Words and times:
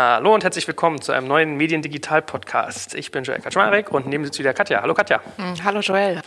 Hallo 0.00 0.32
und 0.32 0.44
herzlich 0.44 0.68
willkommen 0.68 1.02
zu 1.02 1.10
einem 1.10 1.26
neuen 1.26 1.56
Mediendigital-Podcast. 1.56 2.94
Ich 2.94 3.10
bin 3.10 3.24
Joel 3.24 3.40
Kaczmarek 3.40 3.90
und 3.90 4.06
neben 4.06 4.24
sitzt 4.24 4.38
wieder 4.38 4.54
Katja. 4.54 4.80
Hallo 4.80 4.94
Katja. 4.94 5.20
Hm, 5.38 5.64
hallo 5.64 5.80
Joel. 5.80 6.22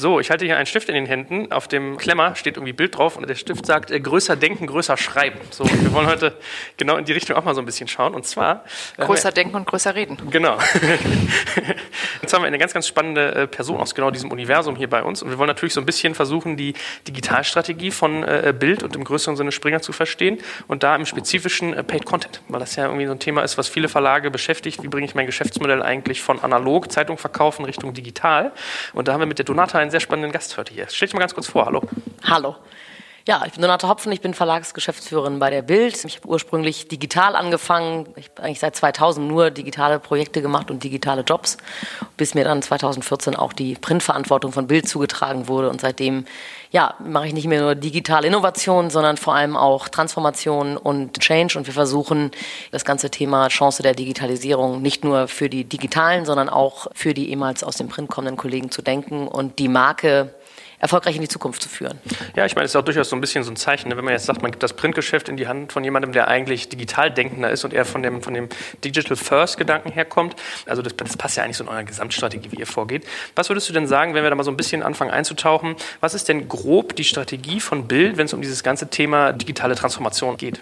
So, 0.00 0.20
ich 0.20 0.30
halte 0.30 0.44
hier 0.44 0.56
einen 0.56 0.66
Stift 0.66 0.88
in 0.88 0.94
den 0.94 1.06
Händen. 1.06 1.50
Auf 1.50 1.66
dem 1.66 1.96
Klemmer 1.96 2.36
steht 2.36 2.56
irgendwie 2.56 2.72
Bild 2.72 2.96
drauf 2.96 3.16
und 3.16 3.28
der 3.28 3.34
Stift 3.34 3.66
sagt, 3.66 3.90
äh, 3.90 3.98
größer 3.98 4.36
denken, 4.36 4.68
größer 4.68 4.96
schreiben. 4.96 5.40
So, 5.50 5.64
wir 5.64 5.92
wollen 5.92 6.06
heute 6.06 6.36
genau 6.76 6.96
in 6.96 7.04
die 7.04 7.12
Richtung 7.12 7.36
auch 7.36 7.44
mal 7.44 7.54
so 7.54 7.60
ein 7.60 7.66
bisschen 7.66 7.88
schauen. 7.88 8.14
Und 8.14 8.24
zwar. 8.24 8.64
Äh, 8.96 9.04
größer 9.04 9.32
denken 9.32 9.56
und 9.56 9.66
größer 9.66 9.96
reden. 9.96 10.16
Genau. 10.30 10.56
Jetzt 12.22 12.32
haben 12.32 12.42
wir 12.42 12.46
eine 12.46 12.58
ganz, 12.58 12.72
ganz 12.74 12.86
spannende 12.86 13.34
äh, 13.34 13.46
Person 13.48 13.80
aus 13.80 13.94
genau 13.94 14.12
diesem 14.12 14.30
Universum 14.30 14.76
hier 14.76 14.88
bei 14.88 15.02
uns. 15.02 15.20
Und 15.20 15.30
wir 15.30 15.38
wollen 15.38 15.48
natürlich 15.48 15.74
so 15.74 15.80
ein 15.80 15.86
bisschen 15.86 16.14
versuchen, 16.14 16.56
die 16.56 16.74
Digitalstrategie 17.08 17.90
von 17.90 18.22
äh, 18.22 18.54
Bild 18.56 18.84
und 18.84 18.94
im 18.94 19.02
größeren 19.02 19.36
Sinne 19.36 19.50
Springer 19.50 19.82
zu 19.82 19.92
verstehen. 19.92 20.38
Und 20.68 20.84
da 20.84 20.94
im 20.94 21.06
spezifischen 21.06 21.74
äh, 21.74 21.82
Paid 21.82 22.04
Content. 22.04 22.40
Weil 22.46 22.60
das 22.60 22.76
ja 22.76 22.84
irgendwie 22.84 23.06
so 23.06 23.12
ein 23.12 23.18
Thema 23.18 23.42
ist, 23.42 23.58
was 23.58 23.68
viele 23.68 23.88
Verlage 23.88 24.30
beschäftigt. 24.30 24.82
Wie 24.84 24.88
bringe 24.88 25.06
ich 25.06 25.16
mein 25.16 25.26
Geschäftsmodell 25.26 25.82
eigentlich 25.82 26.22
von 26.22 26.38
analog, 26.40 26.92
Zeitung 26.92 27.18
verkaufen, 27.18 27.64
Richtung 27.64 27.94
digital? 27.94 28.52
Und 28.92 29.08
da 29.08 29.12
haben 29.12 29.20
wir 29.20 29.26
mit 29.26 29.38
der 29.38 29.44
Donata 29.58 29.80
einen 29.80 29.90
sehr 29.90 29.98
spannenden 29.98 30.30
Gast 30.30 30.56
heute 30.56 30.72
hier. 30.72 30.86
Stell 30.88 31.08
dich 31.08 31.14
mal 31.14 31.18
ganz 31.18 31.34
kurz 31.34 31.48
vor. 31.48 31.66
Hallo. 31.66 31.82
Hallo. 32.22 32.54
Ja, 33.28 33.42
ich 33.44 33.52
bin 33.52 33.60
Donate 33.60 33.86
Hopfen, 33.86 34.10
ich 34.10 34.22
bin 34.22 34.32
Verlagsgeschäftsführerin 34.32 35.38
bei 35.38 35.50
der 35.50 35.60
Bild. 35.60 36.02
Ich 36.02 36.16
habe 36.16 36.28
ursprünglich 36.28 36.88
digital 36.88 37.36
angefangen. 37.36 38.06
Ich 38.16 38.30
habe 38.30 38.44
eigentlich 38.44 38.58
seit 38.58 38.74
2000 38.74 39.28
nur 39.28 39.50
digitale 39.50 39.98
Projekte 39.98 40.40
gemacht 40.40 40.70
und 40.70 40.82
digitale 40.82 41.20
Jobs, 41.20 41.58
bis 42.16 42.32
mir 42.32 42.44
dann 42.44 42.62
2014 42.62 43.36
auch 43.36 43.52
die 43.52 43.74
Printverantwortung 43.74 44.52
von 44.52 44.66
Bild 44.66 44.88
zugetragen 44.88 45.46
wurde. 45.46 45.68
Und 45.68 45.82
seitdem 45.82 46.24
ja, 46.70 46.94
mache 47.04 47.26
ich 47.26 47.34
nicht 47.34 47.46
mehr 47.46 47.60
nur 47.60 47.74
digitale 47.74 48.26
Innovation, 48.26 48.88
sondern 48.88 49.18
vor 49.18 49.34
allem 49.34 49.58
auch 49.58 49.88
Transformation 49.88 50.78
und 50.78 51.20
Change. 51.20 51.58
Und 51.58 51.66
wir 51.66 51.74
versuchen 51.74 52.30
das 52.70 52.86
ganze 52.86 53.10
Thema 53.10 53.48
Chance 53.48 53.82
der 53.82 53.92
Digitalisierung 53.92 54.80
nicht 54.80 55.04
nur 55.04 55.28
für 55.28 55.50
die 55.50 55.64
digitalen, 55.64 56.24
sondern 56.24 56.48
auch 56.48 56.86
für 56.94 57.12
die 57.12 57.28
ehemals 57.28 57.62
aus 57.62 57.76
dem 57.76 57.88
Print 57.88 58.08
kommenden 58.08 58.38
Kollegen 58.38 58.70
zu 58.70 58.80
denken 58.80 59.28
und 59.28 59.58
die 59.58 59.68
Marke 59.68 60.32
erfolgreich 60.78 61.16
in 61.16 61.22
die 61.22 61.28
Zukunft 61.28 61.62
zu 61.62 61.68
führen. 61.68 61.98
Ja, 62.36 62.46
ich 62.46 62.54
meine, 62.54 62.64
es 62.64 62.72
ist 62.72 62.76
auch 62.76 62.84
durchaus 62.84 63.08
so 63.08 63.16
ein 63.16 63.20
bisschen 63.20 63.42
so 63.44 63.50
ein 63.50 63.56
Zeichen, 63.56 63.88
ne? 63.88 63.96
wenn 63.96 64.04
man 64.04 64.12
jetzt 64.12 64.26
sagt, 64.26 64.42
man 64.42 64.50
gibt 64.50 64.62
das 64.62 64.74
Printgeschäft 64.74 65.28
in 65.28 65.36
die 65.36 65.48
Hand 65.48 65.72
von 65.72 65.82
jemandem, 65.84 66.12
der 66.12 66.28
eigentlich 66.28 66.68
digital 66.68 67.10
denkender 67.10 67.50
ist 67.50 67.64
und 67.64 67.72
eher 67.72 67.84
von 67.84 68.02
dem, 68.02 68.22
von 68.22 68.34
dem 68.34 68.48
Digital 68.84 69.16
First 69.16 69.58
Gedanken 69.58 69.90
herkommt. 69.90 70.36
Also 70.66 70.82
das, 70.82 70.96
das 70.96 71.16
passt 71.16 71.36
ja 71.36 71.44
eigentlich 71.44 71.56
so 71.56 71.64
in 71.64 71.70
eurer 71.70 71.84
Gesamtstrategie, 71.84 72.52
wie 72.52 72.56
ihr 72.56 72.66
vorgeht. 72.66 73.04
Was 73.34 73.48
würdest 73.48 73.68
du 73.68 73.72
denn 73.72 73.86
sagen, 73.86 74.14
wenn 74.14 74.22
wir 74.22 74.30
da 74.30 74.36
mal 74.36 74.44
so 74.44 74.50
ein 74.50 74.56
bisschen 74.56 74.82
anfangen 74.82 75.10
einzutauchen, 75.10 75.76
was 76.00 76.14
ist 76.14 76.28
denn 76.28 76.48
grob 76.48 76.94
die 76.96 77.04
Strategie 77.04 77.60
von 77.60 77.88
Bild, 77.88 78.16
wenn 78.16 78.26
es 78.26 78.32
um 78.32 78.42
dieses 78.42 78.62
ganze 78.62 78.88
Thema 78.88 79.32
digitale 79.32 79.74
Transformation 79.74 80.36
geht? 80.36 80.60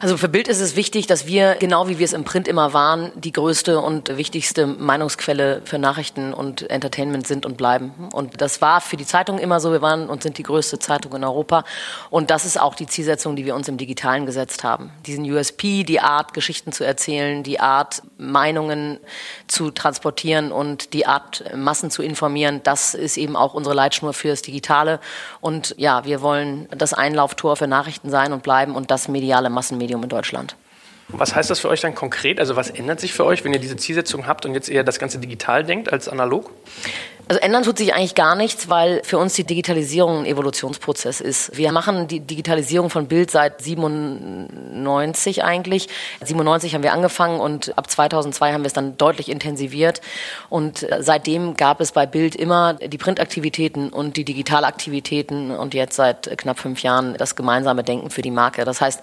Also 0.00 0.16
für 0.16 0.28
Bild 0.28 0.46
ist 0.46 0.60
es 0.60 0.76
wichtig, 0.76 1.08
dass 1.08 1.26
wir, 1.26 1.56
genau 1.56 1.88
wie 1.88 1.98
wir 1.98 2.04
es 2.04 2.12
im 2.12 2.22
Print 2.22 2.46
immer 2.46 2.72
waren, 2.72 3.10
die 3.16 3.32
größte 3.32 3.80
und 3.80 4.16
wichtigste 4.16 4.68
Meinungsquelle 4.68 5.60
für 5.64 5.78
Nachrichten 5.80 6.32
und 6.32 6.70
Entertainment 6.70 7.26
sind 7.26 7.44
und 7.44 7.56
bleiben. 7.56 8.08
Und 8.12 8.40
das 8.40 8.60
war 8.60 8.80
für 8.80 8.96
die 8.96 9.06
Zeitung 9.06 9.40
immer 9.40 9.58
so. 9.58 9.72
Wir 9.72 9.82
waren 9.82 10.08
und 10.08 10.22
sind 10.22 10.38
die 10.38 10.44
größte 10.44 10.78
Zeitung 10.78 11.16
in 11.16 11.24
Europa. 11.24 11.64
Und 12.10 12.30
das 12.30 12.44
ist 12.44 12.60
auch 12.60 12.76
die 12.76 12.86
Zielsetzung, 12.86 13.34
die 13.34 13.44
wir 13.44 13.56
uns 13.56 13.66
im 13.66 13.76
Digitalen 13.76 14.24
gesetzt 14.24 14.62
haben. 14.62 14.92
Diesen 15.04 15.28
USP, 15.28 15.82
die 15.82 15.98
Art, 15.98 16.32
Geschichten 16.32 16.70
zu 16.70 16.84
erzählen, 16.84 17.42
die 17.42 17.58
Art, 17.58 18.02
Meinungen 18.18 19.00
zu 19.48 19.72
transportieren 19.72 20.52
und 20.52 20.92
die 20.92 21.06
Art, 21.06 21.42
Massen 21.56 21.90
zu 21.90 22.02
informieren, 22.02 22.60
das 22.62 22.94
ist 22.94 23.16
eben 23.16 23.34
auch 23.34 23.52
unsere 23.54 23.74
Leitschnur 23.74 24.12
für 24.12 24.28
das 24.28 24.42
Digitale. 24.42 25.00
Und 25.40 25.74
ja, 25.76 26.04
wir 26.04 26.22
wollen 26.22 26.68
das 26.70 26.94
Einlauftor 26.94 27.56
für 27.56 27.66
Nachrichten 27.66 28.10
sein 28.10 28.32
und 28.32 28.44
bleiben 28.44 28.76
und 28.76 28.92
das 28.92 29.08
mediale 29.08 29.50
Massenmedium 29.50 29.87
Medium 29.88 30.02
in 30.02 30.08
Deutschland. 30.10 30.54
Was 31.10 31.34
heißt 31.34 31.48
das 31.48 31.60
für 31.60 31.70
euch 31.70 31.80
dann 31.80 31.94
konkret? 31.94 32.38
Also 32.38 32.54
was 32.54 32.68
ändert 32.68 33.00
sich 33.00 33.14
für 33.14 33.24
euch, 33.24 33.42
wenn 33.42 33.54
ihr 33.54 33.58
diese 33.58 33.76
Zielsetzung 33.76 34.26
habt 34.26 34.44
und 34.44 34.52
jetzt 34.54 34.68
eher 34.68 34.84
das 34.84 34.98
Ganze 34.98 35.18
digital 35.18 35.64
denkt 35.64 35.90
als 35.90 36.06
analog? 36.06 36.50
Also 37.28 37.40
ändern 37.40 37.62
tut 37.62 37.78
sich 37.78 37.94
eigentlich 37.94 38.14
gar 38.14 38.36
nichts, 38.36 38.68
weil 38.68 39.02
für 39.04 39.18
uns 39.18 39.34
die 39.34 39.44
Digitalisierung 39.44 40.20
ein 40.20 40.26
Evolutionsprozess 40.26 41.20
ist. 41.20 41.56
Wir 41.56 41.72
machen 41.72 42.08
die 42.08 42.20
Digitalisierung 42.20 42.88
von 42.88 43.06
Bild 43.06 43.30
seit 43.30 43.62
97 43.62 45.44
eigentlich. 45.44 45.88
97 46.22 46.74
haben 46.74 46.82
wir 46.82 46.92
angefangen 46.92 47.40
und 47.40 47.76
ab 47.76 47.90
2002 47.90 48.52
haben 48.52 48.62
wir 48.62 48.66
es 48.66 48.72
dann 48.74 48.96
deutlich 48.98 49.30
intensiviert. 49.30 50.02
Und 50.50 50.86
seitdem 51.00 51.54
gab 51.54 51.80
es 51.80 51.92
bei 51.92 52.06
Bild 52.06 52.34
immer 52.34 52.74
die 52.74 52.98
Printaktivitäten 52.98 53.90
und 53.90 54.16
die 54.16 54.24
Digitalaktivitäten 54.24 55.50
und 55.50 55.74
jetzt 55.74 55.96
seit 55.96 56.36
knapp 56.38 56.58
fünf 56.58 56.82
Jahren 56.82 57.14
das 57.18 57.36
gemeinsame 57.36 57.82
Denken 57.82 58.10
für 58.10 58.22
die 58.22 58.30
Marke. 58.30 58.64
Das 58.64 58.80
heißt, 58.80 59.02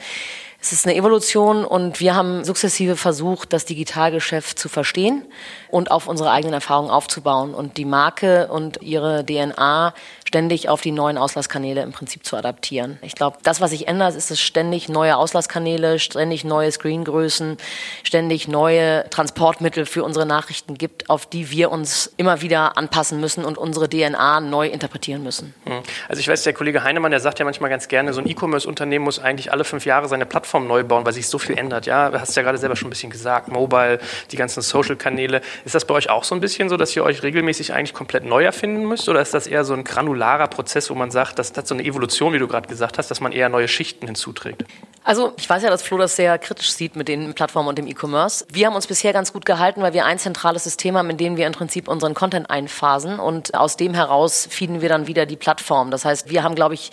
es 0.66 0.72
ist 0.72 0.88
eine 0.88 0.96
Evolution 0.96 1.64
und 1.64 2.00
wir 2.00 2.16
haben 2.16 2.44
sukzessive 2.44 2.96
versucht, 2.96 3.54
das 3.54 3.66
Digitalgeschäft 3.66 4.58
zu 4.58 4.68
verstehen 4.68 5.24
und 5.70 5.92
auf 5.92 6.08
unsere 6.08 6.32
eigenen 6.32 6.56
Erfahrungen 6.56 6.90
aufzubauen. 6.90 7.54
Und 7.54 7.78
die 7.78 7.86
Marke 7.86 8.48
und 8.48 8.82
ihre 8.82 9.24
DNA 9.24 9.94
ständig 10.36 10.68
auf 10.68 10.82
die 10.82 10.92
neuen 10.92 11.18
Auslasskanäle 11.18 11.82
im 11.82 11.94
Prinzip 11.94 12.26
zu 12.26 12.36
adaptieren. 12.36 13.00
Ich 13.02 13.16
glaube, 13.16 13.38
das, 13.44 13.62
was 13.62 13.70
sich 13.70 13.88
ändert, 13.88 14.16
ist 14.16 14.32
es 14.32 14.42
ständig 14.42 14.90
neue 14.90 15.16
Auslasskanäle, 15.16 15.98
ständig 15.98 16.44
neue 16.44 16.70
Screengrößen, 16.70 17.56
ständig 18.04 18.50
neue 18.50 19.10
Transportmittel 19.12 19.86
für 19.86 20.04
unsere 20.04 20.26
Nachrichten 20.26 20.78
gibt, 20.78 21.10
auf 21.10 21.26
die 21.26 21.52
wir 21.52 21.72
uns 21.72 22.14
immer 22.18 22.42
wieder 22.42 22.78
anpassen 22.78 23.22
müssen 23.22 23.46
und 23.46 23.58
unsere 23.58 23.88
DNA 23.88 24.42
neu 24.42 24.68
interpretieren 24.68 25.24
müssen. 25.24 25.54
Hm. 25.64 25.84
Also 26.10 26.20
ich 26.20 26.28
weiß, 26.28 26.44
der 26.44 26.52
Kollege 26.52 26.84
Heinemann, 26.84 27.12
der 27.12 27.22
sagt 27.22 27.40
ja 27.40 27.46
manchmal 27.46 27.70
ganz 27.70 27.88
gerne, 27.88 28.12
so 28.12 28.20
ein 28.20 28.28
E-Commerce-Unternehmen 28.28 29.06
muss 29.06 29.20
eigentlich 29.20 29.54
alle 29.54 29.64
fünf 29.64 29.86
Jahre 29.86 30.10
seine 30.10 30.26
Plattform 30.26 30.68
neu 30.68 30.84
bauen, 30.84 31.06
weil 31.06 31.14
sich 31.14 31.30
so 31.30 31.40
viel 31.40 31.58
ändert. 31.58 31.86
Ja, 31.86 32.12
hast 32.12 32.36
ja 32.36 32.44
gerade 32.44 32.58
selber 32.58 32.76
schon 32.76 32.88
ein 32.88 32.90
bisschen 32.90 33.10
gesagt, 33.10 33.48
Mobile, 33.48 34.00
die 34.34 34.36
ganzen 34.36 34.62
Social-Kanäle. 34.62 35.40
Ist 35.64 35.76
das 35.76 35.86
bei 35.86 35.94
euch 35.94 36.10
auch 36.10 36.26
so 36.26 36.36
ein 36.36 36.42
bisschen 36.42 36.68
so, 36.68 36.76
dass 36.76 36.94
ihr 36.94 37.06
euch 37.06 37.24
regelmäßig 37.24 37.72
eigentlich 37.72 37.94
komplett 37.94 38.26
neu 38.26 38.44
erfinden 38.44 38.84
müsst 38.84 39.08
oder 39.08 39.22
ist 39.22 39.34
das 39.34 39.48
eher 39.48 39.64
so 39.64 39.74
ein 39.74 39.86
granular 39.86 40.25
modularer 40.26 40.48
Prozess, 40.48 40.90
wo 40.90 40.96
man 40.96 41.12
sagt, 41.12 41.38
das 41.38 41.56
hat 41.56 41.68
so 41.68 41.76
eine 41.76 41.84
Evolution, 41.84 42.34
wie 42.34 42.40
du 42.40 42.48
gerade 42.48 42.68
gesagt 42.68 42.98
hast, 42.98 43.12
dass 43.12 43.22
man 43.22 43.32
eher 43.32 43.48
neue 43.48 43.68
Schichten 43.68 44.08
hinzuträgt? 44.08 44.66
Also 45.08 45.34
ich 45.38 45.48
weiß 45.48 45.62
ja, 45.62 45.70
dass 45.70 45.84
Flo 45.84 46.00
das 46.00 46.16
sehr 46.16 46.40
kritisch 46.40 46.72
sieht 46.72 46.96
mit 46.96 47.08
den 47.08 47.36
Plattformen 47.36 47.70
und 47.70 47.78
dem 47.78 47.86
E-Commerce. 47.86 48.44
Wir 48.52 48.66
haben 48.66 48.74
uns 48.76 48.88
bisher 48.88 49.14
ganz 49.14 49.32
gut 49.32 49.46
gehalten, 49.46 49.84
weil 49.84 49.94
wir 49.94 50.04
ein 50.04 50.18
zentrales 50.18 50.64
System 50.64 50.98
haben, 50.98 51.12
in 51.12 51.18
dem 51.18 51.38
wir 51.38 51.46
im 51.46 51.54
Prinzip 51.54 51.88
unseren 51.88 52.16
Content 52.16 52.50
einphasen 52.50 53.20
und 53.20 53.54
aus 53.54 53.78
dem 53.78 53.94
heraus 53.94 54.48
feeden 54.50 54.82
wir 54.82 54.90
dann 54.90 55.06
wieder 55.06 55.28
die 55.28 55.36
Plattform. 55.36 55.92
Das 55.92 56.06
heißt, 56.06 56.32
wir 56.32 56.42
haben, 56.42 56.56
glaube 56.56 56.74
ich, 56.74 56.92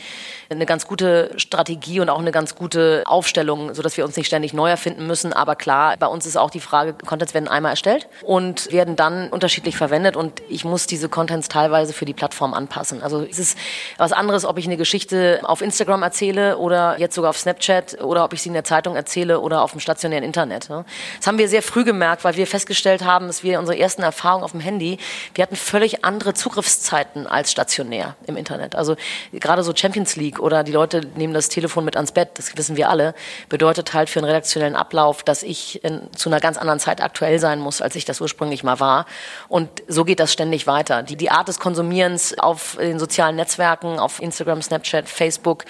eine 0.51 0.67
ganz 0.67 0.87
gute 0.87 1.31
Strategie 1.39 2.01
und 2.01 2.11
auch 2.11 2.19
eine 2.19 2.33
ganz 2.33 2.55
gute 2.55 3.03
Aufstellung, 3.07 3.73
sodass 3.73 3.97
wir 3.97 4.05
uns 4.05 4.15
nicht 4.15 4.27
ständig 4.27 4.53
neu 4.53 4.69
erfinden 4.69 5.07
müssen. 5.07 5.33
Aber 5.33 5.57
klar, 5.57 5.97
bei 5.97 6.07
uns 6.07 6.27
ist 6.27 6.37
auch 6.37 6.51
die 6.51 6.61
Frage, 6.61 6.93
Contents 6.93 7.33
werden 7.33 7.49
einmal 7.49 7.71
erstellt 7.71 8.09
und 8.23 8.71
werden 8.71 8.95
dann 8.95 9.31
unterschiedlich 9.31 9.79
verwendet 9.79 10.17
und 10.17 10.43
ich 10.51 10.67
muss 10.67 10.87
diese 10.87 11.09
Contents 11.09 11.49
teilweise 11.49 11.95
für 11.95 12.05
die 12.05 12.13
Plattform 12.13 12.53
anpassen. 12.53 13.03
Also 13.03 13.23
es 13.23 13.39
ist 13.39 13.59
was 13.97 14.13
anderes, 14.13 14.45
ob 14.45 14.59
ich 14.59 14.67
eine 14.67 14.77
Geschichte 14.77 15.41
auf 15.45 15.63
Instagram 15.63 16.03
erzähle 16.03 16.59
oder 16.59 16.99
jetzt 16.99 17.15
sogar 17.15 17.31
auf 17.31 17.39
Snapchat 17.39 18.02
oder 18.03 18.25
ob 18.25 18.33
ich 18.33 18.43
sie 18.43 18.49
in 18.49 18.55
der 18.55 18.65
Zeitung 18.65 18.97
erzähle 18.97 19.41
oder 19.41 19.63
auf 19.63 19.73
dem 19.73 19.81
stationären 19.81 20.25
Internet. 20.25 20.69
Das 20.71 21.27
haben 21.27 21.39
wir 21.39 21.49
sehr 21.49 21.63
früh 21.63 21.85
gemerkt, 21.85 22.25
weil 22.25 22.37
wir 22.37 22.47
festgestellt 22.47 23.05
haben, 23.05 23.27
dass 23.27 23.43
wir 23.43 23.59
unsere 23.59 23.79
ersten 23.79 24.03
Erfahrungen 24.03 24.45
auf 24.45 24.53
dem 24.53 24.61
Handy, 24.61 24.99
wir 25.35 25.43
hatten 25.43 25.57
völlig 25.57 26.05
andere 26.05 26.35
Zugriffszeiten 26.35 27.27
als 27.27 27.51
stationär 27.53 28.17
im 28.27 28.37
Internet. 28.37 28.75
Also 28.75 28.97
gerade 29.33 29.63
so 29.63 29.73
Champions 29.75 30.17
League 30.17 30.39
oder 30.39 30.65
die 30.65 30.73
Leute 30.73 31.03
nehmen 31.17 31.35
das 31.35 31.49
Telefon 31.49 31.85
mit 31.85 31.97
ans 31.97 32.13
Bett, 32.13 32.31
das 32.35 32.57
wissen 32.57 32.77
wir 32.77 32.89
alle, 32.89 33.15
bedeutet 33.49 33.95
halt 33.95 34.11
für 34.11 34.21
einen 34.21 34.29
redaktionellen 34.29 34.77
Ablauf, 34.77 35.23
dass 35.23 35.43
ich 35.43 35.83
in, 35.85 36.09
zu 36.15 36.29
einer 36.29 36.41
ganz 36.41 36.59
anderen 36.59 36.81
Zeit 36.81 37.03
aktuell 37.03 37.39
sein 37.39 37.59
muss, 37.59 37.83
als 37.83 37.95
ich 37.97 38.05
das 38.05 38.21
ursprünglich 38.21 38.65
mal 38.65 38.81
war. 38.81 39.07
Und 39.49 39.69
so 39.89 40.05
geht 40.05 40.21
das 40.21 40.33
ständig 40.33 40.67
weiter. 40.67 41.03
Die, 41.03 41.17
die 41.17 41.31
Art 41.31 41.49
des 41.49 41.59
Konsumierens 41.59 42.39
auf 42.39 42.77
den 42.81 42.99
sozialen 42.99 43.37
Netzwerken, 43.37 43.99
auf 43.99 44.21
Instagram, 44.21 44.63
Snapchat, 44.63 45.09
Facebook, 45.09 45.65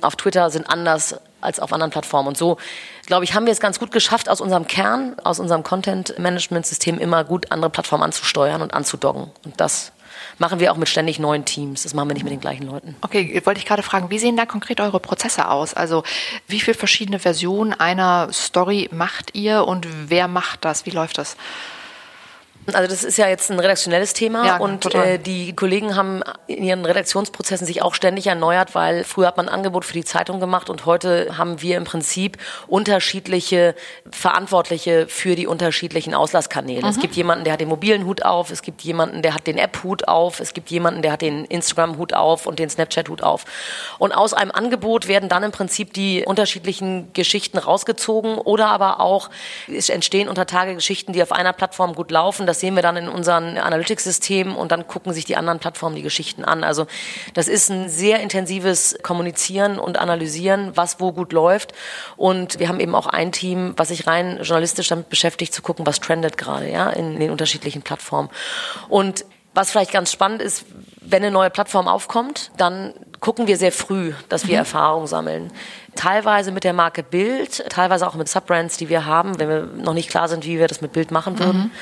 auf 0.00 0.16
Twitter 0.16 0.50
sind 0.50 0.68
anders 0.68 1.20
als 1.40 1.60
auf 1.60 1.72
anderen 1.72 1.90
Plattformen. 1.90 2.28
Und 2.28 2.36
so, 2.36 2.58
glaube 3.06 3.24
ich, 3.24 3.34
haben 3.34 3.46
wir 3.46 3.52
es 3.52 3.60
ganz 3.60 3.78
gut 3.78 3.90
geschafft, 3.90 4.28
aus 4.28 4.40
unserem 4.40 4.66
Kern, 4.66 5.16
aus 5.24 5.40
unserem 5.40 5.62
Content-Management-System 5.62 6.98
immer 6.98 7.24
gut 7.24 7.50
andere 7.50 7.70
Plattformen 7.70 8.04
anzusteuern 8.04 8.62
und 8.62 8.74
anzudoggen. 8.74 9.30
Und 9.44 9.60
das 9.60 9.92
machen 10.38 10.60
wir 10.60 10.72
auch 10.72 10.76
mit 10.76 10.88
ständig 10.88 11.18
neuen 11.18 11.44
Teams. 11.44 11.82
Das 11.82 11.94
machen 11.94 12.08
wir 12.08 12.14
nicht 12.14 12.24
mit 12.24 12.32
den 12.32 12.40
gleichen 12.40 12.66
Leuten. 12.66 12.96
Okay, 13.00 13.40
wollte 13.44 13.58
ich 13.60 13.66
gerade 13.66 13.82
fragen, 13.82 14.10
wie 14.10 14.18
sehen 14.18 14.36
da 14.36 14.46
konkret 14.46 14.80
eure 14.80 15.00
Prozesse 15.00 15.48
aus? 15.48 15.74
Also 15.74 16.02
wie 16.46 16.60
viele 16.60 16.76
verschiedene 16.76 17.18
Versionen 17.18 17.72
einer 17.72 18.28
Story 18.32 18.88
macht 18.92 19.34
ihr 19.34 19.66
und 19.66 19.86
wer 20.08 20.28
macht 20.28 20.64
das? 20.64 20.86
Wie 20.86 20.90
läuft 20.90 21.18
das? 21.18 21.36
Also 22.74 22.88
das 22.88 23.04
ist 23.04 23.18
ja 23.18 23.28
jetzt 23.28 23.50
ein 23.50 23.58
redaktionelles 23.58 24.12
Thema 24.12 24.46
Ja, 24.46 24.56
und 24.58 24.94
äh, 24.94 25.18
die 25.18 25.54
Kollegen 25.54 25.96
haben 25.96 26.22
in 26.46 26.62
ihren 26.62 26.84
Redaktionsprozessen 26.84 27.66
sich 27.66 27.82
auch 27.82 27.94
ständig 27.94 28.26
erneuert, 28.26 28.74
weil 28.74 29.04
früher 29.04 29.26
hat 29.26 29.36
man 29.36 29.48
ein 29.48 29.54
Angebot 29.54 29.84
für 29.84 29.94
die 29.94 30.04
Zeitung 30.04 30.40
gemacht 30.40 30.70
und 30.70 30.86
heute 30.86 31.38
haben 31.38 31.62
wir 31.62 31.76
im 31.76 31.84
Prinzip 31.84 32.36
unterschiedliche 32.66 33.74
Verantwortliche 34.10 35.06
für 35.08 35.34
die 35.34 35.46
unterschiedlichen 35.46 36.14
Auslasskanäle. 36.14 36.86
Es 36.88 36.98
gibt 36.98 37.16
jemanden, 37.16 37.44
der 37.44 37.54
hat 37.54 37.60
den 37.60 37.68
mobilen 37.68 38.04
Hut 38.04 38.24
auf, 38.24 38.50
es 38.50 38.62
gibt 38.62 38.82
jemanden, 38.82 39.22
der 39.22 39.34
hat 39.34 39.46
den 39.46 39.58
App-Hut 39.58 40.08
auf, 40.08 40.40
es 40.40 40.54
gibt 40.54 40.70
jemanden, 40.70 41.02
der 41.02 41.12
hat 41.12 41.22
den 41.22 41.44
Instagram-Hut 41.44 42.14
auf 42.14 42.46
und 42.46 42.58
den 42.58 42.70
Snapchat-Hut 42.70 43.22
auf. 43.22 43.44
Und 43.98 44.12
aus 44.12 44.34
einem 44.34 44.50
Angebot 44.50 45.08
werden 45.08 45.28
dann 45.28 45.42
im 45.42 45.52
Prinzip 45.52 45.92
die 45.92 46.24
unterschiedlichen 46.24 47.12
Geschichten 47.12 47.58
rausgezogen 47.58 48.38
oder 48.38 48.68
aber 48.68 49.00
auch 49.00 49.30
es 49.66 49.88
entstehen 49.88 50.28
unter 50.28 50.46
Tage 50.46 50.74
Geschichten, 50.74 51.12
die 51.12 51.22
auf 51.22 51.32
einer 51.32 51.52
Plattform 51.52 51.94
gut 51.94 52.10
laufen. 52.10 52.46
Das 52.46 52.57
sehen 52.60 52.74
wir 52.74 52.82
dann 52.82 52.96
in 52.96 53.08
unseren 53.08 53.58
Analytics-Systemen 53.58 54.54
und 54.54 54.72
dann 54.72 54.86
gucken 54.86 55.12
sich 55.12 55.24
die 55.24 55.36
anderen 55.36 55.58
Plattformen 55.58 55.96
die 55.96 56.02
Geschichten 56.02 56.44
an. 56.44 56.64
Also 56.64 56.86
das 57.34 57.48
ist 57.48 57.70
ein 57.70 57.88
sehr 57.88 58.20
intensives 58.20 58.98
Kommunizieren 59.02 59.78
und 59.78 59.98
Analysieren, 59.98 60.76
was 60.76 61.00
wo 61.00 61.12
gut 61.12 61.32
läuft. 61.32 61.72
Und 62.16 62.58
wir 62.58 62.68
haben 62.68 62.80
eben 62.80 62.94
auch 62.94 63.06
ein 63.06 63.32
Team, 63.32 63.74
was 63.76 63.88
sich 63.88 64.06
rein 64.06 64.38
journalistisch 64.42 64.88
damit 64.88 65.08
beschäftigt, 65.08 65.52
zu 65.52 65.62
gucken, 65.62 65.86
was 65.86 66.00
trendet 66.00 66.38
gerade 66.38 66.70
ja, 66.70 66.90
in 66.90 67.18
den 67.18 67.30
unterschiedlichen 67.30 67.82
Plattformen. 67.82 68.30
Und 68.88 69.24
was 69.54 69.70
vielleicht 69.70 69.90
ganz 69.92 70.12
spannend 70.12 70.40
ist, 70.40 70.66
wenn 71.00 71.22
eine 71.22 71.32
neue 71.32 71.50
Plattform 71.50 71.88
aufkommt, 71.88 72.52
dann 72.56 72.94
gucken 73.20 73.46
wir 73.46 73.56
sehr 73.56 73.72
früh, 73.72 74.12
dass 74.28 74.46
wir 74.46 74.56
Erfahrung 74.56 75.06
sammeln. 75.06 75.50
Teilweise 75.96 76.52
mit 76.52 76.62
der 76.62 76.72
Marke 76.72 77.02
Bild, 77.02 77.64
teilweise 77.68 78.06
auch 78.06 78.14
mit 78.14 78.28
Subbrands, 78.28 78.76
die 78.76 78.88
wir 78.88 79.04
haben, 79.06 79.38
wenn 79.40 79.48
wir 79.48 79.62
noch 79.62 79.94
nicht 79.94 80.10
klar 80.10 80.28
sind, 80.28 80.44
wie 80.44 80.58
wir 80.58 80.68
das 80.68 80.80
mit 80.80 80.92
Bild 80.92 81.10
machen 81.10 81.38
würden. 81.40 81.72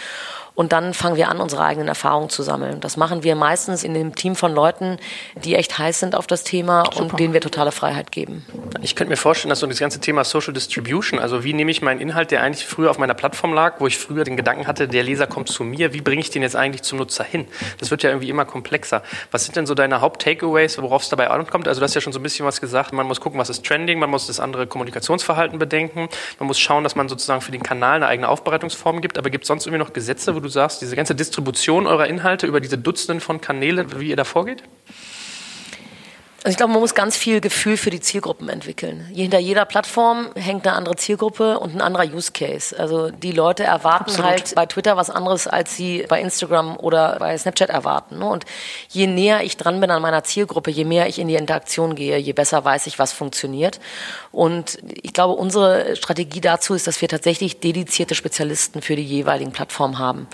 Und 0.57 0.73
dann 0.73 0.95
fangen 0.95 1.17
wir 1.17 1.29
an, 1.29 1.39
unsere 1.39 1.63
eigenen 1.63 1.87
Erfahrungen 1.87 2.31
zu 2.31 2.43
sammeln. 2.43 2.81
Das 2.81 2.97
machen 2.97 3.23
wir 3.23 3.37
meistens 3.37 3.85
in 3.85 3.95
einem 3.95 4.15
Team 4.15 4.35
von 4.35 4.53
Leuten, 4.53 4.99
die 5.45 5.55
echt 5.55 5.79
heiß 5.79 6.01
sind 6.01 6.17
auf 6.17 6.27
das 6.27 6.45
Thema 6.45 6.83
und 6.97 7.19
denen 7.21 7.35
wir 7.35 7.43
totale 7.43 7.73
Freiheit 7.73 8.11
geben. 8.11 8.45
Ich 8.81 8.97
könnte 8.97 9.11
mir 9.11 9.19
vorstellen, 9.19 9.51
dass 9.51 9.61
so 9.61 9.67
das 9.67 9.79
ganze 9.79 10.01
Thema 10.01 10.25
Social 10.25 10.55
Distribution, 10.55 11.21
also 11.21 11.45
wie 11.45 11.53
nehme 11.53 11.71
ich 11.71 11.83
meinen 11.83 12.01
Inhalt, 12.01 12.31
der 12.31 12.43
eigentlich 12.43 12.67
früher 12.67 12.91
auf 12.91 12.99
meiner 12.99 13.13
Plattform 13.13 13.53
lag, 13.53 13.81
wo 13.81 13.87
ich 13.87 13.99
früher 13.99 14.25
den 14.25 14.37
Gedanken 14.37 14.67
hatte, 14.67 14.89
der 14.89 15.03
Leser 15.03 15.27
kommt 15.27 15.49
zu 15.49 15.63
mir, 15.63 15.93
wie 15.93 16.01
bringe 16.01 16.21
ich 16.21 16.31
den 16.31 16.41
jetzt 16.41 16.57
eigentlich 16.57 16.83
zum 16.83 16.99
Nutzer 16.99 17.25
hin? 17.25 17.47
Das 17.79 17.91
wird 17.91 18.03
ja 18.03 18.09
irgendwie 18.09 18.31
immer 18.31 18.47
komplexer. 18.47 19.03
Was 19.31 19.45
sind 19.45 19.57
denn 19.57 19.67
so 19.67 19.75
deine 19.75 20.01
Haupt-Takeaways, 20.01 20.81
worauf 20.81 21.03
es 21.03 21.11
dabei 21.11 21.29
ankommt? 21.29 21.69
Also 21.69 21.81
du 21.81 21.85
hast 21.85 21.95
ja 21.95 22.01
schon 22.01 22.15
so 22.15 22.19
ein 22.19 22.23
bisschen 22.23 22.47
was 22.47 22.63
gesagt, 22.63 22.95
man 22.95 23.07
muss 23.07 23.21
gucken, 23.21 23.39
was 23.39 23.51
ist 23.51 23.67
Trending, 23.67 23.99
man 23.99 24.09
muss 24.09 24.27
das 24.27 24.41
andere 24.41 24.67
Kommunikationsverhalten 24.67 25.59
bedenken, 25.59 26.09
man 26.39 26.47
muss 26.47 26.59
schauen, 26.59 26.83
dass 26.83 26.97
man 26.97 27.11
sozusagen 27.11 27.43
für 27.43 27.53
den 27.53 27.63
Kanal 27.63 27.97
eine 27.97 28.07
eigene 28.07 28.29
Aufbereitungsform 28.31 29.03
gibt, 29.03 29.19
aber 29.19 29.29
gibt 29.29 29.45
es 29.45 29.49
sonst 29.49 29.67
irgendwie 29.67 29.85
noch 29.85 29.93
Gesetze, 29.93 30.35
wo 30.35 30.41
du 30.41 30.46
sagst, 30.49 30.83
diese 30.83 30.97
ganze 30.97 31.15
Distribution 31.15 31.87
eurer 31.87 32.07
Inhalte 32.07 32.47
über 32.47 32.61
diese 32.61 32.79
Dutzenden 32.79 33.21
von 33.21 33.41
Kanäle, 33.41 34.01
wie 34.01 34.11
ihr 34.11 34.17
da 34.17 34.25
vorgeht? 34.25 34.63
Also 36.47 36.53
ich 36.53 36.59
glaube, 36.59 36.75
man 36.75 36.81
muss 36.81 36.95
ganz 36.95 37.17
viel 37.17 37.41
Gefühl 37.41 37.77
für 37.77 37.91
die 37.91 37.99
Zielgruppen 37.99 38.49
entwickeln. 38.49 39.01
Hinter 39.13 39.41
jeder 39.41 39.65
Plattform 39.65 40.29
hängt 40.37 40.65
eine 40.65 40.77
andere 40.77 40.95
Zielgruppe 40.95 41.59
und 41.59 41.75
ein 41.75 41.81
anderer 41.81 42.05
Use 42.05 42.31
Case. 42.31 42.79
Also 42.79 43.11
die 43.11 43.33
Leute 43.33 43.65
erwarten 43.65 44.11
Absolut. 44.11 44.31
halt 44.31 44.55
bei 44.55 44.65
Twitter 44.65 44.97
was 44.97 45.11
anderes, 45.11 45.49
als 45.49 45.75
sie 45.75 46.05
bei 46.09 46.21
Instagram 46.21 46.77
oder 46.77 47.17
bei 47.19 47.37
Snapchat 47.37 47.69
erwarten. 47.69 48.21
ne? 48.21 48.27
Und 48.27 48.45
je 48.89 49.09
näher 49.09 49.43
ich 49.43 49.57
dran 49.57 49.81
bin 49.81 49.91
an 49.91 50.01
meiner 50.01 50.23
Zielgruppe, 50.23 50.71
je 50.71 50.85
mehr 50.85 51.09
ich 51.09 51.19
in 51.19 51.27
die 51.27 51.35
Interaktion 51.35 51.97
gehe, 51.97 52.17
je 52.17 52.33
besser 52.33 52.65
weiß 52.65 52.87
ich, 52.87 53.01
was 53.01 53.13
funktioniert. 53.13 53.81
Und 54.31 54.79
ich 55.03 55.13
glaube, 55.13 55.35
unsere 55.35 55.97
Strategie 55.97 56.41
dazu 56.41 56.75
ist, 56.75 56.87
dass 56.87 57.01
wir 57.01 57.09
tatsächlich 57.09 57.59
dedizierte 57.59 58.15
Spezialisten 58.15 58.83
für 58.83 58.95
die 58.95 59.03
jeweiligen 59.03 59.51
Plattformen 59.51 59.99
haben. 59.99 60.29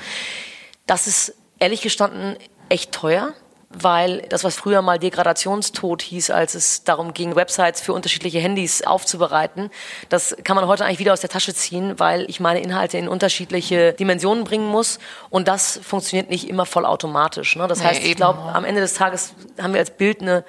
Das 0.85 1.06
ist 1.06 1.35
ehrlich 1.59 1.81
gestanden 1.81 2.37
echt 2.69 2.93
teuer, 2.93 3.32
weil 3.79 4.23
das, 4.29 4.45
was 4.45 4.57
früher 4.57 4.83
mal 4.83 4.99
Degradationstod 4.99 6.03
hieß, 6.03 6.31
als 6.31 6.55
es 6.55 6.85
darum 6.85 7.15
ging, 7.15 7.37
Websites 7.37 7.81
für 7.81 7.93
unterschiedliche 7.93 8.39
Handys 8.39 8.83
aufzubereiten, 8.83 9.71
das 10.09 10.37
kann 10.45 10.57
man 10.57 10.67
heute 10.67 10.85
eigentlich 10.85 10.99
wieder 10.99 11.13
aus 11.13 11.21
der 11.21 11.31
Tasche 11.31 11.55
ziehen, 11.55 11.99
weil 11.99 12.29
ich 12.29 12.41
meine 12.41 12.61
Inhalte 12.61 12.99
in 12.99 13.09
unterschiedliche 13.09 13.93
Dimensionen 13.93 14.45
bringen 14.45 14.67
muss 14.67 14.99
und 15.31 15.49
das 15.49 15.81
funktioniert 15.83 16.31
nicht 16.31 16.49
immer 16.49 16.67
vollautomatisch. 16.67 17.57
Ne? 17.57 17.67
Das 17.69 17.81
Nee, 17.81 17.87
heißt, 17.87 18.05
ich 18.05 18.17
glaube, 18.17 18.39
am 18.41 18.65
Ende 18.65 18.81
des 18.81 18.95
Tages 18.95 19.35
haben 19.61 19.73
wir 19.73 19.81
als 19.81 19.91
Bild 19.91 20.21
eine 20.21 20.45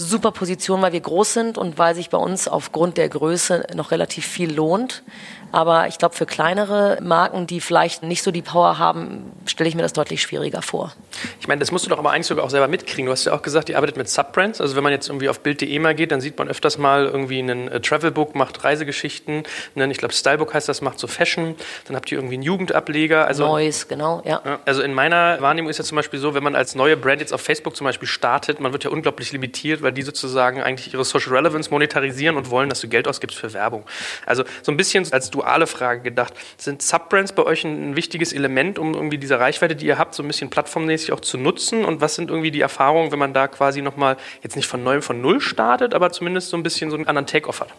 super 0.00 0.30
Position, 0.30 0.80
weil 0.80 0.92
wir 0.92 1.00
groß 1.00 1.34
sind 1.34 1.58
und 1.58 1.76
weil 1.76 1.94
sich 1.96 2.08
bei 2.08 2.18
uns 2.18 2.46
aufgrund 2.46 2.96
der 2.96 3.08
Größe 3.08 3.66
noch 3.74 3.90
relativ 3.90 4.24
viel 4.24 4.54
lohnt. 4.54 5.02
Aber 5.50 5.88
ich 5.88 5.98
glaube, 5.98 6.14
für 6.14 6.26
kleinere 6.26 6.98
Marken, 7.02 7.46
die 7.46 7.60
vielleicht 7.60 8.02
nicht 8.02 8.22
so 8.22 8.30
die 8.30 8.42
Power 8.42 8.78
haben, 8.78 9.32
stelle 9.46 9.68
ich 9.68 9.74
mir 9.74 9.82
das 9.82 9.94
deutlich 9.94 10.20
schwieriger 10.20 10.60
vor. 10.60 10.92
Ich 11.40 11.48
meine, 11.48 11.58
das 11.58 11.72
musst 11.72 11.86
du 11.86 11.90
doch 11.90 11.98
aber 11.98 12.10
eigentlich 12.10 12.26
sogar 12.26 12.44
auch 12.44 12.50
selber 12.50 12.68
mitkriegen. 12.68 13.06
Du 13.06 13.12
hast 13.12 13.24
ja 13.24 13.32
auch 13.32 13.40
gesagt, 13.40 13.70
ihr 13.70 13.76
arbeitet 13.76 13.96
mit 13.96 14.08
Subbrands. 14.10 14.60
Also 14.60 14.76
wenn 14.76 14.82
man 14.82 14.92
jetzt 14.92 15.08
irgendwie 15.08 15.28
auf 15.28 15.40
Bild.de 15.40 15.78
mal 15.78 15.94
geht, 15.94 16.12
dann 16.12 16.20
sieht 16.20 16.38
man 16.38 16.48
öfters 16.48 16.76
mal 16.76 17.06
irgendwie 17.06 17.38
einen 17.38 17.68
äh, 17.68 17.80
Travelbook, 17.80 18.34
macht 18.34 18.62
Reisegeschichten. 18.62 19.44
Einen, 19.74 19.90
ich 19.90 19.98
glaube, 19.98 20.12
Stylebook 20.12 20.52
heißt 20.52 20.68
das, 20.68 20.82
macht 20.82 20.98
so 20.98 21.06
Fashion. 21.06 21.54
Dann 21.86 21.96
habt 21.96 22.12
ihr 22.12 22.18
irgendwie 22.18 22.34
einen 22.34 22.42
Jugendableger. 22.42 23.26
Also, 23.26 23.46
Neues, 23.46 23.88
genau, 23.88 24.22
ja. 24.26 24.42
ja, 24.44 24.58
also 24.66 24.82
in 24.82 24.92
meiner 24.92 25.40
Wahrnehmung 25.40 25.70
ist 25.70 25.78
ja 25.78 25.84
zum 25.84 25.96
Beispiel 25.96 26.20
so, 26.20 26.34
wenn 26.34 26.42
man 26.42 26.56
als 26.56 26.74
neue 26.74 26.96
Brand 26.96 27.20
jetzt 27.20 27.32
auf 27.32 27.40
Facebook 27.40 27.74
zum 27.74 27.86
Beispiel 27.86 28.08
startet, 28.08 28.60
man 28.60 28.72
wird 28.72 28.84
ja 28.84 28.90
unglaublich 28.90 29.32
limitiert, 29.32 29.80
weil 29.88 29.94
die 29.94 30.02
sozusagen 30.02 30.60
eigentlich 30.60 30.92
ihre 30.92 31.02
Social 31.02 31.32
Relevance 31.32 31.70
monetarisieren 31.70 32.36
und 32.36 32.50
wollen, 32.50 32.68
dass 32.68 32.82
du 32.82 32.88
Geld 32.88 33.08
ausgibst 33.08 33.38
für 33.38 33.54
Werbung. 33.54 33.84
Also 34.26 34.44
so 34.60 34.70
ein 34.70 34.76
bisschen 34.76 35.10
als 35.14 35.30
duale 35.30 35.66
Frage 35.66 36.02
gedacht. 36.02 36.34
Sind 36.58 36.82
Subbrands 36.82 37.32
bei 37.32 37.42
euch 37.44 37.64
ein, 37.64 37.96
wichtiges 37.96 38.34
Element, 38.34 38.78
um 38.78 38.92
irgendwie 38.92 39.16
diese 39.16 39.40
Reichweite, 39.40 39.74
die 39.74 39.86
ihr 39.86 39.96
habt, 39.96 40.14
so 40.14 40.22
ein 40.22 40.26
bisschen 40.26 40.50
plattformmäßig 40.50 41.12
auch 41.12 41.20
zu 41.20 41.38
nutzen? 41.38 41.86
Und 41.86 42.02
was 42.02 42.16
sind 42.16 42.28
irgendwie 42.28 42.50
die 42.50 42.60
Erfahrungen, 42.60 43.12
wenn 43.12 43.18
man 43.18 43.32
da 43.32 43.48
quasi 43.48 43.80
nochmal 43.80 44.18
jetzt 44.42 44.56
nicht 44.56 44.66
von 44.66 44.84
neuem 44.84 45.00
von 45.00 45.22
null 45.22 45.40
startet, 45.40 45.94
aber 45.94 46.12
zumindest 46.12 46.50
so 46.50 46.58
ein 46.58 46.62
bisschen 46.62 46.90
so 46.90 46.96
einen 46.96 47.06
anderen 47.06 47.26
Take-off 47.26 47.60
hat? 47.60 47.70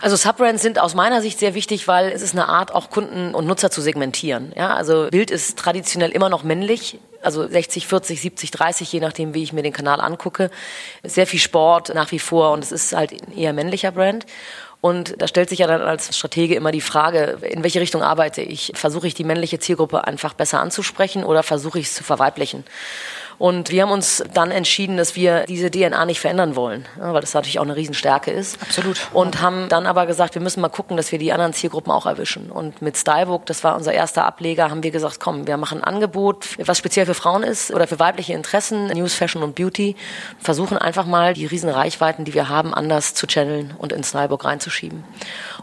Also 0.00 0.16
Subbrands 0.16 0.62
sind 0.62 0.78
aus 0.78 0.94
meiner 0.94 1.22
Sicht 1.22 1.38
sehr 1.38 1.54
wichtig, 1.54 1.88
weil 1.88 2.12
es 2.12 2.22
ist 2.22 2.34
eine 2.34 2.48
Art, 2.48 2.74
auch 2.74 2.90
Kunden 2.90 3.34
und 3.34 3.46
Nutzer 3.46 3.70
zu 3.70 3.80
segmentieren. 3.80 4.52
Ja, 4.54 4.74
also 4.74 5.08
Bild 5.10 5.30
ist 5.30 5.58
traditionell 5.58 6.10
immer 6.10 6.28
noch 6.28 6.42
männlich, 6.42 6.98
also 7.22 7.46
60, 7.46 7.86
40, 7.86 8.20
70, 8.20 8.50
30, 8.50 8.92
je 8.92 9.00
nachdem, 9.00 9.34
wie 9.34 9.42
ich 9.42 9.52
mir 9.52 9.62
den 9.62 9.72
Kanal 9.72 10.00
angucke. 10.00 10.50
Sehr 11.02 11.26
viel 11.26 11.40
Sport 11.40 11.92
nach 11.94 12.12
wie 12.12 12.18
vor 12.18 12.52
und 12.52 12.62
es 12.62 12.72
ist 12.72 12.94
halt 12.94 13.12
eher 13.34 13.52
männlicher 13.52 13.90
Brand. 13.90 14.26
Und 14.82 15.20
da 15.20 15.26
stellt 15.26 15.48
sich 15.48 15.60
ja 15.60 15.66
dann 15.66 15.80
als 15.80 16.16
Stratege 16.16 16.54
immer 16.54 16.70
die 16.70 16.80
Frage, 16.82 17.38
in 17.42 17.64
welche 17.64 17.80
Richtung 17.80 18.02
arbeite 18.02 18.42
ich? 18.42 18.72
Versuche 18.74 19.06
ich 19.06 19.14
die 19.14 19.24
männliche 19.24 19.58
Zielgruppe 19.58 20.06
einfach 20.06 20.34
besser 20.34 20.60
anzusprechen 20.60 21.24
oder 21.24 21.42
versuche 21.42 21.78
ich 21.78 21.86
es 21.86 21.94
zu 21.94 22.04
verweiblichen? 22.04 22.64
Und 23.38 23.70
wir 23.70 23.82
haben 23.82 23.90
uns 23.90 24.24
dann 24.32 24.50
entschieden, 24.50 24.96
dass 24.96 25.14
wir 25.16 25.44
diese 25.44 25.70
DNA 25.70 26.04
nicht 26.06 26.20
verändern 26.20 26.56
wollen, 26.56 26.86
weil 26.96 27.20
das 27.20 27.34
natürlich 27.34 27.58
auch 27.58 27.64
eine 27.64 27.76
Riesenstärke 27.76 28.30
ist. 28.30 28.60
Absolut. 28.62 29.08
Und 29.12 29.40
haben 29.40 29.68
dann 29.68 29.86
aber 29.86 30.06
gesagt, 30.06 30.34
wir 30.34 30.42
müssen 30.42 30.60
mal 30.60 30.68
gucken, 30.68 30.96
dass 30.96 31.12
wir 31.12 31.18
die 31.18 31.32
anderen 31.32 31.52
Zielgruppen 31.52 31.92
auch 31.92 32.06
erwischen. 32.06 32.50
Und 32.50 32.80
mit 32.80 32.96
Stylebook, 32.96 33.46
das 33.46 33.62
war 33.64 33.76
unser 33.76 33.92
erster 33.92 34.24
Ableger, 34.24 34.70
haben 34.70 34.82
wir 34.82 34.90
gesagt, 34.90 35.20
komm, 35.20 35.46
wir 35.46 35.56
machen 35.56 35.82
ein 35.82 35.84
Angebot, 35.84 36.46
was 36.64 36.78
speziell 36.78 37.06
für 37.06 37.14
Frauen 37.14 37.42
ist 37.42 37.72
oder 37.72 37.86
für 37.86 37.98
weibliche 37.98 38.32
Interessen, 38.32 38.86
News, 38.88 39.14
Fashion 39.14 39.42
und 39.42 39.54
Beauty, 39.54 39.96
versuchen 40.38 40.78
einfach 40.78 41.06
mal 41.06 41.34
die 41.34 41.46
riesen 41.46 41.68
Reichweiten, 41.68 42.24
die 42.24 42.34
wir 42.34 42.48
haben, 42.48 42.72
anders 42.74 43.14
zu 43.14 43.26
channeln 43.26 43.74
und 43.78 43.92
in 43.92 44.04
Stylebook 44.04 44.44
reinzuschieben. 44.44 45.04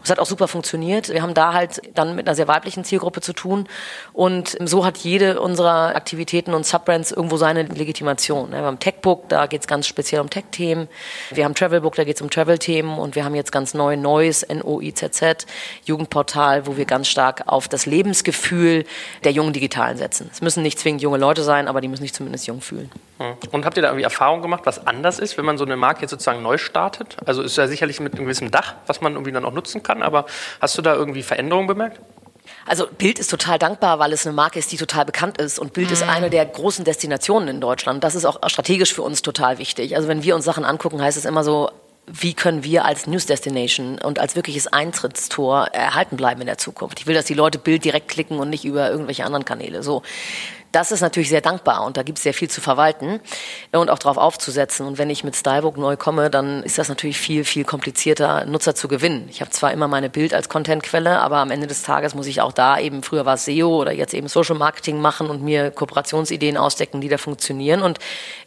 Es 0.04 0.10
hat 0.10 0.18
auch 0.18 0.26
super 0.26 0.48
funktioniert. 0.48 1.08
Wir 1.08 1.22
haben 1.22 1.32
da 1.32 1.54
halt 1.54 1.80
dann 1.94 2.14
mit 2.14 2.28
einer 2.28 2.34
sehr 2.34 2.46
weiblichen 2.46 2.84
Zielgruppe 2.84 3.22
zu 3.22 3.32
tun 3.32 3.66
und 4.12 4.56
so 4.60 4.84
hat 4.84 4.98
jede 4.98 5.40
unserer 5.40 5.96
Aktivitäten 5.96 6.52
und 6.52 6.66
Subbrands 6.66 7.10
irgendwo 7.10 7.38
seine 7.38 7.62
Legitimation. 7.62 8.50
ne? 8.50 8.58
Wir 8.58 8.66
haben 8.66 8.78
Techbook, 8.78 9.28
da 9.30 9.46
geht 9.46 9.62
es 9.62 9.66
ganz 9.66 9.86
speziell 9.86 10.20
um 10.20 10.28
Tech-Themen. 10.28 10.88
Wir 11.30 11.46
haben 11.46 11.54
Travelbook, 11.54 11.94
da 11.94 12.04
geht 12.04 12.16
es 12.16 12.22
um 12.22 12.28
Travel-Themen 12.28 12.98
und 12.98 13.16
wir 13.16 13.24
haben 13.24 13.34
jetzt 13.34 13.50
ganz 13.50 13.72
neu 13.72 13.96
Neues, 13.96 14.42
N-O-I-Z-Z, 14.42 15.46
Jugendportal, 15.86 16.66
wo 16.66 16.76
wir 16.76 16.84
ganz 16.84 17.08
stark 17.08 17.44
auf 17.46 17.66
das 17.66 17.86
Lebensgefühl 17.86 18.84
der 19.24 19.32
jungen 19.32 19.54
Digitalen 19.54 19.96
setzen. 19.96 20.28
Es 20.30 20.42
müssen 20.42 20.62
nicht 20.62 20.78
zwingend 20.78 21.00
junge 21.00 21.16
Leute 21.16 21.42
sein, 21.42 21.66
aber 21.66 21.80
die 21.80 21.88
müssen 21.88 22.02
sich 22.02 22.12
zumindest 22.12 22.46
jung 22.46 22.60
fühlen. 22.60 22.90
Und 23.18 23.64
habt 23.64 23.76
ihr 23.76 23.82
da 23.82 23.88
irgendwie 23.88 24.04
Erfahrung 24.04 24.42
gemacht, 24.42 24.62
was 24.64 24.86
anders 24.86 25.18
ist, 25.18 25.38
wenn 25.38 25.44
man 25.44 25.56
so 25.56 25.64
eine 25.64 25.76
Marke 25.76 26.02
jetzt 26.02 26.10
sozusagen 26.10 26.42
neu 26.42 26.58
startet? 26.58 27.16
Also 27.24 27.42
ist 27.42 27.56
ja 27.56 27.68
sicherlich 27.68 28.00
mit 28.00 28.14
einem 28.14 28.24
gewissen 28.24 28.50
Dach, 28.50 28.74
was 28.86 29.00
man 29.00 29.12
irgendwie 29.12 29.30
dann 29.30 29.44
auch 29.44 29.52
nutzen 29.52 29.82
kann, 29.82 30.02
aber 30.02 30.26
hast 30.60 30.76
du 30.76 30.82
da 30.82 30.94
irgendwie 30.94 31.22
Veränderungen 31.22 31.68
bemerkt? 31.68 32.00
Also 32.66 32.86
Bild 32.86 33.18
ist 33.18 33.30
total 33.30 33.58
dankbar, 33.58 33.98
weil 33.98 34.12
es 34.12 34.26
eine 34.26 34.34
Marke 34.34 34.58
ist, 34.58 34.72
die 34.72 34.76
total 34.76 35.04
bekannt 35.04 35.38
ist. 35.38 35.58
Und 35.58 35.72
Bild 35.72 35.90
ist 35.90 36.02
eine 36.02 36.30
der 36.30 36.44
großen 36.44 36.84
Destinationen 36.84 37.48
in 37.48 37.60
Deutschland. 37.60 38.04
Das 38.04 38.14
ist 38.14 38.24
auch 38.24 38.38
strategisch 38.48 38.92
für 38.92 39.02
uns 39.02 39.22
total 39.22 39.58
wichtig. 39.58 39.96
Also 39.96 40.08
wenn 40.08 40.22
wir 40.22 40.34
uns 40.34 40.44
Sachen 40.44 40.64
angucken, 40.64 41.00
heißt 41.00 41.16
es 41.16 41.24
immer 41.24 41.44
so, 41.44 41.70
wie 42.06 42.34
können 42.34 42.64
wir 42.64 42.84
als 42.84 43.06
News 43.06 43.26
Destination 43.26 43.98
und 43.98 44.18
als 44.18 44.36
wirkliches 44.36 44.66
Eintrittstor 44.66 45.68
erhalten 45.68 46.16
bleiben 46.16 46.40
in 46.42 46.46
der 46.46 46.58
Zukunft. 46.58 47.00
Ich 47.00 47.06
will, 47.06 47.14
dass 47.14 47.24
die 47.24 47.34
Leute 47.34 47.58
Bild 47.58 47.84
direkt 47.84 48.08
klicken 48.08 48.38
und 48.38 48.50
nicht 48.50 48.64
über 48.64 48.90
irgendwelche 48.90 49.24
anderen 49.24 49.44
Kanäle. 49.44 49.82
So. 49.82 50.02
Das 50.74 50.90
ist 50.90 51.00
natürlich 51.00 51.28
sehr 51.28 51.40
dankbar 51.40 51.84
und 51.84 51.96
da 51.96 52.02
gibt 52.02 52.18
es 52.18 52.24
sehr 52.24 52.34
viel 52.34 52.50
zu 52.50 52.60
verwalten 52.60 53.20
und 53.72 53.90
auch 53.90 53.98
darauf 53.98 54.16
aufzusetzen. 54.16 54.86
Und 54.86 54.98
wenn 54.98 55.08
ich 55.08 55.22
mit 55.22 55.36
Stylebook 55.36 55.76
neu 55.76 55.96
komme, 55.96 56.30
dann 56.30 56.62
ist 56.64 56.78
das 56.78 56.88
natürlich 56.88 57.18
viel, 57.18 57.44
viel 57.44 57.64
komplizierter, 57.64 58.44
Nutzer 58.44 58.74
zu 58.74 58.88
gewinnen. 58.88 59.28
Ich 59.30 59.40
habe 59.40 59.50
zwar 59.50 59.72
immer 59.72 59.86
meine 59.86 60.10
Bild 60.10 60.34
als 60.34 60.48
Contentquelle, 60.48 61.20
aber 61.20 61.36
am 61.38 61.50
Ende 61.50 61.66
des 61.66 61.82
Tages 61.82 62.14
muss 62.14 62.26
ich 62.26 62.40
auch 62.40 62.52
da 62.52 62.78
eben, 62.78 63.02
früher 63.02 63.24
war 63.24 63.34
es 63.34 63.44
SEO 63.44 63.80
oder 63.80 63.92
jetzt 63.92 64.14
eben 64.14 64.26
Social 64.26 64.56
Marketing 64.56 65.00
machen 65.00 65.30
und 65.30 65.42
mir 65.42 65.70
Kooperationsideen 65.70 66.56
ausdecken, 66.56 67.00
die 67.00 67.08
da 67.08 67.18
funktionieren. 67.18 67.82
Und 67.82 67.98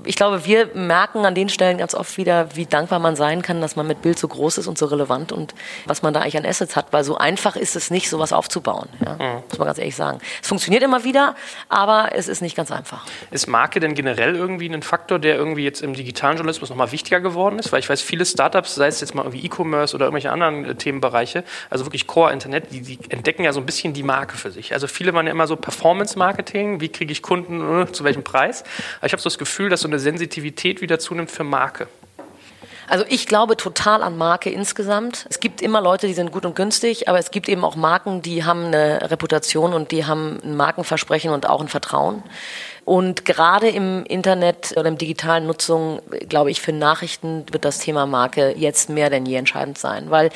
ich 0.03 0.15
glaube, 0.15 0.45
wir 0.45 0.71
merken 0.73 1.25
an 1.25 1.33
den 1.33 1.47
Stellen 1.47 1.77
ganz 1.77 1.95
oft 1.95 2.17
wieder, 2.17 2.55
wie 2.55 2.65
dankbar 2.65 2.99
man 2.99 3.15
sein 3.15 3.41
kann, 3.41 3.61
dass 3.61 3.75
man 3.75 3.87
mit 3.87 4.01
Bild 4.01 4.19
so 4.19 4.27
groß 4.27 4.57
ist 4.57 4.67
und 4.67 4.77
so 4.77 4.87
relevant 4.87 5.31
und 5.31 5.55
was 5.85 6.01
man 6.01 6.13
da 6.13 6.21
eigentlich 6.21 6.37
an 6.37 6.45
Assets 6.45 6.75
hat, 6.75 6.87
weil 6.91 7.03
so 7.03 7.17
einfach 7.17 7.55
ist 7.55 7.75
es 7.75 7.89
nicht, 7.89 8.09
sowas 8.09 8.33
aufzubauen. 8.33 8.89
Ja? 9.03 9.13
Mhm. 9.13 9.43
Muss 9.49 9.57
man 9.59 9.67
ganz 9.67 9.77
ehrlich 9.77 9.95
sagen. 9.95 10.19
Es 10.41 10.49
funktioniert 10.49 10.83
immer 10.83 11.05
wieder, 11.05 11.35
aber 11.69 12.16
es 12.17 12.27
ist 12.27 12.41
nicht 12.41 12.55
ganz 12.55 12.71
einfach. 12.71 13.05
Ist 13.29 13.47
Marke 13.47 13.79
denn 13.79 13.93
generell 13.93 14.35
irgendwie 14.35 14.67
ein 14.67 14.81
Faktor, 14.81 15.19
der 15.19 15.35
irgendwie 15.35 15.63
jetzt 15.63 15.81
im 15.81 15.93
digitalen 15.93 16.37
Journalismus 16.37 16.69
nochmal 16.69 16.91
wichtiger 16.91 17.19
geworden 17.19 17.59
ist? 17.59 17.71
Weil 17.71 17.79
ich 17.79 17.89
weiß, 17.89 18.01
viele 18.01 18.25
Startups, 18.25 18.75
sei 18.75 18.87
es 18.87 18.99
jetzt 19.01 19.13
mal 19.13 19.23
irgendwie 19.23 19.45
E-Commerce 19.45 19.95
oder 19.95 20.05
irgendwelche 20.05 20.31
anderen 20.31 20.65
äh, 20.65 20.75
Themenbereiche, 20.75 21.43
also 21.69 21.85
wirklich 21.85 22.07
Core-Internet, 22.07 22.71
die, 22.71 22.81
die, 22.81 22.99
entdecken 23.09 23.43
ja 23.43 23.53
so 23.53 23.59
ein 23.59 23.65
bisschen 23.65 23.93
die 23.93 24.03
Marke 24.03 24.35
für 24.35 24.51
sich. 24.51 24.73
Also 24.73 24.87
viele 24.87 25.13
waren 25.13 25.27
ja 25.27 25.31
immer 25.31 25.47
so 25.47 25.55
Performance-Marketing, 25.55 26.81
wie 26.81 26.89
kriege 26.89 27.11
ich 27.11 27.21
Kunden, 27.21 27.81
äh, 27.81 27.91
zu 27.91 28.03
welchem 28.03 28.23
Preis. 28.23 28.63
Aber 28.97 29.07
ich 29.07 29.13
habe 29.13 29.21
so 29.21 29.29
das 29.29 29.37
Gefühl, 29.37 29.69
dass 29.69 29.81
so 29.81 29.87
eine 29.87 29.99
Sensitivität 29.99 30.81
wieder 30.81 30.97
zunimmt 30.97 31.29
für 31.29 31.43
Marke. 31.43 31.87
Also 32.87 33.03
ich 33.09 33.27
glaube 33.27 33.57
total 33.57 34.01
an 34.01 34.17
Marke 34.17 34.49
insgesamt. 34.49 35.25
Es 35.29 35.41
gibt 35.41 35.61
immer 35.61 35.81
Leute, 35.81 36.07
die 36.07 36.13
sind 36.13 36.31
gut 36.31 36.45
und 36.45 36.55
günstig, 36.55 37.09
aber 37.09 37.19
es 37.19 37.31
gibt 37.31 37.49
eben 37.49 37.65
auch 37.65 37.75
Marken, 37.75 38.21
die 38.21 38.45
haben 38.45 38.65
eine 38.65 39.11
Reputation 39.11 39.73
und 39.73 39.91
die 39.91 40.05
haben 40.05 40.39
ein 40.43 40.55
Markenversprechen 40.55 41.31
und 41.31 41.49
auch 41.49 41.59
ein 41.59 41.67
Vertrauen. 41.67 42.23
Und 42.87 43.25
gerade 43.25 43.67
im 43.67 44.05
Internet 44.05 44.73
oder 44.77 44.87
im 44.87 44.97
digitalen 44.97 45.45
Nutzung, 45.45 46.01
glaube 46.29 46.51
ich, 46.51 46.61
für 46.61 46.71
Nachrichten 46.71 47.43
wird 47.51 47.65
das 47.65 47.79
Thema 47.79 48.05
Marke 48.05 48.53
jetzt 48.55 48.89
mehr 48.89 49.09
denn 49.09 49.25
je 49.25 49.35
entscheidend 49.35 49.77
sein, 49.77 50.09
weil 50.09 50.29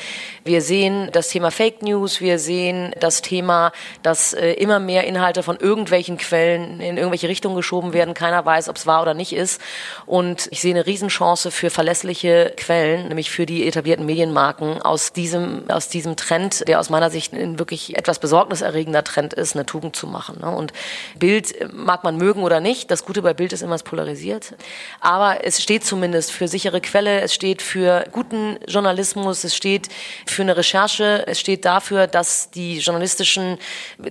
wir 0.44 0.60
sehen 0.60 1.08
das 1.12 1.30
Thema 1.30 1.50
Fake 1.50 1.80
News, 1.80 2.20
wir 2.20 2.38
sehen 2.38 2.94
das 3.00 3.22
Thema, 3.22 3.72
dass 4.02 4.34
äh, 4.34 4.52
immer 4.52 4.80
mehr 4.80 5.04
Inhalte 5.04 5.42
von 5.42 5.56
irgendwelchen 5.56 6.18
Quellen 6.18 6.78
in 6.80 6.98
irgendwelche 6.98 7.26
Richtungen 7.26 7.56
geschoben 7.56 7.94
werden, 7.94 8.12
keiner 8.12 8.44
weiß, 8.44 8.68
ob 8.68 8.76
es 8.76 8.86
wahr 8.86 9.00
oder 9.00 9.14
nicht 9.14 9.32
ist. 9.32 9.58
Und 10.04 10.48
ich 10.50 10.60
sehe 10.60 10.74
eine 10.74 10.84
Riesenchance 10.84 11.50
für 11.50 11.70
verlässliche 11.70 12.52
Quellen, 12.58 13.08
nämlich 13.08 13.30
für 13.30 13.46
die 13.46 13.66
etablierten 13.66 14.04
Medienmarken 14.04 14.82
aus 14.82 15.14
diesem, 15.14 15.70
aus 15.70 15.88
diesem 15.88 16.16
Trend, 16.16 16.68
der 16.68 16.80
aus 16.80 16.90
meiner 16.90 17.08
Sicht 17.08 17.32
ein 17.32 17.58
wirklich 17.58 17.96
etwas 17.96 18.18
besorgniserregender 18.18 19.04
Trend 19.04 19.32
ist, 19.32 19.56
eine 19.56 19.64
Tugend 19.64 19.96
zu 19.96 20.06
machen. 20.06 20.40
Ne? 20.42 20.50
Und 20.54 20.74
Bild 21.18 21.54
mag 21.72 22.04
man 22.04 22.18
mögen, 22.18 22.41
mögen 22.42 22.44
oder 22.44 22.60
nicht. 22.60 22.90
Das 22.90 23.04
Gute 23.04 23.22
bei 23.22 23.34
Bild 23.34 23.52
ist 23.52 23.62
immer, 23.62 23.74
es 23.74 23.82
polarisiert. 23.82 24.54
Aber 25.00 25.44
es 25.44 25.62
steht 25.62 25.84
zumindest 25.84 26.32
für 26.32 26.48
sichere 26.48 26.80
Quelle, 26.80 27.20
es 27.20 27.34
steht 27.34 27.62
für 27.62 28.04
guten 28.12 28.58
Journalismus, 28.66 29.44
es 29.44 29.56
steht 29.56 29.88
für 30.26 30.42
eine 30.42 30.56
Recherche, 30.56 31.24
es 31.26 31.40
steht 31.40 31.64
dafür, 31.64 32.06
dass 32.06 32.50
die 32.50 32.78
journalistischen 32.78 33.58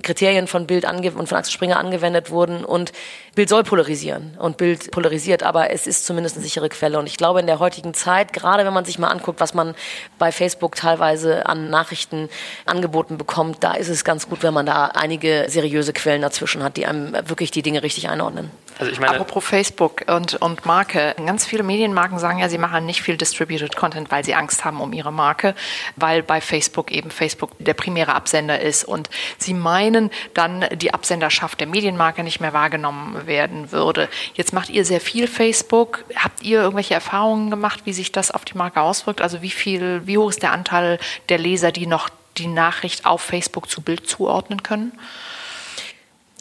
Kriterien 0.01 0.47
von 0.47 0.67
Bild 0.67 0.85
und 0.85 1.27
von 1.27 1.37
Axel 1.37 1.53
Springer 1.53 1.79
angewendet 1.79 2.31
wurden 2.31 2.65
und 2.65 2.91
Bild 3.33 3.47
soll 3.47 3.63
polarisieren 3.63 4.35
und 4.39 4.57
Bild 4.57 4.91
polarisiert, 4.91 5.41
aber 5.41 5.71
es 5.71 5.87
ist 5.87 6.05
zumindest 6.05 6.35
eine 6.35 6.43
sichere 6.43 6.67
Quelle. 6.67 6.99
Und 6.99 7.07
ich 7.07 7.15
glaube, 7.15 7.39
in 7.39 7.47
der 7.47 7.59
heutigen 7.59 7.93
Zeit, 7.93 8.33
gerade 8.33 8.65
wenn 8.65 8.73
man 8.73 8.83
sich 8.83 8.99
mal 8.99 9.07
anguckt, 9.07 9.39
was 9.39 9.53
man 9.53 9.73
bei 10.19 10.33
Facebook 10.33 10.75
teilweise 10.75 11.45
an 11.45 11.69
Nachrichten 11.69 12.27
angeboten 12.65 13.17
bekommt, 13.17 13.63
da 13.63 13.73
ist 13.73 13.87
es 13.87 14.03
ganz 14.03 14.27
gut, 14.27 14.43
wenn 14.43 14.53
man 14.53 14.65
da 14.65 14.87
einige 14.87 15.45
seriöse 15.47 15.93
Quellen 15.93 16.21
dazwischen 16.21 16.61
hat, 16.61 16.75
die 16.75 16.85
einem 16.85 17.13
wirklich 17.29 17.51
die 17.51 17.61
Dinge 17.61 17.83
richtig 17.83 18.09
einordnen. 18.09 18.51
Also 18.79 18.91
ich 18.91 18.99
meine, 18.99 19.13
Apropos 19.13 19.45
Facebook 19.45 20.03
und, 20.07 20.35
und 20.41 20.65
Marke. 20.65 21.15
Ganz 21.25 21.45
viele 21.45 21.63
Medienmarken 21.63 22.19
sagen 22.19 22.39
ja, 22.39 22.49
sie 22.49 22.57
machen 22.57 22.85
nicht 22.85 23.01
viel 23.01 23.15
Distributed 23.15 23.75
Content, 23.75 24.11
weil 24.11 24.25
sie 24.25 24.33
Angst 24.33 24.65
haben 24.65 24.81
um 24.81 24.91
ihre 24.91 25.13
Marke, 25.13 25.55
weil 25.95 26.23
bei 26.23 26.41
Facebook 26.41 26.91
eben 26.91 27.11
Facebook 27.11 27.51
der 27.59 27.75
primäre 27.75 28.13
Absender 28.13 28.59
ist. 28.59 28.83
Und 28.83 29.09
sie 29.37 29.53
meinen 29.53 30.09
dann, 30.33 30.65
die 30.73 30.93
Absenderschaft 30.93 31.59
der 31.59 31.67
Medienmarke 31.67 32.23
nicht 32.23 32.41
mehr 32.41 32.53
wahrgenommen 32.53 33.20
werden 33.27 33.71
würde. 33.71 34.09
Jetzt 34.33 34.53
macht 34.53 34.69
ihr 34.69 34.85
sehr 34.85 35.01
viel 35.01 35.27
Facebook. 35.27 36.03
Habt 36.15 36.43
ihr 36.43 36.61
irgendwelche 36.61 36.93
Erfahrungen 36.93 37.49
gemacht, 37.49 37.81
wie 37.85 37.93
sich 37.93 38.11
das 38.11 38.31
auf 38.31 38.45
die 38.45 38.57
Marke 38.57 38.81
auswirkt? 38.81 39.21
Also 39.21 39.41
wie 39.41 39.49
viel, 39.49 40.01
wie 40.05 40.17
hoch 40.17 40.29
ist 40.29 40.43
der 40.43 40.51
Anteil 40.51 40.99
der 41.29 41.37
Leser, 41.37 41.71
die 41.71 41.87
noch 41.87 42.09
die 42.37 42.47
Nachricht 42.47 43.05
auf 43.05 43.21
Facebook 43.21 43.69
zu 43.69 43.81
Bild 43.81 44.07
zuordnen 44.07 44.63
können? 44.63 44.93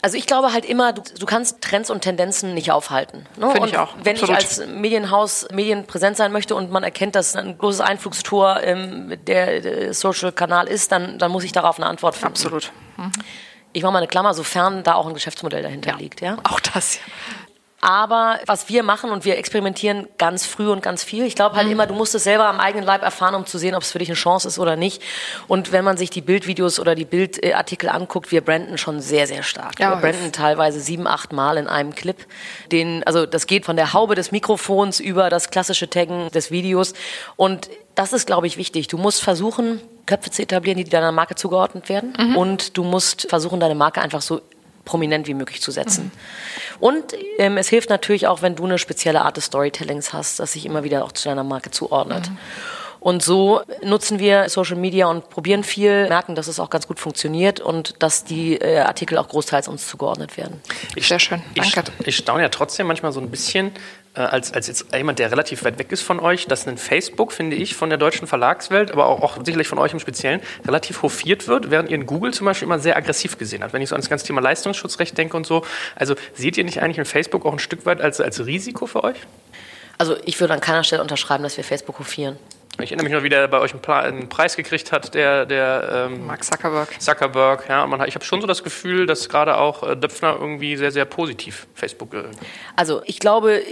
Also 0.02 0.16
ich 0.16 0.26
glaube 0.26 0.52
halt 0.52 0.64
immer, 0.64 0.94
du, 0.94 1.02
du 1.18 1.26
kannst 1.26 1.60
Trends 1.60 1.90
und 1.90 2.00
Tendenzen 2.00 2.54
nicht 2.54 2.72
aufhalten. 2.72 3.26
Ne? 3.36 3.50
Finde 3.50 3.68
ich 3.68 3.76
auch. 3.76 3.94
Wenn 4.02 4.16
Absolut. 4.16 4.30
ich 4.30 4.44
als 4.44 4.66
Medienhaus 4.66 5.46
medienpräsent 5.52 6.16
sein 6.16 6.32
möchte 6.32 6.54
und 6.54 6.70
man 6.70 6.82
erkennt, 6.82 7.14
dass 7.14 7.36
ein 7.36 7.58
großes 7.58 7.82
Einflugstor 7.82 8.62
ähm, 8.62 9.18
der, 9.26 9.60
der 9.60 9.92
Social-Kanal 9.92 10.68
ist, 10.68 10.90
dann, 10.90 11.18
dann 11.18 11.30
muss 11.30 11.44
ich 11.44 11.52
darauf 11.52 11.76
eine 11.76 11.86
Antwort 11.86 12.14
finden. 12.14 12.28
Absolut. 12.28 12.72
Mhm. 12.96 13.12
Ich 13.72 13.82
mache 13.82 13.92
mal 13.92 13.98
eine 13.98 14.08
Klammer, 14.08 14.34
sofern 14.34 14.82
da 14.82 14.94
auch 14.94 15.06
ein 15.06 15.14
Geschäftsmodell 15.14 15.62
dahinter 15.62 15.90
ja. 15.90 15.96
liegt. 15.96 16.20
Ja? 16.20 16.38
Auch 16.44 16.60
das, 16.60 16.96
ja. 16.96 17.02
Aber 17.80 18.38
was 18.46 18.68
wir 18.68 18.82
machen 18.82 19.10
und 19.10 19.24
wir 19.24 19.38
experimentieren 19.38 20.06
ganz 20.18 20.44
früh 20.44 20.68
und 20.68 20.82
ganz 20.82 21.02
viel. 21.02 21.24
Ich 21.24 21.34
glaube 21.34 21.56
halt 21.56 21.66
mhm. 21.66 21.72
immer, 21.72 21.86
du 21.86 21.94
musst 21.94 22.14
es 22.14 22.24
selber 22.24 22.46
am 22.46 22.60
eigenen 22.60 22.84
Leib 22.84 23.02
erfahren, 23.02 23.34
um 23.34 23.46
zu 23.46 23.56
sehen, 23.58 23.74
ob 23.74 23.82
es 23.82 23.92
für 23.92 23.98
dich 23.98 24.08
eine 24.08 24.16
Chance 24.16 24.48
ist 24.48 24.58
oder 24.58 24.76
nicht. 24.76 25.02
Und 25.48 25.72
wenn 25.72 25.84
man 25.84 25.96
sich 25.96 26.10
die 26.10 26.20
Bildvideos 26.20 26.78
oder 26.78 26.94
die 26.94 27.06
Bildartikel 27.06 27.88
anguckt, 27.88 28.32
wir 28.32 28.42
branden 28.42 28.76
schon 28.76 29.00
sehr, 29.00 29.26
sehr 29.26 29.42
stark. 29.42 29.80
Ja, 29.80 29.90
wir 29.90 29.96
branden 29.96 30.32
teilweise 30.32 30.80
sieben, 30.80 31.06
acht 31.06 31.32
Mal 31.32 31.56
in 31.56 31.68
einem 31.68 31.94
Clip. 31.94 32.18
Den, 32.70 33.02
also 33.04 33.24
das 33.24 33.46
geht 33.46 33.64
von 33.64 33.76
der 33.76 33.94
Haube 33.94 34.14
des 34.14 34.30
Mikrofons 34.30 35.00
über 35.00 35.30
das 35.30 35.50
klassische 35.50 35.88
Taggen 35.88 36.30
des 36.32 36.50
Videos. 36.50 36.92
Und 37.36 37.70
das 37.94 38.12
ist, 38.12 38.26
glaube 38.26 38.46
ich, 38.46 38.56
wichtig. 38.56 38.88
Du 38.88 38.98
musst 38.98 39.22
versuchen, 39.22 39.80
Köpfe 40.06 40.30
zu 40.30 40.42
etablieren, 40.42 40.78
die 40.78 40.84
deiner 40.84 41.12
Marke 41.12 41.34
zugeordnet 41.34 41.88
werden. 41.88 42.12
Mhm. 42.18 42.36
Und 42.36 42.76
du 42.76 42.84
musst 42.84 43.28
versuchen, 43.28 43.60
deine 43.60 43.74
Marke 43.74 44.00
einfach 44.00 44.22
so 44.22 44.40
prominent 44.84 45.26
wie 45.26 45.34
möglich 45.34 45.60
zu 45.60 45.70
setzen. 45.70 46.04
Mhm. 46.04 46.80
Und 46.80 47.04
ähm, 47.38 47.56
es 47.56 47.68
hilft 47.68 47.90
natürlich 47.90 48.26
auch, 48.26 48.42
wenn 48.42 48.56
du 48.56 48.64
eine 48.64 48.78
spezielle 48.78 49.22
Art 49.22 49.36
des 49.36 49.46
Storytellings 49.46 50.12
hast, 50.12 50.40
das 50.40 50.52
sich 50.52 50.66
immer 50.66 50.84
wieder 50.84 51.04
auch 51.04 51.12
zu 51.12 51.28
deiner 51.28 51.44
Marke 51.44 51.70
zuordnet. 51.70 52.30
Mhm. 52.30 52.38
Und 53.00 53.22
so 53.22 53.62
nutzen 53.82 54.18
wir 54.18 54.50
Social 54.50 54.76
Media 54.76 55.06
und 55.06 55.30
probieren 55.30 55.64
viel, 55.64 56.06
merken, 56.08 56.34
dass 56.34 56.48
es 56.48 56.60
auch 56.60 56.68
ganz 56.68 56.86
gut 56.86 57.00
funktioniert 57.00 57.58
und 57.58 58.02
dass 58.02 58.24
die 58.24 58.56
äh, 58.56 58.80
Artikel 58.80 59.16
auch 59.16 59.26
großteils 59.26 59.68
uns 59.68 59.88
zugeordnet 59.88 60.36
werden. 60.36 60.60
Ich, 60.94 61.08
Sehr 61.08 61.18
schön, 61.18 61.42
danke. 61.56 61.84
Ich, 62.00 62.08
ich 62.08 62.16
staune 62.16 62.42
ja 62.42 62.50
trotzdem 62.50 62.86
manchmal 62.86 63.12
so 63.12 63.20
ein 63.20 63.30
bisschen, 63.30 63.72
als, 64.14 64.52
als 64.52 64.66
jetzt 64.66 64.86
jemand, 64.94 65.18
der 65.18 65.30
relativ 65.30 65.64
weit 65.64 65.78
weg 65.78 65.92
ist 65.92 66.02
von 66.02 66.18
euch, 66.18 66.46
dass 66.46 66.66
ein 66.66 66.78
Facebook, 66.78 67.32
finde 67.32 67.56
ich, 67.56 67.76
von 67.76 67.90
der 67.90 67.98
deutschen 67.98 68.26
Verlagswelt, 68.26 68.90
aber 68.90 69.06
auch, 69.06 69.22
auch 69.22 69.44
sicherlich 69.44 69.68
von 69.68 69.78
euch 69.78 69.92
im 69.92 70.00
Speziellen, 70.00 70.40
relativ 70.66 71.02
hofiert 71.02 71.46
wird, 71.46 71.70
während 71.70 71.90
ihr 71.90 71.94
in 71.94 72.06
Google 72.06 72.34
zum 72.34 72.46
Beispiel 72.46 72.66
immer 72.66 72.80
sehr 72.80 72.96
aggressiv 72.96 73.38
gesehen 73.38 73.62
habt. 73.62 73.72
Wenn 73.72 73.82
ich 73.82 73.88
so 73.88 73.94
an 73.94 74.00
das 74.00 74.10
ganze 74.10 74.26
Thema 74.26 74.40
Leistungsschutzrecht 74.40 75.16
denke 75.16 75.36
und 75.36 75.46
so. 75.46 75.64
Also 75.94 76.16
seht 76.34 76.56
ihr 76.56 76.64
nicht 76.64 76.82
eigentlich 76.82 76.98
in 76.98 77.04
Facebook 77.04 77.46
auch 77.46 77.52
ein 77.52 77.58
Stück 77.60 77.86
weit 77.86 78.00
als, 78.00 78.20
als 78.20 78.44
Risiko 78.44 78.86
für 78.86 79.04
euch? 79.04 79.16
Also 79.98 80.16
ich 80.24 80.40
würde 80.40 80.54
an 80.54 80.60
keiner 80.60 80.82
Stelle 80.82 81.02
unterschreiben, 81.02 81.42
dass 81.44 81.56
wir 81.56 81.64
Facebook 81.64 81.98
hofieren. 81.98 82.38
Ich 82.82 82.92
erinnere 82.92 83.04
mich 83.04 83.12
noch, 83.12 83.22
wie 83.22 83.28
der 83.28 83.46
bei 83.48 83.58
euch 83.58 83.74
einen, 83.88 84.28
Preis 84.28 84.56
gekriegt 84.56 84.92
hat, 84.92 85.14
der, 85.14 85.44
der 85.44 86.08
ähm, 86.10 86.26
Mark 86.26 86.44
Zuckerberg. 86.44 87.00
Zuckerberg, 87.00 87.68
ja. 87.68 87.86
Man, 87.86 88.06
ich 88.08 88.14
habe 88.14 88.24
schon 88.24 88.40
so 88.40 88.46
das 88.46 88.62
Gefühl, 88.62 89.06
dass 89.06 89.28
gerade 89.28 89.56
auch 89.58 89.82
äh, 89.82 89.96
Döpfner 89.96 90.36
irgendwie 90.40 90.76
sehr, 90.76 90.90
sehr 90.90 91.04
positiv 91.04 91.66
Facebook. 91.74 92.14
Äh 92.14 92.24
also 92.76 93.02
ich 93.04 93.18
glaube, 93.18 93.62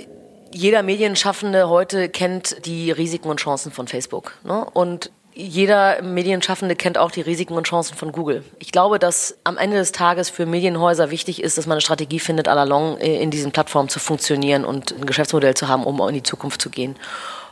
jeder 0.53 0.83
Medienschaffende 0.83 1.69
heute 1.69 2.09
kennt 2.09 2.65
die 2.67 2.91
Risiken 2.91 3.29
und 3.29 3.41
Chancen 3.41 3.73
von 3.73 3.89
Facebook. 3.89 4.33
Ne? 4.45 4.67
Und 4.73 5.11
jeder 5.35 6.03
Medienschaffende 6.03 6.75
kennt 6.75 6.99
auch 6.99 7.13
die 7.13 7.21
Risiken 7.21 7.55
und 7.55 7.65
Chancen 7.69 7.97
von 7.97 8.11
Google. 8.11 8.45
Ich 8.59 8.73
glaube, 8.73 8.99
dass 8.99 9.39
am 9.45 9.57
Ende 9.57 9.77
des 9.77 9.93
Tages 9.93 10.31
für 10.31 10.47
Medienhäuser 10.47 11.11
wichtig 11.11 11.41
ist, 11.43 11.57
dass 11.57 11.67
man 11.67 11.75
eine 11.75 11.81
Strategie 11.81 12.19
findet, 12.19 12.49
à 12.49 12.55
la 12.55 12.65
long 12.65 12.99
äh, 12.99 13.23
in 13.23 13.31
diesen 13.31 13.53
Plattformen 13.53 13.89
zu 13.89 14.01
funktionieren 14.01 14.65
und 14.65 14.93
ein 14.93 15.07
Geschäftsmodell 15.07 15.55
zu 15.55 15.69
haben, 15.69 15.85
um 15.85 16.01
in 16.09 16.15
die 16.15 16.25
Zukunft 16.25 16.61
zu 16.61 16.71
gehen. 16.71 16.97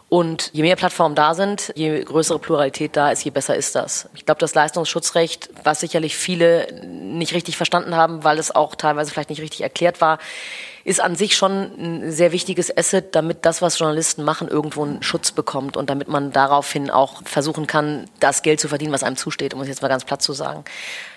Und 0.09 0.51
je 0.53 0.63
mehr 0.63 0.77
Plattformen 0.77 1.15
da 1.15 1.35
sind, 1.35 1.73
je 1.77 2.03
größere 2.03 2.39
Pluralität 2.39 2.97
da 2.97 3.11
ist, 3.11 3.25
je 3.25 3.31
besser 3.31 3.57
ist 3.57 3.75
das. 3.75 4.09
Ich 4.15 4.25
glaube, 4.25 4.41
das 4.41 4.55
Leistungsschutzrecht, 4.55 5.51
was 5.65 5.81
sicherlich 5.81 6.17
viele 6.17 6.69
nicht 6.85 7.35
richtig 7.35 7.57
verstanden 7.57 7.97
haben, 7.97 8.23
weil 8.23 8.39
es 8.39 8.55
auch 8.55 8.77
teilweise 8.77 9.11
vielleicht 9.11 9.31
nicht 9.31 9.43
richtig 9.43 9.63
erklärt 9.63 10.01
war, 10.01 10.19
ist 10.87 11.01
an 11.01 11.17
sich 11.17 11.37
schon 11.37 11.53
ein 11.53 12.13
sehr 12.13 12.31
wichtiges 12.31 12.75
Asset, 12.75 13.17
damit 13.17 13.45
das, 13.45 13.61
was 13.61 13.77
Journalisten 13.77 14.23
machen, 14.23 14.47
irgendwo 14.47 14.85
einen 14.85 15.03
Schutz 15.03 15.33
bekommt 15.33 15.77
und 15.77 15.91
damit 15.91 16.07
man 16.07 16.31
daraufhin 16.31 16.91
auch 16.91 17.23
versuchen 17.25 17.67
kann, 17.67 18.09
das 18.21 18.43
Geld 18.43 18.61
zu 18.61 18.69
verdienen, 18.69 18.93
was 18.93 19.03
einem 19.03 19.17
zusteht, 19.17 19.53
um 19.53 19.61
es 19.61 19.67
jetzt 19.67 19.83
mal 19.83 19.89
ganz 19.89 20.05
platt 20.05 20.23
zu 20.23 20.33
sagen. 20.33 20.65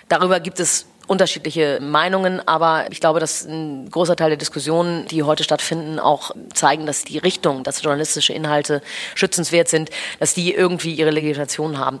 Darüber 0.08 0.40
gibt 0.40 0.58
es 0.58 0.86
unterschiedliche 1.10 1.80
Meinungen, 1.82 2.40
aber 2.46 2.86
ich 2.92 3.00
glaube, 3.00 3.18
dass 3.18 3.44
ein 3.44 3.90
großer 3.90 4.14
Teil 4.14 4.30
der 4.30 4.36
Diskussionen, 4.36 5.06
die 5.08 5.24
heute 5.24 5.42
stattfinden, 5.42 5.98
auch 5.98 6.30
zeigen, 6.54 6.86
dass 6.86 7.02
die 7.02 7.18
Richtung, 7.18 7.64
dass 7.64 7.82
journalistische 7.82 8.32
Inhalte 8.32 8.80
schützenswert 9.16 9.66
sind, 9.66 9.90
dass 10.20 10.34
die 10.34 10.54
irgendwie 10.54 10.94
ihre 10.94 11.10
Legitimation 11.10 11.78
haben. 11.78 11.98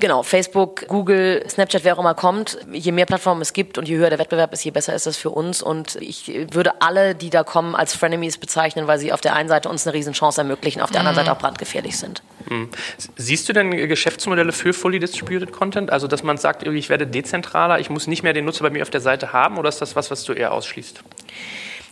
Genau, 0.00 0.22
Facebook, 0.22 0.86
Google, 0.86 1.42
Snapchat, 1.48 1.82
wer 1.84 1.94
auch 1.94 2.00
immer 2.00 2.12
kommt, 2.12 2.58
je 2.70 2.92
mehr 2.92 3.06
Plattformen 3.06 3.40
es 3.40 3.54
gibt 3.54 3.78
und 3.78 3.88
je 3.88 3.96
höher 3.96 4.10
der 4.10 4.18
Wettbewerb 4.18 4.52
ist, 4.52 4.62
je 4.64 4.70
besser 4.70 4.94
ist 4.94 5.06
das 5.06 5.16
für 5.16 5.30
uns. 5.30 5.62
Und 5.62 5.96
ich 5.96 6.30
würde 6.52 6.82
alle, 6.82 7.14
die 7.14 7.30
da 7.30 7.44
kommen, 7.44 7.74
als 7.74 7.94
Frenemies 7.94 8.36
bezeichnen, 8.36 8.86
weil 8.86 8.98
sie 8.98 9.14
auf 9.14 9.22
der 9.22 9.34
einen 9.34 9.48
Seite 9.48 9.70
uns 9.70 9.86
eine 9.86 9.94
Riesenchance 9.94 10.42
ermöglichen, 10.42 10.82
auf 10.82 10.90
der 10.90 11.00
anderen. 11.00 11.16
Seite 11.16 11.32
auch 11.32 11.38
brandgefährlich 11.38 11.96
sind. 11.96 12.22
Mhm. 12.48 12.68
Siehst 13.16 13.48
du 13.48 13.52
denn 13.52 13.70
Geschäftsmodelle 13.70 14.52
für 14.52 14.72
Fully 14.72 14.98
Distributed 14.98 15.52
Content? 15.52 15.90
Also, 15.90 16.06
dass 16.06 16.22
man 16.22 16.36
sagt, 16.36 16.66
ich 16.66 16.88
werde 16.90 17.06
dezentraler, 17.06 17.80
ich 17.80 17.88
muss 17.88 18.06
nicht 18.06 18.22
mehr 18.22 18.32
den 18.32 18.41
Nutzer 18.44 18.62
bei 18.62 18.70
mir 18.70 18.82
auf 18.82 18.90
der 18.90 19.00
Seite 19.00 19.32
haben 19.32 19.58
oder 19.58 19.68
ist 19.68 19.80
das 19.80 19.96
was, 19.96 20.10
was 20.10 20.24
du 20.24 20.32
eher 20.32 20.52
ausschließt? 20.52 21.02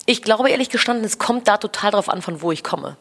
Ich 0.07 0.23
glaube 0.23 0.50
ehrlich 0.50 0.71
gestanden, 0.71 1.04
es 1.04 1.19
kommt 1.19 1.47
da 1.49 1.57
total 1.57 1.92
drauf 1.92 2.09
an, 2.09 2.23
von 2.23 2.42
wo 2.42 2.52
ich 2.52 2.64
komme. 2.64 2.97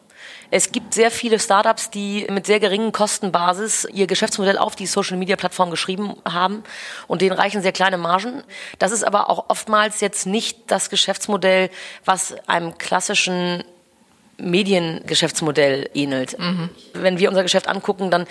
Es 0.50 0.72
gibt 0.72 0.94
sehr 0.94 1.10
viele 1.10 1.38
Startups, 1.38 1.90
die 1.90 2.26
mit 2.30 2.46
sehr 2.46 2.60
geringen 2.60 2.92
Kostenbasis 2.92 3.86
ihr 3.92 4.06
Geschäftsmodell 4.06 4.58
auf 4.58 4.76
die 4.76 4.86
Social 4.86 5.16
Media 5.16 5.36
Plattform 5.36 5.70
geschrieben 5.70 6.16
haben 6.28 6.64
und 7.06 7.22
denen 7.22 7.32
reichen 7.32 7.62
sehr 7.62 7.72
kleine 7.72 7.98
Margen. 7.98 8.42
Das 8.78 8.92
ist 8.92 9.04
aber 9.04 9.30
auch 9.30 9.46
oftmals 9.48 10.00
jetzt 10.00 10.26
nicht 10.26 10.70
das 10.70 10.90
Geschäftsmodell, 10.90 11.70
was 12.04 12.34
einem 12.48 12.78
klassischen 12.78 13.64
Mediengeschäftsmodell 14.40 15.90
ähnelt. 15.94 16.38
Mhm. 16.38 16.70
Wenn 16.94 17.18
wir 17.18 17.28
unser 17.28 17.42
Geschäft 17.42 17.68
angucken, 17.68 18.10
dann 18.10 18.26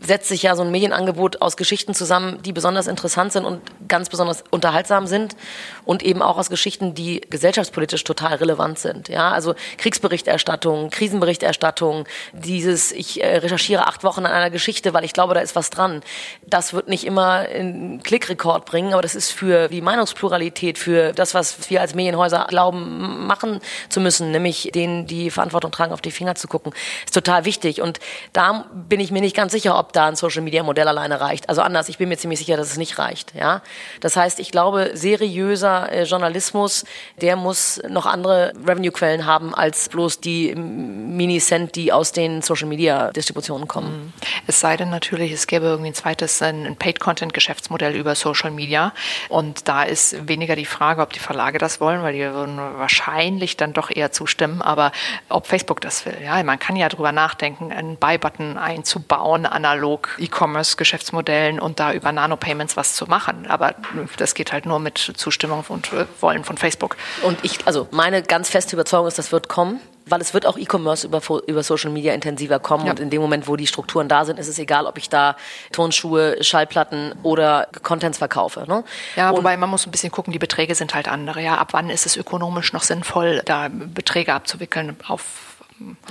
setzt 0.00 0.28
sich 0.28 0.42
ja 0.42 0.56
so 0.56 0.62
ein 0.62 0.70
Medienangebot 0.70 1.42
aus 1.42 1.56
Geschichten 1.56 1.94
zusammen, 1.94 2.42
die 2.42 2.52
besonders 2.52 2.86
interessant 2.86 3.32
sind 3.32 3.44
und 3.44 3.60
ganz 3.88 4.08
besonders 4.08 4.42
unterhaltsam 4.50 5.06
sind 5.06 5.36
und 5.84 6.02
eben 6.02 6.22
auch 6.22 6.38
aus 6.38 6.50
Geschichten, 6.50 6.94
die 6.94 7.20
gesellschaftspolitisch 7.30 8.04
total 8.04 8.34
relevant 8.36 8.78
sind. 8.78 9.08
Ja, 9.08 9.30
also 9.30 9.54
Kriegsberichterstattung, 9.78 10.90
Krisenberichterstattung, 10.90 12.06
dieses 12.32 12.92
ich 12.92 13.22
äh, 13.22 13.36
recherchiere 13.36 13.86
acht 13.86 14.04
Wochen 14.04 14.26
an 14.26 14.32
einer 14.32 14.50
Geschichte, 14.50 14.94
weil 14.94 15.04
ich 15.04 15.12
glaube, 15.12 15.34
da 15.34 15.40
ist 15.40 15.56
was 15.56 15.70
dran. 15.70 16.02
Das 16.46 16.72
wird 16.72 16.88
nicht 16.88 17.04
immer 17.04 17.46
einen 17.50 18.02
Klickrekord 18.02 18.64
bringen, 18.64 18.92
aber 18.92 19.02
das 19.02 19.14
ist 19.14 19.30
für 19.30 19.68
die 19.68 19.82
Meinungspluralität, 19.82 20.78
für 20.78 21.12
das, 21.12 21.34
was 21.34 21.70
wir 21.70 21.80
als 21.80 21.94
Medienhäuser 21.94 22.46
glauben 22.48 23.26
machen 23.26 23.60
zu 23.88 24.00
müssen, 24.00 24.30
nämlich 24.30 24.70
denen 24.74 25.06
die 25.06 25.30
Verantwortung 25.30 25.49
Verantwortung 25.50 25.72
tragen, 25.72 25.92
auf 25.92 26.00
die 26.00 26.10
Finger 26.10 26.34
zu 26.34 26.48
gucken, 26.48 26.72
ist 27.04 27.14
total 27.14 27.44
wichtig. 27.44 27.82
Und 27.82 27.98
da 28.32 28.66
bin 28.72 29.00
ich 29.00 29.10
mir 29.10 29.20
nicht 29.20 29.36
ganz 29.36 29.52
sicher, 29.52 29.78
ob 29.78 29.92
da 29.92 30.06
ein 30.06 30.16
Social 30.16 30.42
Media 30.42 30.62
Modell 30.62 30.88
alleine 30.88 31.20
reicht. 31.20 31.48
Also 31.48 31.62
anders, 31.62 31.88
ich 31.88 31.98
bin 31.98 32.08
mir 32.08 32.16
ziemlich 32.16 32.38
sicher, 32.38 32.56
dass 32.56 32.70
es 32.70 32.76
nicht 32.76 32.98
reicht. 32.98 33.34
Ja, 33.34 33.62
das 34.00 34.16
heißt, 34.16 34.38
ich 34.38 34.50
glaube, 34.50 34.92
seriöser 34.94 35.90
äh, 35.90 36.04
Journalismus, 36.04 36.84
der 37.20 37.36
muss 37.36 37.80
noch 37.88 38.06
andere 38.06 38.52
Revenue-Quellen 38.66 39.26
haben 39.26 39.54
als 39.54 39.88
bloß 39.88 40.20
die 40.20 40.54
Mini-Cent, 40.54 41.74
die 41.74 41.92
aus 41.92 42.12
den 42.12 42.42
Social 42.42 42.68
Media 42.68 43.10
Distributionen 43.10 43.66
kommen. 43.66 43.90
Mhm. 43.90 44.12
Es 44.46 44.60
sei 44.60 44.76
denn 44.76 44.90
natürlich, 44.90 45.32
es 45.32 45.46
gäbe 45.46 45.66
irgendwie 45.66 45.90
ein 45.90 45.94
zweites, 45.94 46.40
ein 46.42 46.76
Paid-Content-Geschäftsmodell 46.76 47.94
über 47.94 48.14
Social 48.14 48.50
Media. 48.50 48.92
Und 49.28 49.68
da 49.68 49.82
ist 49.82 50.28
weniger 50.28 50.56
die 50.56 50.64
Frage, 50.64 51.02
ob 51.02 51.12
die 51.12 51.18
Verlage 51.18 51.58
das 51.58 51.80
wollen, 51.80 52.02
weil 52.02 52.12
die 52.12 52.20
würden 52.20 52.56
wahrscheinlich 52.56 53.56
dann 53.56 53.72
doch 53.72 53.90
eher 53.90 54.12
zustimmen. 54.12 54.62
Aber 54.62 54.92
ob 55.40 55.46
Facebook 55.46 55.80
das 55.80 56.04
will. 56.04 56.16
Ja, 56.22 56.42
man 56.42 56.58
kann 56.58 56.76
ja 56.76 56.88
darüber 56.88 57.12
nachdenken, 57.12 57.72
einen 57.72 57.96
Buy-Button 57.96 58.58
einzubauen, 58.58 59.46
analog 59.46 60.16
E-Commerce-Geschäftsmodellen 60.18 61.58
und 61.58 61.80
da 61.80 61.94
über 61.94 62.12
Nano-Payments 62.12 62.76
was 62.76 62.94
zu 62.94 63.06
machen. 63.06 63.46
Aber 63.48 63.74
das 64.18 64.34
geht 64.34 64.52
halt 64.52 64.66
nur 64.66 64.78
mit 64.78 64.98
Zustimmung 64.98 65.64
und 65.68 65.90
Wollen 66.20 66.44
von 66.44 66.58
Facebook. 66.58 66.96
Und 67.22 67.38
ich, 67.42 67.66
also 67.66 67.88
meine 67.90 68.22
ganz 68.22 68.50
feste 68.50 68.76
Überzeugung 68.76 69.08
ist, 69.08 69.18
das 69.18 69.32
wird 69.32 69.48
kommen 69.48 69.80
weil 70.10 70.20
es 70.20 70.34
wird 70.34 70.46
auch 70.46 70.58
E-Commerce 70.58 71.06
über, 71.06 71.20
über 71.46 71.62
Social 71.62 71.90
Media 71.90 72.12
intensiver 72.12 72.58
kommen 72.58 72.86
ja. 72.86 72.92
und 72.92 73.00
in 73.00 73.10
dem 73.10 73.20
Moment, 73.20 73.48
wo 73.48 73.56
die 73.56 73.66
Strukturen 73.66 74.08
da 74.08 74.24
sind, 74.24 74.38
ist 74.38 74.48
es 74.48 74.58
egal, 74.58 74.86
ob 74.86 74.98
ich 74.98 75.08
da 75.08 75.36
Turnschuhe, 75.72 76.42
Schallplatten 76.42 77.14
oder 77.22 77.68
Contents 77.82 78.18
verkaufe. 78.18 78.64
Ne? 78.66 78.84
Ja, 79.16 79.30
und 79.30 79.38
wobei 79.38 79.56
man 79.56 79.70
muss 79.70 79.86
ein 79.86 79.90
bisschen 79.90 80.10
gucken, 80.10 80.32
die 80.32 80.38
Beträge 80.38 80.74
sind 80.74 80.94
halt 80.94 81.08
andere. 81.08 81.40
Ja, 81.40 81.56
ab 81.56 81.68
wann 81.72 81.90
ist 81.90 82.06
es 82.06 82.16
ökonomisch 82.16 82.72
noch 82.72 82.82
sinnvoll, 82.82 83.42
da 83.44 83.68
Beträge 83.70 84.34
abzuwickeln 84.34 84.96
auf 85.06 85.50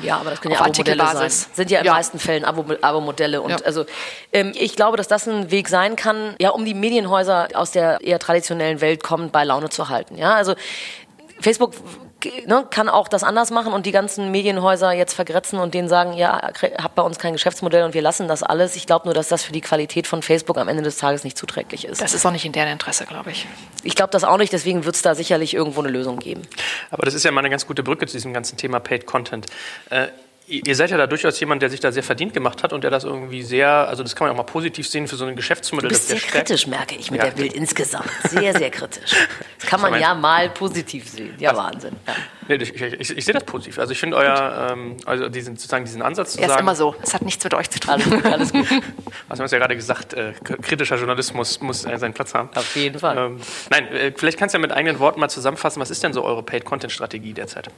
ja, 0.02 0.18
aber 0.18 0.32
das 0.32 0.42
können 0.42 0.56
ja 0.56 0.62
Abo-Modelle 0.62 1.06
sein. 1.14 1.30
Sind 1.30 1.70
ja 1.70 1.80
in 1.80 1.86
ja. 1.86 1.94
meisten 1.94 2.18
Fällen 2.18 2.44
Abo-Modelle. 2.44 3.42
Und 3.42 3.52
ja. 3.52 3.58
also 3.58 3.86
ähm, 4.34 4.52
ich 4.56 4.76
glaube, 4.76 4.98
dass 4.98 5.08
das 5.08 5.28
ein 5.28 5.52
Weg 5.52 5.70
sein 5.70 5.96
kann, 5.96 6.36
ja, 6.40 6.50
um 6.50 6.66
die 6.66 6.74
Medienhäuser 6.74 7.50
aus 7.54 7.70
der 7.72 8.02
eher 8.02 8.18
traditionellen 8.18 8.82
Welt 8.82 9.04
kommend 9.04 9.32
bei 9.32 9.44
Laune 9.44 9.70
zu 9.70 9.90
halten. 9.90 10.18
Ja, 10.18 10.34
also 10.34 10.56
Facebook 11.40 11.74
ne, 12.46 12.66
kann 12.70 12.90
auch 12.90 13.08
das 13.08 13.24
anders 13.24 13.52
machen 13.52 13.74
und 13.74 13.86
die 13.86 13.92
ganzen 13.92 14.32
Medienhäuser 14.32 14.92
jetzt 14.92 15.14
vergrätzen 15.14 15.60
und 15.60 15.74
denen 15.74 15.88
sagen, 15.88 16.14
ja, 16.14 16.52
habt 16.82 16.96
bei 16.96 17.02
uns 17.02 17.20
kein 17.20 17.34
Geschäftsmodell 17.34 17.84
und 17.84 17.94
wir 17.94 18.02
lassen 18.02 18.28
das 18.28 18.44
alles. 18.44 18.76
Ich 18.76 18.86
glaube 18.86 19.06
nur, 19.06 19.14
dass 19.14 19.28
das 19.28 19.44
für 19.44 19.52
die 19.52 19.62
Qualität 19.62 20.08
von 20.08 20.22
Facebook 20.22 20.58
am 20.58 20.68
Ende 20.68 20.84
des 20.84 20.98
Tages 20.98 21.24
nicht 21.24 21.38
zuträglich 21.38 21.86
ist. 21.86 22.02
Das 22.02 22.14
ist 22.14 22.26
auch 22.26 22.32
nicht 22.32 22.46
in 22.46 22.52
deren 22.52 22.70
Interesse, 22.70 23.06
glaube 23.06 23.32
ich. 23.32 23.48
Ich 23.84 23.96
glaube 23.96 24.12
das 24.12 24.24
auch 24.24 24.38
nicht, 24.38 24.54
deswegen 24.54 24.86
wird 24.86 24.96
es 24.96 25.02
da 25.02 25.16
sicherlich 25.16 25.54
irgendwo 25.54 25.82
eine 25.82 25.90
Lösung 25.90 26.20
geben. 26.20 26.42
Aber 26.92 27.04
das 27.04 27.14
ist 27.14 27.24
ja 27.24 27.32
mal 27.32 27.40
eine 27.40 27.50
ganz 27.50 27.68
gute 27.68 27.84
Brücke 27.84 28.06
zu 28.08 28.14
diesem 28.14 28.34
ganzen 28.34 28.58
Thema 28.58 28.80
Paid 28.80 29.06
Content. 29.06 29.46
Äh, 29.90 30.08
ihr 30.50 30.76
seid 30.76 30.90
ja 30.90 30.98
da 30.98 31.08
durchaus 31.08 31.40
jemand, 31.40 31.62
der 31.62 31.70
sich 31.70 31.80
da 31.80 31.92
sehr 31.92 32.04
verdient 32.04 32.34
gemacht 32.34 32.64
hat 32.64 32.74
und 32.74 32.84
der 32.84 32.92
das 32.92 33.04
irgendwie 33.04 33.44
sehr, 33.44 33.70
also 33.70 34.04
das 34.04 34.16
kann 34.16 34.28
man 34.28 34.34
auch 34.34 34.38
mal 34.38 34.52
positiv 34.52 34.88
sehen 34.88 35.08
für 35.08 35.16
so 35.16 35.26
ein 35.26 35.36
Geschäftsmodell. 35.36 35.90
Du 35.90 35.96
bist 35.96 36.08
sehr 36.08 36.20
kritisch, 36.20 36.68
merke 36.68 36.96
ich, 36.96 37.12
mit 37.12 37.20
ja. 37.20 37.28
der 37.28 37.36
Bild 37.36 37.54
insgesamt. 37.54 38.10
Sehr, 38.30 38.58
sehr 38.58 38.70
kritisch. 38.70 39.12
Das 39.60 39.70
kann 39.70 39.82
man 39.82 40.00
ja 40.00 40.16
mal 40.16 40.50
positiv 40.50 41.10
sehen. 41.10 41.36
Ja, 41.38 41.50
also, 41.50 41.62
Wahnsinn. 41.62 41.96
Ja. 42.08 42.16
Nee, 42.48 42.56
ich, 42.56 42.74
ich, 42.82 43.18
ich, 43.18 43.26
sehe 43.26 43.34
das 43.34 43.44
positiv. 43.44 43.78
Also 43.78 43.92
ich 43.92 44.00
finde 44.00 44.16
euer, 44.16 44.70
ähm, 44.72 44.96
also 45.06 45.28
diesen, 45.28 45.58
sozusagen 45.58 45.84
diesen 45.84 46.02
Ansatz 46.02 46.34
zu 46.34 46.42
ja, 46.42 46.48
sagen... 46.48 46.60
ist 46.60 46.62
immer 46.62 46.76
so. 46.76 46.96
Es 47.04 47.14
hat 47.14 47.24
nichts 47.24 47.44
mit 47.44 47.54
euch 47.54 47.70
zu 47.70 47.80
tun. 47.80 47.92
Alles 47.92 48.10
gut, 48.10 48.26
alles 48.26 48.52
gut. 48.54 48.68
Also 49.28 49.42
du 49.42 49.44
hast 49.44 49.52
ja 49.52 49.60
gerade 49.60 49.76
gesagt, 49.76 50.14
äh, 50.14 50.34
kritischer 50.42 50.96
Journalismus 50.96 51.60
muss 51.60 51.86
äh, 51.86 51.98
seinen 51.98 52.14
Platz 52.14 52.34
haben. 52.34 52.50
Auf 52.56 52.76
jeden 52.76 53.00
Fall. 53.00 53.18
Ähm, 53.18 53.42
nein, 53.70 53.88
äh, 53.90 54.14
vielleicht 54.16 54.40
kannst 54.40 54.56
du 54.56 54.58
ja 54.58 54.62
mit 54.62 54.72
eigenen 54.72 54.98
Worten 54.98 55.20
mal 55.20 55.30
zusammenfassen, 55.30 55.80
was 55.82 55.92
ist 55.92 56.02
denn 56.04 56.14
so 56.14 56.24
eure 56.24 56.42
Paid-Content-Strategie 56.42 57.34
derzeit? 57.34 57.70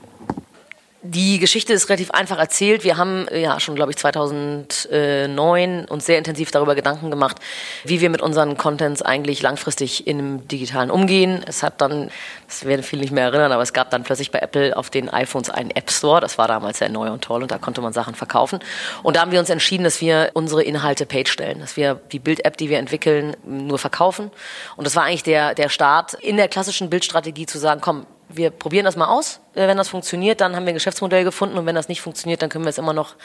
Die 1.04 1.40
Geschichte 1.40 1.74
ist 1.74 1.90
relativ 1.90 2.12
einfach 2.12 2.38
erzählt. 2.38 2.84
Wir 2.84 2.96
haben 2.96 3.28
äh, 3.30 3.42
ja 3.42 3.60
schon, 3.60 3.74
glaube 3.74 3.92
ich, 3.92 3.98
2009 3.98 5.86
uns 5.86 6.06
sehr 6.06 6.20
intensiv 6.20 6.52
darüber 6.52 6.76
Gedanken 6.76 7.10
gemacht, 7.10 7.38
wie 7.84 8.02
wir 8.02 8.12
mit 8.12 8.22
unseren 8.22 8.56
Contents 8.56 9.02
eigentlich 9.02 9.42
langfristig 9.42 10.06
im 10.06 10.48
Digitalen 10.48 10.92
umgehen. 10.92 11.44
Es 11.48 11.64
hat 11.64 11.82
dann, 11.82 12.12
das 12.46 12.66
werden 12.66 12.84
viele 12.84 13.02
nicht 13.02 13.12
mehr 13.12 13.24
erinnern, 13.24 13.52
aber 13.52 13.64
es 13.64 13.74
gab 13.74 13.90
dann 13.90 14.04
plötzlich 14.04 14.30
bei 14.30 14.40
Apple 14.40 14.78
auf 14.78 14.92
den 14.92 15.10
iPhones 15.10 15.50
einen 15.50 15.72
App 15.72 15.90
Store. 15.90 16.22
Das 16.22 16.38
war 16.38 16.48
damals 16.48 16.78
sehr 16.78 16.90
neu 16.90 17.10
und 17.10 17.24
toll 17.24 17.42
und 17.42 17.50
da 17.50 17.58
konnte 17.58 17.82
man 17.82 17.94
Sachen 17.94 18.14
verkaufen. 18.14 18.60
Und 19.02 19.16
da 19.16 19.22
haben 19.22 19.32
wir 19.32 19.40
uns 19.40 19.50
entschieden, 19.50 19.84
dass 19.84 20.02
wir 20.02 20.30
unsere 20.36 20.62
Inhalte 20.62 21.08
paid 21.08 21.30
stellen, 21.30 21.62
dass 21.62 21.78
wir 21.78 21.96
die 22.12 22.20
Bild-App, 22.20 22.58
die 22.58 22.70
wir 22.70 22.78
entwickeln, 22.78 23.36
nur 23.44 23.80
verkaufen. 23.80 24.30
Und 24.76 24.86
das 24.86 24.96
war 24.96 25.06
eigentlich 25.06 25.24
der, 25.24 25.56
der 25.56 25.70
Start 25.70 26.14
in 26.14 26.38
der 26.38 26.48
klassischen 26.48 26.92
Bildstrategie 26.92 27.48
zu 27.48 27.58
sagen, 27.58 27.82
komm, 27.82 28.06
wir 28.36 28.50
probieren 28.50 28.86
das 28.86 28.96
mal 28.96 29.08
aus. 29.08 29.40
Äh, 29.54 29.68
wenn 29.68 29.78
das 29.78 29.90
funktioniert, 29.90 30.42
dann 30.42 30.56
haben 30.56 30.66
wir 30.66 30.72
ein 30.72 30.76
Geschäftsmodell 30.76 31.24
gefunden 31.24 31.58
und 31.58 31.66
wenn 31.66 31.76
das 31.76 31.88
nicht 31.88 32.02
funktioniert, 32.02 32.42
dann 32.42 32.50
können 32.50 32.66
wir 32.66 32.70
es 32.70 32.78
immer 32.78 32.94
noch 32.94 33.16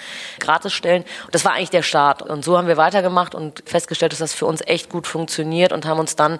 gratis 0.41 0.73
stellen. 0.73 1.05
Und 1.25 1.35
das 1.35 1.45
war 1.45 1.53
eigentlich 1.53 1.71
der 1.71 1.83
Start. 1.83 2.23
Und 2.23 2.45
so 2.45 2.57
haben 2.57 2.69
wir 2.69 2.77
weitergemacht 2.77 3.35
und 3.35 3.63
festgestellt, 3.67 4.13
dass 4.13 4.19
das 4.19 4.35
für 4.35 4.47
uns 4.47 4.61
echt 4.67 4.91
gut 4.91 5.07
funktioniert 5.07 5.73
und 5.73 5.87
haben 5.87 6.01
uns 6.01 6.17
dann 6.17 6.39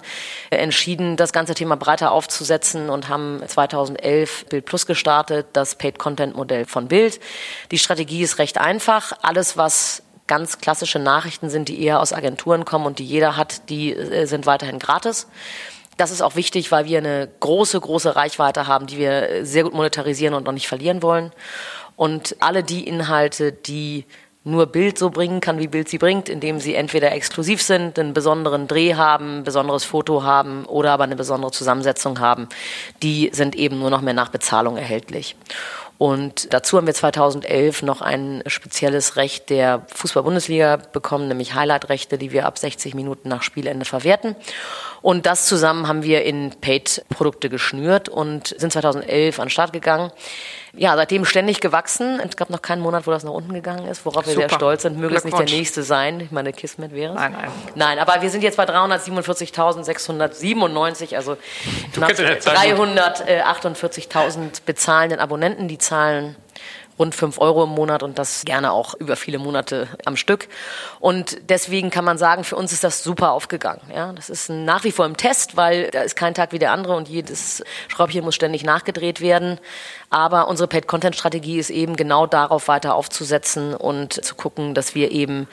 äh, 0.49 0.57
entschieden, 0.57 1.17
das 1.17 1.33
ganze 1.33 1.53
Thema 1.53 1.77
breiter 1.77 2.11
aufzusetzen 2.11 2.89
und 2.89 3.09
haben 3.09 3.41
2011 3.45 4.45
Bild 4.47 4.65
Plus 4.65 4.85
gestartet, 4.85 5.47
das 5.53 5.75
Paid 5.75 5.99
Content 5.99 6.35
Modell 6.35 6.65
von 6.65 6.87
Bild. 6.87 7.19
Die 7.71 7.77
Strategie 7.77 8.21
ist 8.21 8.39
recht 8.39 8.57
einfach. 8.57 9.13
Alles, 9.21 9.57
was 9.57 10.03
ganz 10.27 10.59
klassische 10.59 10.99
Nachrichten 10.99 11.49
sind, 11.49 11.69
die 11.69 11.81
eher 11.81 11.99
aus 11.99 12.13
Agenturen 12.13 12.65
kommen 12.65 12.85
und 12.85 12.99
die 12.99 13.05
jeder 13.05 13.37
hat, 13.37 13.69
die 13.69 13.93
äh, 13.93 14.25
sind 14.25 14.45
weiterhin 14.45 14.77
gratis. 14.77 15.27
Das 15.97 16.11
ist 16.11 16.21
auch 16.21 16.35
wichtig, 16.35 16.71
weil 16.71 16.85
wir 16.85 16.99
eine 16.99 17.27
große, 17.39 17.79
große 17.79 18.15
Reichweite 18.15 18.67
haben, 18.67 18.87
die 18.87 18.97
wir 18.97 19.45
sehr 19.45 19.63
gut 19.63 19.73
monetarisieren 19.73 20.35
und 20.35 20.45
noch 20.45 20.53
nicht 20.53 20.67
verlieren 20.67 21.01
wollen. 21.01 21.31
Und 21.95 22.35
alle 22.39 22.63
die 22.63 22.87
Inhalte, 22.87 23.51
die 23.51 24.05
nur 24.47 24.67
Bild 24.67 24.97
so 24.97 25.09
bringen 25.09 25.41
kann, 25.41 25.59
wie 25.59 25.67
Bild 25.67 25.89
sie 25.89 25.97
bringt, 25.97 26.29
indem 26.29 26.59
sie 26.59 26.73
entweder 26.75 27.11
exklusiv 27.11 27.61
sind, 27.61 27.99
einen 27.99 28.13
besonderen 28.13 28.67
Dreh 28.67 28.95
haben, 28.95 29.39
ein 29.39 29.43
besonderes 29.43 29.83
Foto 29.83 30.23
haben 30.23 30.65
oder 30.65 30.91
aber 30.93 31.03
eine 31.03 31.17
besondere 31.17 31.51
Zusammensetzung 31.51 32.19
haben, 32.19 32.47
die 33.03 33.29
sind 33.33 33.55
eben 33.55 33.77
nur 33.79 33.89
noch 33.89 34.01
mehr 34.01 34.13
nach 34.13 34.29
Bezahlung 34.29 34.77
erhältlich. 34.77 35.35
Und 35.97 36.53
dazu 36.53 36.77
haben 36.77 36.85
wir 36.85 36.93
2011 36.93 37.81
noch 37.81 38.01
ein 38.01 38.43
spezielles 38.45 39.15
Recht 39.15 39.49
der 39.49 39.85
Fußball-Bundesliga 39.93 40.77
bekommen, 40.77 41.27
nämlich 41.27 41.55
Highlight-Rechte, 41.55 42.17
die 42.17 42.31
wir 42.31 42.45
ab 42.45 42.59
60 42.59 42.93
Minuten 42.93 43.29
nach 43.29 43.41
Spielende 43.41 43.85
verwerten. 43.85 44.35
Und 45.01 45.25
das 45.25 45.47
zusammen 45.47 45.87
haben 45.87 46.03
wir 46.03 46.23
in 46.23 46.51
Paid-Produkte 46.61 47.49
geschnürt 47.49 48.09
und 48.09 48.47
sind 48.57 48.71
2011 48.73 49.39
an 49.39 49.45
den 49.45 49.51
Start 49.51 49.73
gegangen. 49.73 50.11
Ja, 50.77 50.95
seitdem 50.95 51.25
ständig 51.25 51.59
gewachsen. 51.59 52.19
Es 52.19 52.37
gab 52.37 52.51
noch 52.51 52.61
keinen 52.61 52.81
Monat, 52.81 53.07
wo 53.07 53.11
das 53.11 53.23
nach 53.23 53.31
unten 53.31 53.51
gegangen 53.53 53.87
ist, 53.87 54.05
worauf 54.05 54.25
Super. 54.25 54.37
wir 54.37 54.47
sehr 54.47 54.55
stolz 54.55 54.83
sind. 54.83 54.99
Möge 54.99 55.15
es 55.15 55.23
nicht 55.23 55.35
der 55.37 55.45
nächste 55.45 55.81
sein. 55.81 56.19
Ich 56.19 56.29
meine, 56.31 56.53
Kismet 56.53 56.93
wäre 56.93 57.13
es. 57.13 57.19
Nein, 57.19 57.31
nein. 57.33 57.49
Nein, 57.73 57.97
aber 57.99 58.21
wir 58.21 58.29
sind 58.29 58.43
jetzt 58.43 58.57
bei 58.57 58.65
347.697, 58.65 61.15
also 61.15 61.35
348.000 61.95 64.61
bezahlenden 64.65 65.19
Abonnenten. 65.19 65.67
Die 65.67 65.79
zahlen 65.79 66.35
rund 66.99 67.15
fünf 67.15 67.37
Euro 67.39 67.63
im 67.63 67.69
Monat 67.69 68.03
und 68.03 68.17
das 68.17 68.43
gerne 68.45 68.71
auch 68.71 68.93
über 68.95 69.15
viele 69.15 69.39
Monate 69.39 69.87
am 70.05 70.15
Stück. 70.15 70.47
Und 70.99 71.37
deswegen 71.49 71.89
kann 71.89 72.05
man 72.05 72.17
sagen, 72.17 72.43
für 72.43 72.55
uns 72.55 72.73
ist 72.73 72.83
das 72.83 73.03
super 73.03 73.31
aufgegangen. 73.31 73.81
Ja, 73.93 74.13
das 74.13 74.29
ist 74.29 74.49
nach 74.49 74.83
wie 74.83 74.91
vor 74.91 75.05
im 75.05 75.17
Test, 75.17 75.57
weil 75.57 75.89
da 75.91 76.01
ist 76.01 76.15
kein 76.15 76.33
Tag 76.33 76.51
wie 76.51 76.59
der 76.59 76.71
andere 76.71 76.95
und 76.95 77.07
jedes 77.07 77.63
Schraubchen 77.87 78.23
muss 78.23 78.35
ständig 78.35 78.63
nachgedreht 78.63 79.21
werden. 79.21 79.59
Aber 80.09 80.47
unsere 80.47 80.67
Paid-Content-Strategie 80.67 81.59
ist 81.59 81.69
eben 81.69 81.95
genau 81.95 82.25
darauf 82.25 82.67
weiter 82.67 82.95
aufzusetzen 82.95 83.75
und 83.75 84.13
zu 84.25 84.35
gucken, 84.35 84.73
dass 84.73 84.95
wir 84.95 85.11
eben 85.11 85.47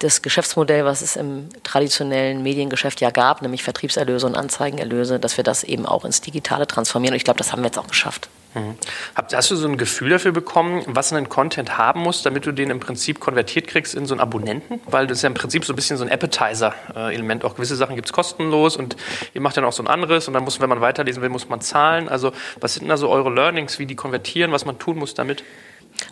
das 0.00 0.22
Geschäftsmodell, 0.22 0.84
was 0.84 1.00
es 1.00 1.16
im 1.16 1.48
traditionellen 1.62 2.42
Mediengeschäft 2.42 3.00
ja 3.00 3.10
gab, 3.10 3.42
nämlich 3.42 3.62
Vertriebserlöse 3.62 4.26
und 4.26 4.34
Anzeigenerlöse, 4.36 5.18
dass 5.18 5.36
wir 5.36 5.44
das 5.44 5.64
eben 5.64 5.86
auch 5.86 6.04
ins 6.04 6.20
Digitale 6.20 6.66
transformieren. 6.66 7.14
Und 7.14 7.16
ich 7.16 7.24
glaube, 7.24 7.38
das 7.38 7.52
haben 7.52 7.62
wir 7.62 7.66
jetzt 7.66 7.78
auch 7.78 7.86
geschafft. 7.86 8.28
Mhm. 8.54 8.76
Hast 9.14 9.50
du 9.50 9.56
so 9.56 9.66
ein 9.66 9.76
Gefühl 9.76 10.10
dafür 10.10 10.32
bekommen, 10.32 10.82
was 10.86 11.12
ein 11.12 11.28
Content 11.28 11.76
haben 11.76 12.00
muss, 12.00 12.22
damit 12.22 12.46
du 12.46 12.52
den 12.52 12.70
im 12.70 12.80
Prinzip 12.80 13.20
konvertiert 13.20 13.66
kriegst 13.66 13.94
in 13.94 14.06
so 14.06 14.14
einen 14.14 14.20
Abonnenten? 14.20 14.80
Weil 14.86 15.06
das 15.06 15.18
ist 15.18 15.22
ja 15.22 15.28
im 15.28 15.34
Prinzip 15.34 15.64
so 15.64 15.72
ein 15.72 15.76
bisschen 15.76 15.96
so 15.96 16.04
ein 16.04 16.10
Appetizer-Element. 16.10 17.44
Auch 17.44 17.56
gewisse 17.56 17.76
Sachen 17.76 17.96
gibt 17.96 18.06
es 18.06 18.12
kostenlos 18.12 18.76
und 18.76 18.96
ihr 19.34 19.40
macht 19.40 19.56
dann 19.56 19.64
auch 19.64 19.72
so 19.72 19.82
ein 19.82 19.88
anderes 19.88 20.28
und 20.28 20.34
dann 20.34 20.44
muss, 20.44 20.60
wenn 20.60 20.68
man 20.68 20.80
weiterlesen 20.80 21.22
will, 21.22 21.28
muss 21.28 21.48
man 21.48 21.60
zahlen. 21.60 22.08
Also 22.08 22.32
was 22.60 22.74
sind 22.74 22.88
da 22.88 22.96
so 22.96 23.08
eure 23.08 23.30
Learnings, 23.30 23.78
wie 23.78 23.86
die 23.86 23.96
konvertieren, 23.96 24.52
was 24.52 24.64
man 24.64 24.78
tun 24.78 24.98
muss 24.98 25.14
damit? 25.14 25.44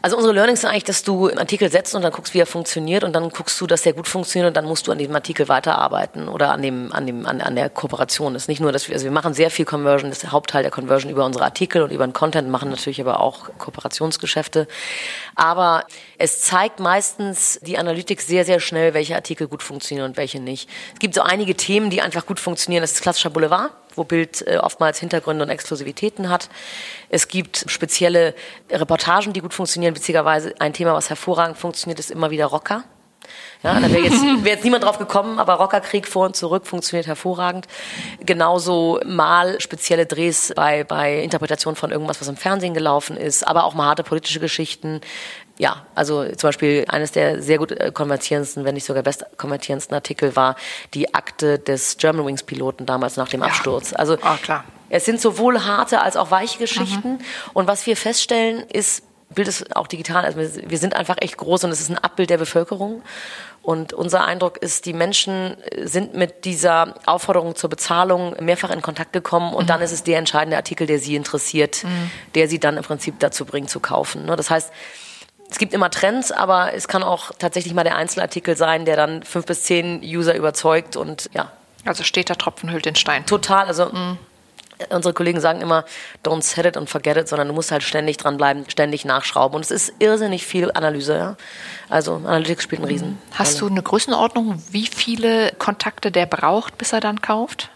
Also 0.01 0.17
unsere 0.17 0.35
Learnings 0.35 0.61
sind 0.61 0.71
eigentlich, 0.71 0.85
dass 0.85 1.03
du 1.03 1.29
einen 1.29 1.39
Artikel 1.39 1.71
setzt 1.71 1.95
und 1.95 2.03
dann 2.03 2.13
guckst, 2.13 2.35
wie 2.35 2.39
er 2.39 2.47
funktioniert 2.47 3.05
und 3.05 3.13
dann 3.13 3.29
guckst 3.31 3.61
du, 3.61 3.67
dass 3.67 3.83
der 3.83 3.93
gut 3.93 4.09
funktioniert 4.09 4.49
und 4.49 4.57
dann 4.57 4.65
musst 4.65 4.87
du 4.87 4.93
an 4.93 4.99
diesem 4.99 5.15
Artikel 5.15 5.49
weiterarbeiten 5.49 6.29
oder 6.29 6.53
an 6.53 6.63
dem, 6.63 6.93
an 6.93 7.07
dem, 7.07 7.27
an, 7.27 7.41
an 7.41 7.55
der 7.55 7.69
Kooperation. 7.69 8.33
Das 8.35 8.45
ist 8.45 8.49
nicht 8.49 8.61
nur, 8.61 8.73
dass 8.73 8.89
wir, 8.89 8.95
also 8.95 9.05
wir 9.05 9.13
machen 9.13 9.35
sehr 9.35 9.51
viel 9.51 9.65
Conversion, 9.65 10.11
das 10.11 10.19
ist 10.19 10.23
der 10.23 10.33
Hauptteil 10.33 10.63
der 10.63 10.71
Conversion 10.71 11.11
über 11.11 11.25
unsere 11.25 11.45
Artikel 11.45 11.83
und 11.83 11.93
über 11.93 12.07
den 12.07 12.13
Content, 12.13 12.49
machen 12.49 12.71
natürlich 12.71 13.01
aber 13.01 13.21
auch 13.21 13.51
Kooperationsgeschäfte. 13.59 14.67
Aber 15.35 15.85
es 16.19 16.41
zeigt 16.41 16.81
meistens 16.81 17.61
die 17.63 17.79
Analytics 17.79 18.27
sehr, 18.27 18.45
sehr 18.45 18.61
schnell, 18.61 18.95
welche 18.95 19.15
Artikel 19.15 19.49
gut 19.49 19.63
funktionieren 19.63 20.11
und 20.11 20.17
welche 20.17 20.41
nicht. 20.41 20.69
Es 20.95 21.01
gibt 21.01 21.15
so 21.15 21.23
einige 21.23 21.55
Themen, 21.55 21.91
die 21.91 22.03
einfach 22.03 22.27
gut 22.27 22.41
funktionieren. 22.41 22.83
Das 22.83 22.93
ist 22.93 23.03
klassischer 23.03 23.31
Boulevard 23.31 23.71
wo 23.97 24.05
Bild 24.05 24.47
äh, 24.47 24.59
oftmals 24.59 24.99
Hintergründe 24.99 25.45
und 25.45 25.51
Exklusivitäten 25.51 26.29
hat. 26.29 26.49
Es 27.09 27.29
gibt 27.29 27.65
spezielle 27.69 28.35
Reportagen, 28.71 29.33
die 29.33 29.41
gut 29.41 29.55
funktionieren. 29.55 29.95
Witzigerweise 29.95 30.55
ein 30.59 30.73
Thema, 30.73 30.95
was 30.95 31.09
hervorragend 31.09 31.59
funktioniert, 31.59 31.99
ist 31.99 32.11
immer 32.11 32.31
wieder 32.31 32.47
Rocker. 32.47 32.85
Ja, 33.63 33.79
da 33.79 33.91
wäre 33.91 34.03
jetzt, 34.03 34.23
wär 34.45 34.55
jetzt 34.55 34.65
niemand 34.65 34.85
drauf 34.85 34.99
gekommen, 34.99 35.39
aber 35.39 35.55
Rockerkrieg 35.55 36.09
vor 36.09 36.27
und 36.27 36.37
zurück 36.37 36.67
funktioniert 36.67 37.07
hervorragend. 37.07 37.67
Genauso 38.21 39.01
mal 39.05 39.61
spezielle 39.61 40.07
Drehs 40.07 40.53
bei, 40.57 40.83
bei 40.85 41.23
Interpretationen 41.23 41.77
von 41.77 41.93
irgendwas, 41.93 42.21
was 42.21 42.29
im 42.29 42.37
Fernsehen 42.37 42.75
gelaufen 42.75 43.17
ist, 43.17 43.47
aber 43.47 43.65
auch 43.65 43.75
mal 43.75 43.87
harte 43.87 44.03
politische 44.03 44.41
Geschichten. 44.41 45.01
Ja, 45.63 45.87
also 45.95 46.25
zum 46.25 46.49
Beispiel 46.49 46.87
eines 46.89 47.13
der 47.13 47.41
sehr 47.41 47.57
gut 47.57 47.71
äh, 47.71 47.93
konvertierendsten, 47.93 48.65
wenn 48.65 48.75
nicht 48.75 48.85
sogar 48.85 49.05
best 49.05 49.25
konvertierendsten 49.37 49.95
Artikel 49.95 50.35
war 50.35 50.57
die 50.93 51.15
Akte 51.15 51.61
des 51.61 51.99
Germanwings 51.99 52.43
Piloten 52.43 52.85
damals 52.85 53.17
nach 53.17 53.29
dem 53.29 53.45
Absturz. 53.45 53.93
Also 53.93 54.15
oh, 54.15 54.37
klar. 54.43 54.65
es 54.91 55.05
sind 55.05 55.21
sowohl 55.21 55.65
harte 55.65 56.01
als 56.01 56.17
auch 56.17 56.33
weiche 56.33 56.59
Geschichten. 56.59 57.13
Mhm. 57.13 57.19
Und 57.53 57.69
was 57.69 57.87
wir 57.87 57.97
feststellen, 57.97 58.65
ist, 58.73 59.05
Bild 59.31 59.47
ist 59.47 59.77
auch 59.77 59.87
digital, 59.87 60.25
also 60.25 60.41
wir 60.41 60.79
sind 60.79 60.97
einfach 60.97 61.19
echt 61.21 61.37
groß 61.37 61.63
und 61.63 61.71
es 61.71 61.81
ist 61.81 61.91
ein 61.91 61.99
Abbild 61.99 62.31
der 62.31 62.39
Bevölkerung. 62.39 63.01
Und 63.63 63.93
unser 63.93 64.25
Eindruck 64.25 64.57
ist, 64.57 64.85
die 64.87 64.93
Menschen 64.93 65.57
sind 65.85 66.15
mit 66.15 66.45
dieser 66.45 66.97
Aufforderung 67.07 67.55
zur 67.55 67.71
Bezahlung 67.71 68.35
mehrfach 68.41 68.71
in 68.71 68.83
Kontakt 68.83 69.13
gekommen 69.13 69.55
und 69.55 69.67
mhm. 69.67 69.69
dann 69.69 69.81
ist 69.81 69.93
es 69.93 70.03
der 70.03 70.19
entscheidende 70.19 70.57
Artikel, 70.57 70.89
der 70.89 70.99
sie 70.99 71.15
interessiert, 71.15 71.85
mhm. 71.85 72.11
der 72.35 72.49
sie 72.49 72.59
dann 72.59 72.77
im 72.77 72.83
Prinzip 72.83 73.21
dazu 73.21 73.45
bringt 73.45 73.71
zu 73.71 73.79
kaufen. 73.79 74.25
Ne? 74.25 74.35
Das 74.35 74.51
heißt, 74.51 74.73
es 75.53 75.59
gibt 75.59 75.75
immer 75.75 75.91
Trends, 75.91 76.33
aber 76.33 76.75
es 76.75 76.89
kann 76.89 77.03
auch 77.03 77.31
tatsächlich 77.39 77.75
mal 77.75 77.85
der 77.85 77.97
Einzelartikel 77.97 78.57
sein, 78.57 78.85
der 78.85 78.97
dann 78.97 79.23
fünf 79.23 79.47
bis 79.47 79.65
zehn 79.65 80.01
User 80.03 80.35
überzeugt 80.35 80.97
und 80.97 81.31
ja. 81.33 81.53
Also 81.85 82.05
steht 82.05 82.29
der 82.29 82.39
Tropfen 82.39 82.71
hüllt 82.71 82.87
den 82.87 82.95
Stein. 82.95 83.27
Total, 83.27 83.67
also 83.67 83.87
mhm 83.87 84.19
unsere 84.91 85.15
Kollegen 85.15 85.41
sagen 85.41 85.61
immer, 85.61 85.85
don't 86.25 86.43
set 86.43 86.67
it 86.67 86.77
and 86.77 86.89
forget 86.89 87.17
it, 87.17 87.29
sondern 87.29 87.49
du 87.49 87.55
musst 87.55 87.71
halt 87.71 87.83
ständig 87.83 88.17
dranbleiben, 88.17 88.69
ständig 88.69 89.05
nachschrauben. 89.05 89.57
Und 89.57 89.63
es 89.63 89.71
ist 89.71 89.93
irrsinnig 89.99 90.45
viel 90.47 90.71
Analyse. 90.73 91.17
Ja? 91.17 91.37
Also 91.89 92.15
Analytics 92.15 92.65
spielt 92.65 92.81
einen 92.81 92.91
Riesen. 92.91 93.19
Hast 93.33 93.61
du 93.61 93.69
eine 93.69 93.83
Größenordnung, 93.83 94.63
wie 94.71 94.87
viele 94.87 95.53
Kontakte 95.59 96.11
der 96.11 96.27
braucht, 96.27 96.79
bis 96.79 96.93
er 96.93 97.01
dann 97.01 97.21
kauft? 97.21 97.71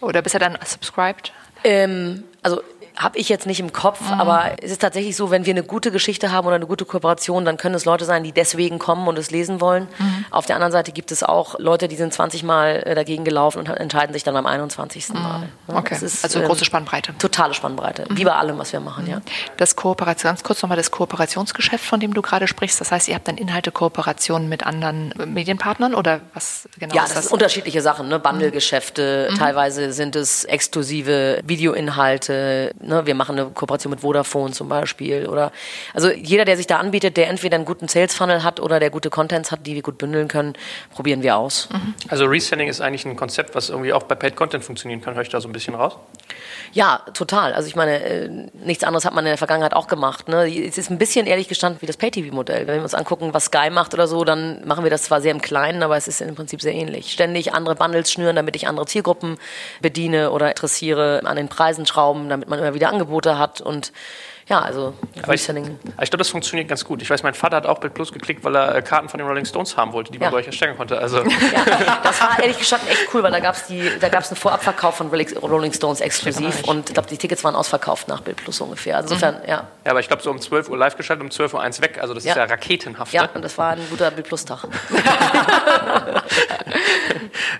Oder 0.00 0.22
bis 0.22 0.34
er 0.34 0.40
dann 0.40 0.58
subscribed? 0.64 1.32
Ähm, 1.64 2.24
also 2.42 2.62
habe 2.96 3.18
ich 3.18 3.28
jetzt 3.28 3.46
nicht 3.46 3.60
im 3.60 3.72
Kopf, 3.72 4.00
mhm. 4.00 4.20
aber 4.20 4.52
es 4.62 4.70
ist 4.72 4.80
tatsächlich 4.80 5.16
so, 5.16 5.30
wenn 5.30 5.46
wir 5.46 5.52
eine 5.52 5.62
gute 5.62 5.90
Geschichte 5.90 6.32
haben 6.32 6.46
oder 6.46 6.56
eine 6.56 6.66
gute 6.66 6.84
Kooperation, 6.84 7.44
dann 7.44 7.56
können 7.56 7.74
es 7.74 7.84
Leute 7.84 8.04
sein, 8.04 8.24
die 8.24 8.32
deswegen 8.32 8.78
kommen 8.78 9.08
und 9.08 9.18
es 9.18 9.30
lesen 9.30 9.60
wollen. 9.60 9.88
Mhm. 9.98 10.24
Auf 10.30 10.46
der 10.46 10.56
anderen 10.56 10.72
Seite 10.72 10.92
gibt 10.92 11.12
es 11.12 11.22
auch 11.22 11.58
Leute, 11.58 11.88
die 11.88 11.96
sind 11.96 12.12
20 12.12 12.42
Mal 12.42 12.82
äh, 12.84 12.94
dagegen 12.94 13.24
gelaufen 13.24 13.60
und 13.60 13.68
entscheiden 13.68 14.12
sich 14.12 14.24
dann 14.24 14.36
am 14.36 14.46
21. 14.46 15.08
Mhm. 15.08 15.22
Mal. 15.22 15.48
Okay. 15.68 15.96
Ist, 16.00 16.24
also 16.24 16.40
große 16.40 16.60
ähm, 16.60 16.64
Spannbreite. 16.64 17.14
Totale 17.18 17.54
Spannbreite, 17.54 18.06
wie 18.10 18.24
bei 18.24 18.34
allem, 18.34 18.58
was 18.58 18.72
wir 18.72 18.80
machen, 18.80 19.06
ja. 19.06 19.20
Das 19.56 19.76
Kooperation, 19.76 20.30
ganz 20.30 20.42
kurz 20.42 20.62
nochmal 20.62 20.76
das 20.76 20.90
Kooperationsgeschäft, 20.90 21.84
von 21.84 22.00
dem 22.00 22.14
du 22.14 22.22
gerade 22.22 22.48
sprichst. 22.48 22.80
Das 22.80 22.92
heißt, 22.92 23.08
ihr 23.08 23.14
habt 23.14 23.28
dann 23.28 23.36
Inhalte-Kooperationen 23.36 24.48
mit 24.48 24.66
anderen 24.66 25.14
Medienpartnern 25.26 25.94
oder 25.94 26.20
was 26.34 26.68
genau 26.78 26.94
ja, 26.94 27.02
ist 27.02 27.10
das? 27.10 27.10
Ja, 27.10 27.14
das 27.14 27.24
sind 27.24 27.32
unterschiedliche 27.32 27.82
Sachen, 27.82 28.08
ne? 28.08 28.18
Bundle-Geschäfte, 28.18 29.28
mhm. 29.30 29.34
teilweise 29.36 29.92
sind 29.92 30.16
es 30.16 30.44
exklusive 30.44 31.40
Videoinhalte, 31.44 32.72
Ne? 32.82 33.06
Wir 33.06 33.14
machen 33.14 33.38
eine 33.38 33.50
Kooperation 33.50 33.90
mit 33.90 34.00
Vodafone 34.00 34.52
zum 34.52 34.68
Beispiel. 34.68 35.26
Oder 35.26 35.52
also 35.94 36.10
jeder, 36.10 36.44
der 36.44 36.56
sich 36.56 36.66
da 36.66 36.78
anbietet, 36.78 37.16
der 37.16 37.28
entweder 37.28 37.56
einen 37.56 37.64
guten 37.64 37.88
Sales 37.88 38.14
Funnel 38.14 38.42
hat 38.42 38.60
oder 38.60 38.80
der 38.80 38.90
gute 38.90 39.10
Contents 39.10 39.50
hat, 39.50 39.66
die 39.66 39.74
wir 39.74 39.82
gut 39.82 39.98
bündeln 39.98 40.28
können, 40.28 40.54
probieren 40.90 41.22
wir 41.22 41.36
aus. 41.36 41.68
Mhm. 41.72 41.94
Also 42.08 42.24
Reselling 42.26 42.68
ist 42.68 42.80
eigentlich 42.80 43.04
ein 43.04 43.16
Konzept, 43.16 43.54
was 43.54 43.68
irgendwie 43.68 43.92
auch 43.92 44.04
bei 44.04 44.14
Paid 44.14 44.36
Content 44.36 44.64
funktionieren 44.64 45.00
kann. 45.00 45.14
Höre 45.14 45.22
ich 45.22 45.28
da 45.28 45.40
so 45.40 45.48
ein 45.48 45.52
bisschen 45.52 45.74
raus? 45.74 45.96
Ja, 46.72 47.02
total. 47.14 47.52
Also 47.52 47.68
ich 47.68 47.76
meine, 47.76 48.02
äh, 48.02 48.28
nichts 48.64 48.84
anderes 48.84 49.04
hat 49.04 49.14
man 49.14 49.24
in 49.24 49.30
der 49.30 49.38
Vergangenheit 49.38 49.74
auch 49.74 49.86
gemacht. 49.86 50.28
Ne? 50.28 50.46
Es 50.66 50.78
ist 50.78 50.90
ein 50.90 50.98
bisschen 50.98 51.26
ehrlich 51.26 51.48
gestanden 51.48 51.82
wie 51.82 51.86
das 51.86 51.96
Pay-TV-Modell. 51.96 52.66
Wenn 52.66 52.76
wir 52.76 52.82
uns 52.82 52.94
angucken, 52.94 53.32
was 53.32 53.46
Sky 53.46 53.70
macht 53.70 53.94
oder 53.94 54.06
so, 54.06 54.24
dann 54.24 54.66
machen 54.66 54.84
wir 54.84 54.90
das 54.90 55.02
zwar 55.04 55.20
sehr 55.20 55.32
im 55.32 55.40
Kleinen, 55.40 55.82
aber 55.82 55.96
es 55.96 56.08
ist 56.08 56.20
im 56.20 56.34
Prinzip 56.34 56.62
sehr 56.62 56.74
ähnlich. 56.74 57.12
Ständig 57.12 57.54
andere 57.54 57.74
Bundles 57.74 58.10
schnüren, 58.12 58.36
damit 58.36 58.56
ich 58.56 58.68
andere 58.68 58.86
Zielgruppen 58.86 59.38
bediene 59.80 60.30
oder 60.30 60.48
interessiere, 60.48 61.22
an 61.24 61.36
den 61.36 61.48
Preisen 61.48 61.86
schrauben, 61.86 62.28
damit 62.28 62.48
man 62.48 62.58
immer 62.58 62.74
wieder 62.74 62.90
Angebote 62.90 63.38
hat 63.38 63.60
und 63.60 63.92
ja, 64.50 64.58
also 64.58 64.94
aber 65.22 65.34
ich, 65.34 65.48
ich 65.48 65.48
glaube, 65.48 66.18
das 66.18 66.28
funktioniert 66.28 66.68
ganz 66.68 66.84
gut. 66.84 67.00
Ich 67.02 67.08
weiß, 67.08 67.22
mein 67.22 67.34
Vater 67.34 67.56
hat 67.56 67.66
auch 67.66 67.78
Bild 67.78 67.94
Plus 67.94 68.12
geklickt, 68.12 68.42
weil 68.42 68.56
er 68.56 68.74
äh, 68.74 68.82
Karten 68.82 69.08
von 69.08 69.18
den 69.18 69.26
Rolling 69.28 69.44
Stones 69.44 69.76
haben 69.76 69.92
wollte, 69.92 70.10
die 70.10 70.18
man 70.18 70.26
ja. 70.26 70.30
bei 70.30 70.38
euch 70.38 70.46
erstellen 70.46 70.76
konnte. 70.76 70.98
Also. 70.98 71.18
Ja, 71.18 72.00
das 72.02 72.20
war 72.20 72.36
ehrlich 72.40 72.58
gesagt 72.58 72.82
echt 72.90 73.14
cool, 73.14 73.22
weil 73.22 73.30
da 73.30 73.38
gab 73.38 73.54
es 73.54 73.70
einen 73.70 74.36
Vorabverkauf 74.36 74.96
von 74.96 75.08
Rolling 75.08 75.72
Stones 75.72 76.00
exklusiv 76.00 76.64
und 76.64 76.88
ich 76.90 76.94
glaube, 76.94 77.08
die 77.08 77.16
Tickets 77.16 77.44
waren 77.44 77.54
ausverkauft 77.54 78.08
nach 78.08 78.22
Bild 78.22 78.38
Plus 78.38 78.60
ungefähr. 78.60 78.96
Also 78.96 79.14
insofern, 79.14 79.36
mhm. 79.36 79.48
ja. 79.48 79.68
Ja, 79.84 79.92
aber 79.92 80.00
ich 80.00 80.08
glaube, 80.08 80.22
so 80.22 80.30
um 80.30 80.40
12 80.40 80.68
Uhr 80.68 80.76
live 80.76 80.96
geschaltet, 80.96 81.22
um 81.22 81.30
12 81.30 81.54
Uhr 81.54 81.62
eins 81.62 81.80
weg. 81.80 81.98
Also 82.00 82.12
das 82.12 82.24
ja. 82.24 82.32
ist 82.32 82.36
ja 82.36 82.44
raketenhaft. 82.44 83.12
Ja, 83.12 83.22
ne? 83.22 83.30
und 83.34 83.42
das 83.42 83.56
war 83.56 83.70
ein 83.70 83.86
guter 83.88 84.10
Bild 84.10 84.26
Plus-Tag. 84.26 84.66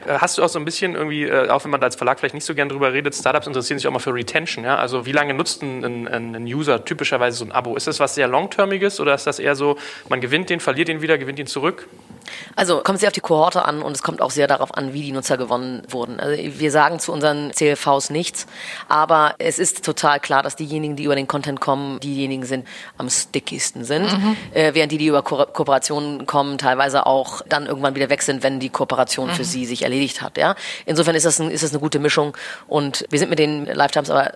Hast 0.08 0.38
du 0.38 0.42
auch 0.42 0.48
so 0.48 0.58
ein 0.58 0.64
bisschen 0.64 0.94
irgendwie, 0.94 1.24
äh, 1.24 1.48
auch 1.50 1.62
wenn 1.64 1.70
man 1.70 1.80
da 1.80 1.86
als 1.86 1.96
Verlag 1.96 2.18
vielleicht 2.18 2.34
nicht 2.34 2.44
so 2.44 2.54
gern 2.54 2.68
drüber 2.68 2.92
redet, 2.92 3.14
Startups 3.14 3.46
interessieren 3.46 3.78
sich 3.78 3.86
auch 3.86 3.92
mal 3.92 4.00
für 4.00 4.12
Retention. 4.14 4.64
Ja? 4.64 4.76
Also 4.76 5.06
wie 5.06 5.12
lange 5.12 5.34
nutzt 5.34 5.62
ein, 5.62 5.84
ein, 5.84 6.34
ein 6.34 6.44
User 6.44 6.79
typischerweise 6.84 7.38
so 7.38 7.44
ein 7.44 7.52
Abo? 7.52 7.76
Ist 7.76 7.86
das 7.86 8.00
was 8.00 8.14
sehr 8.14 8.28
Longtermiges 8.28 9.00
oder 9.00 9.14
ist 9.14 9.26
das 9.26 9.38
eher 9.38 9.56
so, 9.56 9.76
man 10.08 10.20
gewinnt 10.20 10.50
den, 10.50 10.60
verliert 10.60 10.88
ihn 10.88 11.02
wieder, 11.02 11.18
gewinnt 11.18 11.38
ihn 11.38 11.46
zurück? 11.46 11.88
Also 12.56 12.80
kommt 12.80 13.00
sehr 13.00 13.08
auf 13.08 13.12
die 13.12 13.20
Kohorte 13.20 13.64
an 13.64 13.82
und 13.82 13.92
es 13.92 14.02
kommt 14.02 14.20
auch 14.20 14.30
sehr 14.30 14.46
darauf 14.46 14.76
an, 14.76 14.92
wie 14.92 15.02
die 15.02 15.12
Nutzer 15.12 15.36
gewonnen 15.36 15.82
wurden. 15.88 16.20
Also 16.20 16.40
wir 16.42 16.70
sagen 16.70 16.98
zu 16.98 17.12
unseren 17.12 17.52
CLVs 17.52 18.10
nichts, 18.10 18.46
aber 18.88 19.34
es 19.38 19.58
ist 19.58 19.84
total 19.84 20.20
klar, 20.20 20.42
dass 20.42 20.56
diejenigen, 20.56 20.96
die 20.96 21.04
über 21.04 21.14
den 21.14 21.26
Content 21.26 21.60
kommen, 21.60 22.00
diejenigen 22.00 22.44
sind, 22.44 22.66
am 22.98 23.08
stickigsten 23.10 23.84
sind, 23.84 24.12
mhm. 24.12 24.36
äh, 24.52 24.74
während 24.74 24.92
die, 24.92 24.98
die 24.98 25.06
über 25.06 25.22
Ko 25.22 25.46
Kooperationen 25.46 26.26
kommen, 26.26 26.58
teilweise 26.58 27.06
auch 27.06 27.42
dann 27.48 27.66
irgendwann 27.66 27.94
wieder 27.94 28.10
weg 28.10 28.22
sind, 28.22 28.42
wenn 28.42 28.60
die 28.60 28.68
Kooperation 28.68 29.28
mhm. 29.28 29.34
für 29.34 29.44
sie 29.44 29.64
sich 29.64 29.82
erledigt 29.82 30.22
hat. 30.22 30.36
Ja? 30.36 30.54
Insofern 30.86 31.14
ist 31.14 31.26
das, 31.26 31.40
ein, 31.40 31.50
ist 31.50 31.64
das 31.64 31.70
eine 31.70 31.80
gute 31.80 31.98
Mischung 31.98 32.36
und 32.68 33.04
wir 33.10 33.18
sind 33.18 33.30
mit 33.30 33.38
den 33.38 33.66
Lifetimes 33.66 34.10
aber 34.10 34.32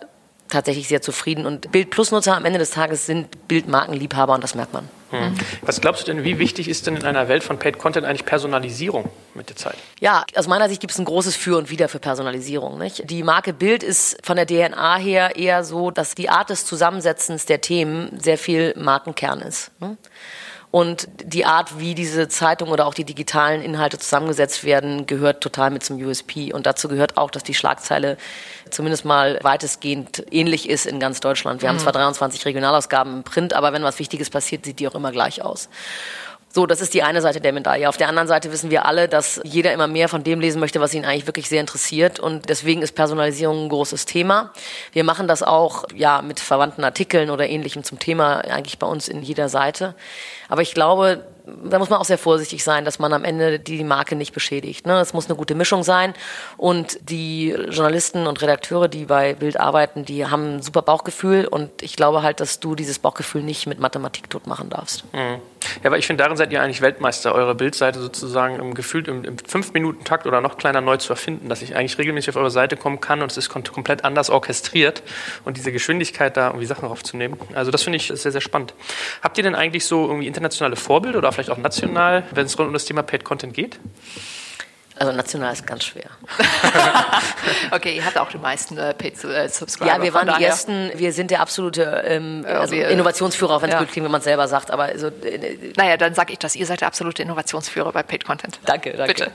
tatsächlich 0.55 0.89
sehr 0.89 1.03
zufrieden. 1.03 1.47
Und 1.47 1.71
Bild 1.71 1.91
Plus 1.91 2.11
Nutzer 2.11 2.37
am 2.37 2.45
Ende 2.45 2.59
des 2.59 2.71
Tages 2.71 3.07
sind 3.07 3.49
Bildmarkenliebhaber 3.49 4.35
und 4.35 4.43
das 4.43 4.55
merkt 4.55 4.73
man. 4.73 4.89
Hm. 5.11 5.35
Was 5.63 5.81
glaubst 5.81 6.09
du 6.09 6.13
denn, 6.13 6.25
wie 6.25 6.39
wichtig 6.39 6.69
ist 6.69 6.87
denn 6.87 6.97
in 6.97 7.05
einer 7.05 7.29
Welt 7.29 7.45
von 7.45 7.59
Paid 7.59 7.79
Content 7.79 8.07
eigentlich 8.07 8.25
Personalisierung 8.25 9.11
mit 9.35 9.49
der 9.49 9.57
Zeit? 9.57 9.77
Ja, 10.01 10.25
aus 10.35 10.49
meiner 10.49 10.69
Sicht 10.69 10.81
gibt 10.81 10.93
es 10.93 10.99
ein 10.99 11.05
großes 11.05 11.37
Für 11.37 11.57
und 11.57 11.71
Wider 11.71 11.89
für 11.89 11.99
Personalisierung. 11.99 12.79
Nicht? 12.79 13.09
Die 13.11 13.23
Marke 13.23 13.53
Bild 13.53 13.83
ist 13.83 14.17
von 14.25 14.37
der 14.37 14.47
DNA 14.47 14.97
her 14.97 15.37
eher 15.37 15.63
so, 15.63 15.91
dass 15.91 16.15
die 16.15 16.31
Art 16.31 16.51
des 16.51 16.67
Zusammensetzens 16.67 17.47
der 17.47 17.61
Themen 17.61 18.19
sehr 18.19 18.39
viel 18.39 18.75
Markenkern 18.77 19.41
ist. 19.41 19.71
Ne? 19.81 19.97
Und 20.75 21.07
die 21.23 21.45
Art, 21.45 21.79
wie 21.79 21.95
diese 21.95 22.27
Zeitung 22.27 22.71
oder 22.71 22.87
auch 22.87 22.95
die 22.95 23.05
digitalen 23.05 23.63
Inhalte 23.63 23.97
zusammengesetzt 23.97 24.65
werden, 24.65 25.07
gehört 25.07 25.41
total 25.41 25.71
mit 25.71 25.85
zum 25.85 26.05
USP. 26.05 26.53
Und 26.53 26.67
dazu 26.67 26.89
gehört 26.89 27.17
auch, 27.17 27.31
dass 27.31 27.45
die 27.45 27.55
Schlagzeile 27.55 28.17
zumindest 28.75 29.05
mal 29.05 29.39
weitestgehend 29.43 30.25
ähnlich 30.31 30.69
ist 30.69 30.87
in 30.87 31.01
ganz 31.01 31.21
Deutschland. 31.21 31.63
Wir 31.63 31.69
mhm. 31.69 31.75
haben 31.75 31.79
zwar 31.81 31.93
23 31.93 32.45
Regionalausgaben 32.45 33.15
im 33.15 33.23
Print, 33.23 33.55
aber 33.55 33.73
wenn 33.73 33.83
was 33.83 33.99
Wichtiges 33.99 34.31
passiert, 34.31 34.65
sieht 34.65 34.81
die 34.81 34.89
auch 34.89 34.95
immer 34.95 35.13
gleich 35.13 35.43
aus. 35.43 35.69
So, 36.55 36.67
das 36.67 36.81
ist 36.81 36.95
die 36.95 37.03
eine 37.03 37.21
Seite 37.21 37.41
der 37.41 37.53
Medaille. 37.53 37.89
Auf 37.89 37.97
der 37.97 38.09
anderen 38.09 38.29
Seite 38.29 38.53
wissen 38.53 38.71
wir 38.71 38.87
alle, 38.87 39.09
dass 39.09 39.41
jeder 39.43 39.73
immer 39.73 39.89
mehr 39.89 40.09
von 40.09 40.23
dem 40.23 40.39
lesen 40.39 40.61
möchte, 40.61 40.81
was 40.81 40.95
ihn 40.95 41.05
eigentlich 41.05 41.27
wirklich 41.27 41.49
sehr 41.49 41.61
interessiert. 41.61 42.21
Und 42.21 42.49
deswegen 42.49 42.81
ist 42.81 42.93
Personalisierung 42.93 43.65
ein 43.65 43.69
großes 43.69 44.07
Thema. 44.07 44.53
Wir 44.93 45.03
machen 45.03 45.27
das 45.27 45.43
auch 45.43 45.85
ja 45.97 46.23
mit 46.23 46.39
verwandten 46.39 46.85
Artikeln 46.85 47.31
oder 47.31 47.49
ähnlichem 47.49 47.83
zum 47.83 47.99
Thema 47.99 48.37
eigentlich 48.39 48.79
bei 48.79 48.87
uns 48.87 49.09
in 49.09 49.21
jeder 49.23 49.49
Seite. 49.49 49.97
Aber 50.49 50.63
ich 50.63 50.75
glaube, 50.75 51.25
da 51.47 51.79
muss 51.79 51.91
man 51.91 52.01
auch 52.01 52.05
sehr 52.05 52.19
vorsichtig 52.19 52.65
sein, 52.65 52.85
dass 52.85 52.99
man 52.99 53.13
am 53.13 53.25
Ende 53.25 53.59
die 53.59 53.85
Marke 53.85 54.17
nicht 54.17 54.33
beschädigt. 54.33 54.87
Ne? 54.87 54.99
Es 55.01 55.13
muss 55.13 55.27
eine 55.27 55.37
gute 55.37 55.55
Mischung 55.55 55.83
sein 55.83 56.15
und 56.57 56.99
die 57.11 57.51
Journalisten 57.51 58.27
und 58.27 58.41
Redakteure, 58.41 58.89
die 58.89 59.05
bei 59.05 59.35
Bild 59.35 59.61
arbeiten, 59.61 60.05
die 60.05 60.27
haben 60.27 60.57
ein 60.57 60.63
super 60.63 60.83
Bauchgefühl 60.83 61.47
und 61.47 61.83
ich 61.83 61.97
glaube 61.97 62.23
halt, 62.23 62.41
dass 62.41 62.61
du 62.61 62.75
dieses 62.75 62.99
Bauchgefühl 62.99 63.43
nicht 63.43 63.67
mit 63.67 63.79
Mathematik 63.79 64.31
tot 64.31 64.47
machen 64.47 64.71
darfst. 64.71 65.05
Mhm. 65.13 65.41
Ja, 65.83 65.91
aber 65.91 65.99
ich 65.99 66.07
finde, 66.07 66.23
darin 66.23 66.37
seid 66.37 66.53
ihr 66.53 66.63
eigentlich 66.63 66.81
Weltmeister, 66.81 67.35
eure 67.35 67.55
Bildseite 67.55 68.01
sozusagen 68.01 68.57
im 68.57 68.75
gefühlt 68.75 69.09
im, 69.09 69.25
im 69.25 69.39
Fünf-Minuten-Takt 69.39 70.27
oder 70.27 70.41
noch 70.41 70.59
kleiner 70.59 70.81
neu 70.81 70.97
zu 70.97 71.13
erfinden, 71.13 71.49
dass 71.49 71.63
ich 71.63 71.77
eigentlich 71.77 71.99
regelmäßig 71.99 72.31
auf 72.31 72.37
eure 72.37 72.51
Seite 72.51 72.77
kommen 72.77 73.01
kann 73.01 73.23
und 73.23 73.31
es 73.31 73.37
ist 73.37 73.49
komplett 73.49 74.05
anders 74.05 74.31
orchestriert 74.31 75.03
und 75.45 75.57
diese 75.57 75.73
Geschwindigkeit 75.73 76.37
da 76.37 76.49
irgendwie 76.49 76.67
Sachen 76.67 76.89
aufzunehmen. 76.89 77.39
Also 77.55 77.71
das 77.71 77.83
finde 77.83 77.97
ich 77.97 78.09
sehr, 78.09 78.33
sehr 78.33 78.41
spannend. 78.41 78.75
Habt 79.23 79.39
ihr 79.39 79.45
denn 79.45 79.55
eigentlich 79.55 79.85
so 79.85 80.07
irgendwie 80.07 80.27
internationale 80.27 80.77
Vorbilder 80.77 81.19
oder 81.19 81.33
vielleicht 81.33 81.51
auch 81.51 81.59
national, 81.59 82.25
wenn 82.33 82.47
es 82.47 82.59
rund 82.59 82.69
um 82.69 82.75
das 82.75 82.85
Thema 82.85 83.03
Paid 83.03 83.25
Content 83.25 83.55
geht? 83.55 83.79
Also 84.97 85.13
national 85.13 85.53
ist 85.53 85.67
ganz 85.67 85.85
schwer. 85.85 86.09
okay, 87.73 87.97
ihr 87.97 88.05
habt 88.05 88.17
auch 88.17 88.31
die 88.31 88.39
meisten 88.39 88.79
äh, 88.79 88.95
Paid 88.95 89.25
äh, 89.25 89.49
Subscriber. 89.49 89.91
Ja, 89.91 90.01
wir 90.01 90.15
waren 90.15 90.33
die 90.39 90.45
ersten, 90.45 90.93
wir 90.95 91.13
sind 91.13 91.33
der 91.33 91.41
absolute 91.41 92.05
ähm, 92.07 92.47
also 92.49 92.73
wir, 92.73 92.89
Innovationsführer, 92.89 93.57
auch 93.57 93.63
wenn 93.63 93.71
es 93.71 93.75
ja. 93.75 93.81
gut 93.81 93.91
klingt, 93.91 94.05
wenn 94.05 94.13
man 94.13 94.21
es 94.21 94.25
selber 94.25 94.47
sagt. 94.47 94.71
Aber 94.71 94.97
so, 94.97 95.09
äh, 95.09 95.73
naja, 95.77 95.97
dann 95.97 96.15
sage 96.15 96.33
ich 96.33 96.39
das. 96.39 96.55
Ihr 96.55 96.67
seid 96.67 96.81
der 96.81 96.89
absolute 96.89 97.23
Innovationsführer 97.23 97.91
bei 97.91 98.05
Paid 98.05 98.25
Content. 98.25 98.61
Danke, 98.67 98.93
danke. 98.93 99.15
Bitte. 99.15 99.33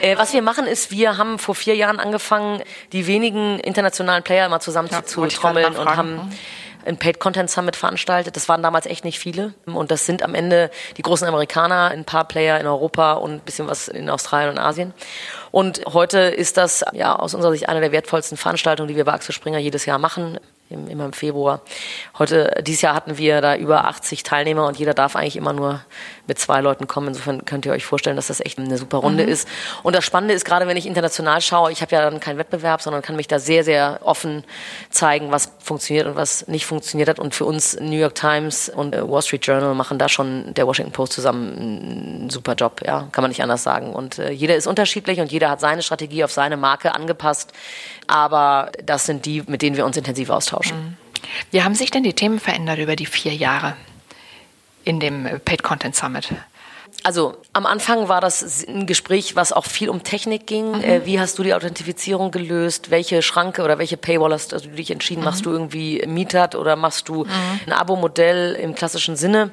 Äh, 0.00 0.16
was 0.18 0.32
wir 0.32 0.42
machen 0.42 0.66
ist, 0.66 0.92
wir 0.92 1.16
haben 1.16 1.38
vor 1.38 1.56
vier 1.56 1.74
Jahren 1.74 1.98
angefangen, 1.98 2.62
die 2.92 3.08
wenigen 3.08 3.58
internationalen 3.58 4.22
Player 4.22 4.48
mal 4.48 4.60
zusammen 4.60 4.88
ja, 4.92 5.04
zu, 5.04 5.26
zu 5.26 5.36
trommeln 5.36 5.74
und 5.74 5.96
haben 5.96 6.14
mhm 6.16 6.32
ein 6.86 6.98
Paid 6.98 7.18
Content 7.18 7.50
Summit 7.50 7.76
veranstaltet. 7.76 8.36
Das 8.36 8.48
waren 8.48 8.62
damals 8.62 8.86
echt 8.86 9.04
nicht 9.04 9.18
viele. 9.18 9.54
Und 9.66 9.90
das 9.90 10.06
sind 10.06 10.22
am 10.22 10.34
Ende 10.34 10.70
die 10.96 11.02
großen 11.02 11.26
Amerikaner, 11.26 11.88
ein 11.88 12.04
paar 12.04 12.26
Player 12.26 12.60
in 12.60 12.66
Europa 12.66 13.14
und 13.14 13.32
ein 13.32 13.40
bisschen 13.40 13.66
was 13.66 13.88
in 13.88 14.08
Australien 14.08 14.50
und 14.50 14.58
Asien. 14.58 14.94
Und 15.50 15.82
heute 15.92 16.18
ist 16.18 16.56
das 16.56 16.84
ja 16.92 17.16
aus 17.16 17.34
unserer 17.34 17.52
Sicht 17.52 17.68
eine 17.68 17.80
der 17.80 17.92
wertvollsten 17.92 18.36
Veranstaltungen, 18.36 18.88
die 18.88 18.96
wir 18.96 19.04
bei 19.04 19.12
Axel 19.12 19.34
Springer 19.34 19.58
jedes 19.58 19.86
Jahr 19.86 19.98
machen 19.98 20.38
immer 20.68 21.04
im 21.04 21.12
Februar. 21.12 21.60
Heute, 22.18 22.62
dieses 22.62 22.82
Jahr 22.82 22.94
hatten 22.94 23.18
wir 23.18 23.40
da 23.40 23.56
über 23.56 23.84
80 23.84 24.22
Teilnehmer 24.22 24.66
und 24.66 24.78
jeder 24.78 24.94
darf 24.94 25.14
eigentlich 25.14 25.36
immer 25.36 25.52
nur 25.52 25.80
mit 26.26 26.38
zwei 26.38 26.60
Leuten 26.60 26.86
kommen. 26.86 27.08
Insofern 27.08 27.44
könnt 27.44 27.66
ihr 27.66 27.72
euch 27.72 27.86
vorstellen, 27.86 28.16
dass 28.16 28.26
das 28.26 28.40
echt 28.40 28.58
eine 28.58 28.76
super 28.76 28.98
Runde 28.98 29.24
mhm. 29.24 29.28
ist. 29.28 29.48
Und 29.82 29.94
das 29.94 30.04
Spannende 30.04 30.34
ist, 30.34 30.44
gerade 30.44 30.66
wenn 30.66 30.76
ich 30.76 30.86
international 30.86 31.40
schaue, 31.40 31.70
ich 31.70 31.82
habe 31.82 31.94
ja 31.94 32.10
dann 32.10 32.18
keinen 32.20 32.38
Wettbewerb, 32.38 32.82
sondern 32.82 33.02
kann 33.02 33.16
mich 33.16 33.28
da 33.28 33.38
sehr, 33.38 33.62
sehr 33.64 34.00
offen 34.02 34.44
zeigen, 34.90 35.30
was 35.30 35.52
funktioniert 35.62 36.06
und 36.06 36.16
was 36.16 36.48
nicht 36.48 36.66
funktioniert 36.66 37.08
hat. 37.08 37.20
Und 37.20 37.34
für 37.34 37.44
uns 37.44 37.78
New 37.80 37.98
York 37.98 38.14
Times 38.14 38.68
und 38.68 38.94
äh, 38.94 39.08
Wall 39.08 39.22
Street 39.22 39.46
Journal 39.46 39.74
machen 39.74 39.98
da 39.98 40.08
schon 40.08 40.52
der 40.54 40.66
Washington 40.66 40.92
Post 40.92 41.12
zusammen 41.12 41.56
einen 41.56 42.30
super 42.30 42.54
Job, 42.54 42.80
ja, 42.84 43.08
kann 43.12 43.22
man 43.22 43.30
nicht 43.30 43.42
anders 43.42 43.62
sagen. 43.62 43.92
Und 43.92 44.18
äh, 44.18 44.30
jeder 44.30 44.56
ist 44.56 44.66
unterschiedlich 44.66 45.20
und 45.20 45.30
jeder 45.30 45.48
hat 45.48 45.60
seine 45.60 45.82
Strategie 45.82 46.24
auf 46.24 46.32
seine 46.32 46.56
Marke 46.56 46.94
angepasst. 46.94 47.52
Aber 48.06 48.70
das 48.84 49.06
sind 49.06 49.26
die, 49.26 49.42
mit 49.46 49.62
denen 49.62 49.76
wir 49.76 49.84
uns 49.84 49.96
intensiv 49.96 50.30
austauschen. 50.30 50.76
Mhm. 50.76 50.96
Wie 51.50 51.62
haben 51.62 51.74
sich 51.74 51.90
denn 51.90 52.02
die 52.02 52.14
Themen 52.14 52.40
verändert 52.40 52.78
über 52.78 52.96
die 52.96 53.06
vier 53.06 53.34
Jahre 53.34 53.76
in 54.84 55.00
dem 55.00 55.24
Paid 55.44 55.62
Content 55.62 55.96
Summit? 55.96 56.32
Also 57.02 57.36
am 57.52 57.66
Anfang 57.66 58.08
war 58.08 58.20
das 58.20 58.66
ein 58.66 58.86
Gespräch, 58.86 59.36
was 59.36 59.52
auch 59.52 59.64
viel 59.64 59.88
um 59.90 60.02
Technik 60.02 60.46
ging. 60.46 60.78
Mhm. 60.78 60.82
Äh, 60.82 61.06
wie 61.06 61.20
hast 61.20 61.38
du 61.38 61.42
die 61.42 61.54
Authentifizierung 61.54 62.30
gelöst? 62.30 62.90
Welche 62.90 63.22
Schranke 63.22 63.62
oder 63.62 63.78
welche 63.78 63.96
Paywall 63.96 64.32
hast 64.32 64.52
also 64.52 64.68
du 64.68 64.74
dich 64.74 64.90
entschieden? 64.90 65.20
Mhm. 65.20 65.26
Machst 65.26 65.46
du 65.46 65.50
irgendwie 65.50 66.04
Mietert 66.06 66.54
oder 66.54 66.74
machst 66.74 67.08
du 67.08 67.24
mhm. 67.24 67.30
ein 67.66 67.72
Abo-Modell 67.72 68.54
im 68.54 68.74
klassischen 68.74 69.16
Sinne? 69.16 69.50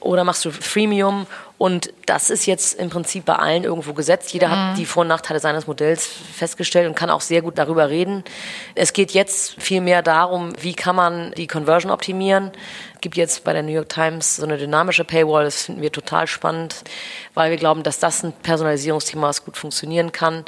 Oder 0.00 0.24
machst 0.24 0.44
du 0.44 0.52
Freemium? 0.52 1.26
Und 1.62 1.92
das 2.06 2.28
ist 2.28 2.46
jetzt 2.46 2.74
im 2.74 2.90
Prinzip 2.90 3.24
bei 3.24 3.36
allen 3.36 3.62
irgendwo 3.62 3.92
gesetzt. 3.92 4.32
Jeder 4.32 4.48
mhm. 4.48 4.52
hat 4.52 4.78
die 4.78 4.84
Vor- 4.84 5.02
und 5.02 5.06
Nachteile 5.06 5.38
seines 5.38 5.68
Modells 5.68 6.04
festgestellt 6.04 6.88
und 6.88 6.96
kann 6.96 7.08
auch 7.08 7.20
sehr 7.20 7.40
gut 7.40 7.56
darüber 7.56 7.88
reden. 7.88 8.24
Es 8.74 8.92
geht 8.92 9.12
jetzt 9.12 9.62
viel 9.62 9.80
mehr 9.80 10.02
darum, 10.02 10.54
wie 10.60 10.74
kann 10.74 10.96
man 10.96 11.30
die 11.36 11.46
Conversion 11.46 11.92
optimieren. 11.92 12.50
Es 12.94 13.00
gibt 13.00 13.16
jetzt 13.16 13.44
bei 13.44 13.52
der 13.52 13.62
New 13.62 13.70
York 13.70 13.90
Times 13.90 14.34
so 14.34 14.42
eine 14.42 14.58
dynamische 14.58 15.04
Paywall. 15.04 15.44
Das 15.44 15.62
finden 15.62 15.82
wir 15.82 15.92
total 15.92 16.26
spannend, 16.26 16.82
weil 17.34 17.52
wir 17.52 17.58
glauben, 17.58 17.84
dass 17.84 18.00
das 18.00 18.24
ein 18.24 18.32
Personalisierungsthema 18.32 19.30
ist, 19.30 19.44
gut 19.44 19.56
funktionieren 19.56 20.10
kann. 20.10 20.44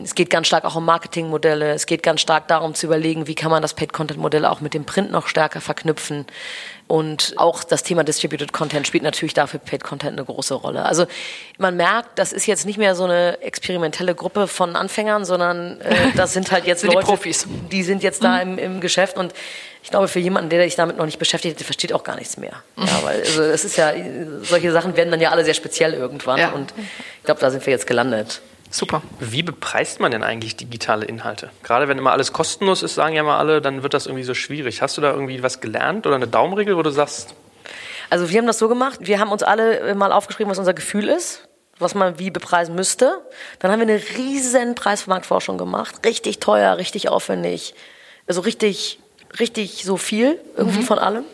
Es 0.00 0.14
geht 0.14 0.30
ganz 0.30 0.46
stark 0.46 0.64
auch 0.64 0.76
um 0.76 0.84
Marketingmodelle. 0.84 1.72
Es 1.72 1.86
geht 1.86 2.04
ganz 2.04 2.20
stark 2.20 2.46
darum 2.46 2.72
zu 2.72 2.86
überlegen, 2.86 3.26
wie 3.26 3.34
kann 3.34 3.50
man 3.50 3.62
das 3.62 3.74
Paid-Content-Modell 3.74 4.44
auch 4.44 4.60
mit 4.60 4.72
dem 4.72 4.84
Print 4.84 5.10
noch 5.10 5.26
stärker 5.26 5.60
verknüpfen. 5.60 6.24
Und 6.86 7.34
auch 7.36 7.64
das 7.64 7.82
Thema 7.82 8.04
Distributed 8.04 8.52
Content 8.52 8.86
spielt 8.86 9.02
natürlich 9.02 9.34
dafür 9.34 9.58
Paid 9.58 9.82
Content 9.82 10.12
eine 10.12 10.24
große 10.24 10.54
Rolle. 10.54 10.84
Also 10.84 11.06
man 11.58 11.76
merkt, 11.76 12.16
das 12.16 12.32
ist 12.32 12.46
jetzt 12.46 12.64
nicht 12.64 12.78
mehr 12.78 12.94
so 12.94 13.04
eine 13.04 13.42
experimentelle 13.42 14.14
Gruppe 14.14 14.46
von 14.46 14.76
Anfängern, 14.76 15.24
sondern 15.24 15.80
äh, 15.80 16.12
das 16.16 16.32
sind 16.32 16.52
halt 16.52 16.64
jetzt 16.66 16.82
sind 16.82 16.94
Leute, 16.94 17.04
die, 17.04 17.10
Profis. 17.10 17.48
die 17.72 17.82
sind 17.82 18.04
jetzt 18.04 18.22
da 18.22 18.44
mhm. 18.44 18.52
im, 18.52 18.58
im 18.58 18.80
Geschäft 18.80 19.16
und 19.18 19.34
ich 19.82 19.90
glaube, 19.90 20.06
für 20.06 20.20
jemanden, 20.20 20.48
der 20.48 20.62
sich 20.62 20.76
damit 20.76 20.96
noch 20.96 21.06
nicht 21.06 21.18
beschäftigt, 21.18 21.58
der 21.58 21.66
versteht 21.66 21.92
auch 21.92 22.04
gar 22.04 22.14
nichts 22.14 22.36
mehr. 22.36 22.62
Ja, 22.76 22.84
mhm. 22.84 22.88
weil 23.02 23.20
also 23.20 23.42
es 23.42 23.64
ist 23.64 23.76
ja, 23.76 23.92
solche 24.42 24.70
Sachen 24.70 24.96
werden 24.96 25.10
dann 25.10 25.20
ja 25.20 25.32
alle 25.32 25.44
sehr 25.44 25.54
speziell 25.54 25.92
irgendwann 25.92 26.38
ja. 26.38 26.50
und 26.50 26.72
ich 27.18 27.24
glaube, 27.24 27.40
da 27.40 27.50
sind 27.50 27.66
wir 27.66 27.72
jetzt 27.72 27.88
gelandet. 27.88 28.40
Super. 28.70 29.02
Wie 29.18 29.42
bepreist 29.42 30.00
man 30.00 30.10
denn 30.10 30.22
eigentlich 30.22 30.56
digitale 30.56 31.06
Inhalte? 31.06 31.50
Gerade 31.62 31.88
wenn 31.88 31.98
immer 31.98 32.12
alles 32.12 32.32
kostenlos 32.32 32.82
ist, 32.82 32.94
sagen 32.94 33.14
ja 33.14 33.22
mal 33.22 33.38
alle, 33.38 33.60
dann 33.62 33.82
wird 33.82 33.94
das 33.94 34.06
irgendwie 34.06 34.24
so 34.24 34.34
schwierig. 34.34 34.82
Hast 34.82 34.96
du 34.96 35.00
da 35.00 35.10
irgendwie 35.10 35.42
was 35.42 35.60
gelernt 35.60 36.06
oder 36.06 36.16
eine 36.16 36.28
Daumenregel, 36.28 36.76
wo 36.76 36.82
du 36.82 36.90
sagst? 36.90 37.34
Also 38.10 38.30
wir 38.30 38.38
haben 38.38 38.46
das 38.46 38.58
so 38.58 38.68
gemacht, 38.68 39.00
wir 39.02 39.20
haben 39.20 39.30
uns 39.30 39.42
alle 39.42 39.94
mal 39.94 40.12
aufgeschrieben, 40.12 40.50
was 40.50 40.58
unser 40.58 40.74
Gefühl 40.74 41.08
ist, 41.08 41.48
was 41.78 41.94
man 41.94 42.18
wie 42.18 42.30
bepreisen 42.30 42.74
müsste. 42.74 43.20
Dann 43.58 43.70
haben 43.70 43.80
wir 43.80 43.86
eine 43.86 44.02
riesen 44.16 44.74
Preismarktforschung 44.74 45.58
gemacht, 45.58 46.06
richtig 46.06 46.40
teuer, 46.40 46.76
richtig 46.78 47.08
aufwendig, 47.08 47.74
also 48.26 48.40
richtig, 48.40 49.00
richtig 49.38 49.84
so 49.84 49.96
viel 49.96 50.40
irgendwie 50.56 50.80
mhm. 50.80 50.84
von 50.84 50.98
allem. 50.98 51.24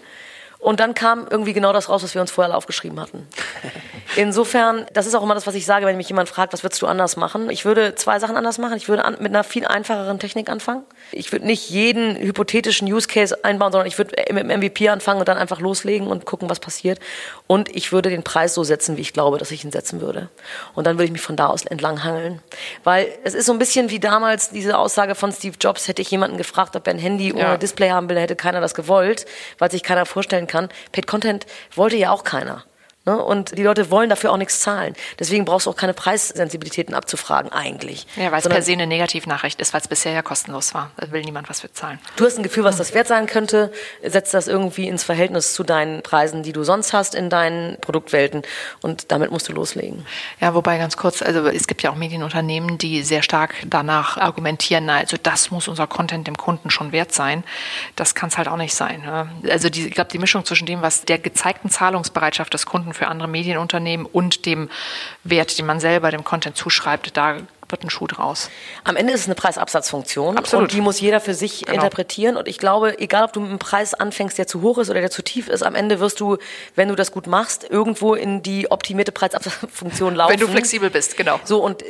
Und 0.64 0.80
dann 0.80 0.94
kam 0.94 1.26
irgendwie 1.28 1.52
genau 1.52 1.74
das 1.74 1.90
raus, 1.90 2.02
was 2.02 2.14
wir 2.14 2.22
uns 2.22 2.30
vorher 2.30 2.56
aufgeschrieben 2.56 2.98
hatten. 2.98 3.28
Insofern, 4.16 4.86
das 4.94 5.04
ist 5.04 5.14
auch 5.14 5.22
immer 5.22 5.34
das, 5.34 5.46
was 5.46 5.54
ich 5.54 5.66
sage, 5.66 5.84
wenn 5.84 5.98
mich 5.98 6.08
jemand 6.08 6.30
fragt, 6.30 6.54
was 6.54 6.62
würdest 6.62 6.80
du 6.80 6.86
anders 6.86 7.18
machen? 7.18 7.50
Ich 7.50 7.66
würde 7.66 7.94
zwei 7.96 8.18
Sachen 8.18 8.34
anders 8.34 8.56
machen. 8.56 8.78
Ich 8.78 8.88
würde 8.88 9.04
an, 9.04 9.18
mit 9.20 9.26
einer 9.26 9.44
viel 9.44 9.66
einfacheren 9.66 10.18
Technik 10.18 10.48
anfangen. 10.48 10.82
Ich 11.12 11.32
würde 11.32 11.46
nicht 11.46 11.70
jeden 11.70 12.16
hypothetischen 12.16 12.92
Use 12.92 13.06
Case 13.06 13.44
einbauen, 13.44 13.72
sondern 13.72 13.86
ich 13.86 13.98
würde 13.98 14.14
mit 14.32 14.42
dem 14.42 14.60
MVP 14.60 14.88
anfangen 14.88 15.20
und 15.20 15.28
dann 15.28 15.38
einfach 15.38 15.60
loslegen 15.60 16.08
und 16.08 16.24
gucken, 16.24 16.50
was 16.50 16.60
passiert. 16.60 16.98
Und 17.46 17.74
ich 17.74 17.92
würde 17.92 18.10
den 18.10 18.22
Preis 18.22 18.54
so 18.54 18.64
setzen, 18.64 18.96
wie 18.96 19.02
ich 19.02 19.12
glaube, 19.12 19.38
dass 19.38 19.50
ich 19.50 19.64
ihn 19.64 19.72
setzen 19.72 20.00
würde. 20.00 20.28
Und 20.74 20.86
dann 20.86 20.96
würde 20.96 21.06
ich 21.06 21.12
mich 21.12 21.20
von 21.20 21.36
da 21.36 21.46
aus 21.46 21.64
entlang 21.64 22.04
hangeln. 22.04 22.40
Weil 22.82 23.08
es 23.24 23.34
ist 23.34 23.46
so 23.46 23.52
ein 23.52 23.58
bisschen 23.58 23.90
wie 23.90 24.00
damals 24.00 24.50
diese 24.50 24.78
Aussage 24.78 25.14
von 25.14 25.32
Steve 25.32 25.56
Jobs, 25.60 25.88
hätte 25.88 26.02
ich 26.02 26.10
jemanden 26.10 26.36
gefragt, 26.36 26.76
ob 26.76 26.86
er 26.86 26.94
ein 26.94 26.98
Handy 26.98 27.32
ohne 27.32 27.42
ja. 27.42 27.56
Display 27.56 27.90
haben 27.90 28.08
will, 28.08 28.18
hätte 28.18 28.36
keiner 28.36 28.60
das 28.60 28.74
gewollt, 28.74 29.26
weil 29.58 29.70
sich 29.70 29.82
keiner 29.82 30.06
vorstellen 30.06 30.46
kann. 30.46 30.68
Paid 30.92 31.06
Content 31.06 31.46
wollte 31.74 31.96
ja 31.96 32.10
auch 32.10 32.24
keiner. 32.24 32.64
Ne? 33.06 33.22
Und 33.22 33.56
die 33.58 33.62
Leute 33.62 33.90
wollen 33.90 34.08
dafür 34.08 34.32
auch 34.32 34.36
nichts 34.36 34.60
zahlen. 34.60 34.94
Deswegen 35.18 35.44
brauchst 35.44 35.66
du 35.66 35.70
auch 35.70 35.76
keine 35.76 35.92
Preissensibilitäten 35.92 36.94
abzufragen, 36.94 37.52
eigentlich. 37.52 38.06
Ja, 38.16 38.32
weil 38.32 38.40
es 38.40 38.48
per 38.48 38.62
se 38.62 38.72
eine 38.72 38.86
Negativnachricht 38.86 39.60
ist, 39.60 39.74
weil 39.74 39.80
es 39.80 39.88
bisher 39.88 40.12
ja 40.12 40.22
kostenlos 40.22 40.72
war. 40.74 40.90
Da 40.96 41.10
will 41.10 41.22
niemand 41.22 41.50
was 41.50 41.60
für 41.60 41.72
zahlen. 41.72 41.98
Du 42.16 42.24
hast 42.24 42.38
ein 42.38 42.42
Gefühl, 42.42 42.64
was 42.64 42.76
das 42.76 42.94
wert 42.94 43.08
sein 43.08 43.26
könnte, 43.26 43.72
setzt 44.02 44.32
das 44.32 44.48
irgendwie 44.48 44.88
ins 44.88 45.04
Verhältnis 45.04 45.52
zu 45.52 45.64
deinen 45.64 46.02
Preisen, 46.02 46.42
die 46.42 46.52
du 46.52 46.64
sonst 46.64 46.92
hast 46.92 47.14
in 47.14 47.28
deinen 47.28 47.78
Produktwelten 47.80 48.42
und 48.80 49.12
damit 49.12 49.30
musst 49.30 49.48
du 49.48 49.52
loslegen. 49.52 50.06
Ja, 50.40 50.54
wobei 50.54 50.78
ganz 50.78 50.96
kurz, 50.96 51.20
also 51.20 51.46
es 51.46 51.66
gibt 51.66 51.82
ja 51.82 51.90
auch 51.90 51.96
Medienunternehmen, 51.96 52.78
die 52.78 53.02
sehr 53.02 53.22
stark 53.22 53.54
danach 53.66 54.16
argumentieren, 54.16 54.86
na, 54.86 54.96
also 54.96 55.16
das 55.22 55.50
muss 55.50 55.68
unser 55.68 55.86
Content 55.86 56.26
dem 56.26 56.36
Kunden 56.36 56.70
schon 56.70 56.92
wert 56.92 57.12
sein. 57.12 57.44
Das 57.96 58.14
kann 58.14 58.28
es 58.30 58.38
halt 58.38 58.48
auch 58.48 58.56
nicht 58.56 58.74
sein. 58.74 59.02
Ne? 59.02 59.28
Also 59.50 59.68
die, 59.68 59.88
ich 59.88 59.94
glaube, 59.94 60.10
die 60.10 60.18
Mischung 60.18 60.44
zwischen 60.44 60.66
dem, 60.66 60.80
was 60.80 61.04
der 61.04 61.18
gezeigten 61.18 61.68
Zahlungsbereitschaft 61.68 62.54
des 62.54 62.64
Kunden 62.64 62.93
für 62.94 63.08
andere 63.08 63.28
Medienunternehmen 63.28 64.06
und 64.06 64.46
dem 64.46 64.70
Wert, 65.24 65.58
den 65.58 65.66
man 65.66 65.80
selber 65.80 66.10
dem 66.10 66.24
Content 66.24 66.56
zuschreibt, 66.56 67.16
da 67.16 67.36
wird 67.74 67.82
ein 67.82 67.90
Schuh 67.90 68.06
draus. 68.06 68.50
Am 68.84 68.94
Ende 68.94 69.12
ist 69.12 69.20
es 69.22 69.26
eine 69.26 69.34
Preisabsatzfunktion 69.34 70.38
Absolut. 70.38 70.62
und 70.62 70.72
die 70.72 70.80
muss 70.80 71.00
jeder 71.00 71.20
für 71.20 71.34
sich 71.34 71.62
genau. 71.62 71.74
interpretieren. 71.74 72.36
Und 72.36 72.46
ich 72.46 72.58
glaube, 72.58 73.00
egal 73.00 73.24
ob 73.24 73.32
du 73.32 73.40
mit 73.40 73.50
einem 73.50 73.58
Preis 73.58 73.94
anfängst, 73.94 74.38
der 74.38 74.46
zu 74.46 74.62
hoch 74.62 74.78
ist 74.78 74.90
oder 74.90 75.00
der 75.00 75.10
zu 75.10 75.22
tief 75.22 75.48
ist, 75.48 75.62
am 75.62 75.74
Ende 75.74 75.98
wirst 75.98 76.20
du, 76.20 76.36
wenn 76.76 76.88
du 76.88 76.94
das 76.94 77.10
gut 77.10 77.26
machst, 77.26 77.68
irgendwo 77.68 78.14
in 78.14 78.42
die 78.42 78.70
optimierte 78.70 79.10
Preisabsatzfunktion 79.10 80.14
laufen. 80.14 80.32
Wenn 80.32 80.40
du 80.40 80.46
flexibel 80.46 80.88
bist, 80.88 81.16
genau. 81.16 81.40
So 81.44 81.64
und 81.64 81.82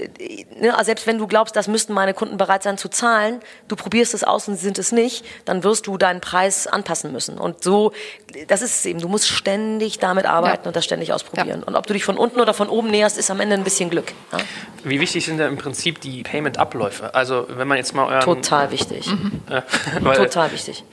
ne, 0.58 0.72
also 0.72 0.86
selbst 0.86 1.06
wenn 1.06 1.18
du 1.18 1.26
glaubst, 1.26 1.54
das 1.54 1.68
müssten 1.68 1.92
meine 1.92 2.14
Kunden 2.14 2.38
bereit 2.38 2.62
sein 2.62 2.78
zu 2.78 2.88
zahlen, 2.88 3.40
du 3.68 3.76
probierst 3.76 4.14
es 4.14 4.24
aus 4.24 4.48
und 4.48 4.56
sie 4.56 4.64
sind 4.64 4.78
es 4.78 4.90
nicht, 4.90 5.24
dann 5.44 5.64
wirst 5.64 5.86
du 5.86 5.98
deinen 5.98 6.22
Preis 6.22 6.66
anpassen 6.66 7.12
müssen. 7.12 7.36
Und 7.36 7.62
so, 7.62 7.92
das 8.48 8.62
ist 8.62 8.78
es 8.78 8.86
eben. 8.86 9.00
Du 9.00 9.08
musst 9.08 9.28
ständig 9.28 9.98
damit 9.98 10.24
arbeiten 10.24 10.62
ja. 10.62 10.68
und 10.68 10.76
das 10.76 10.84
ständig 10.84 11.12
ausprobieren. 11.12 11.60
Ja. 11.60 11.66
Und 11.66 11.76
ob 11.76 11.86
du 11.86 11.92
dich 11.92 12.04
von 12.04 12.16
unten 12.16 12.40
oder 12.40 12.54
von 12.54 12.68
oben 12.68 12.90
näherst, 12.90 13.18
ist 13.18 13.30
am 13.30 13.40
Ende 13.40 13.56
ein 13.56 13.64
bisschen 13.64 13.90
Glück. 13.90 14.12
Ja? 14.32 14.38
Wie 14.84 15.00
wichtig 15.00 15.24
sind 15.24 15.38
da 15.38 15.46
im 15.48 15.56
Prinzip 15.56 15.73
die 15.82 16.22
Payment-Abläufe? 16.22 17.14
Also 17.14 17.46
wenn 17.48 17.68
man 17.68 17.78
jetzt 17.78 17.94
mal 17.94 18.06
euren... 18.06 18.20
Total 18.20 18.70
wichtig. 18.70 19.08
Äh, 19.50 19.62
weil, 20.00 20.16
Total 20.16 20.50
wichtig. 20.52 20.84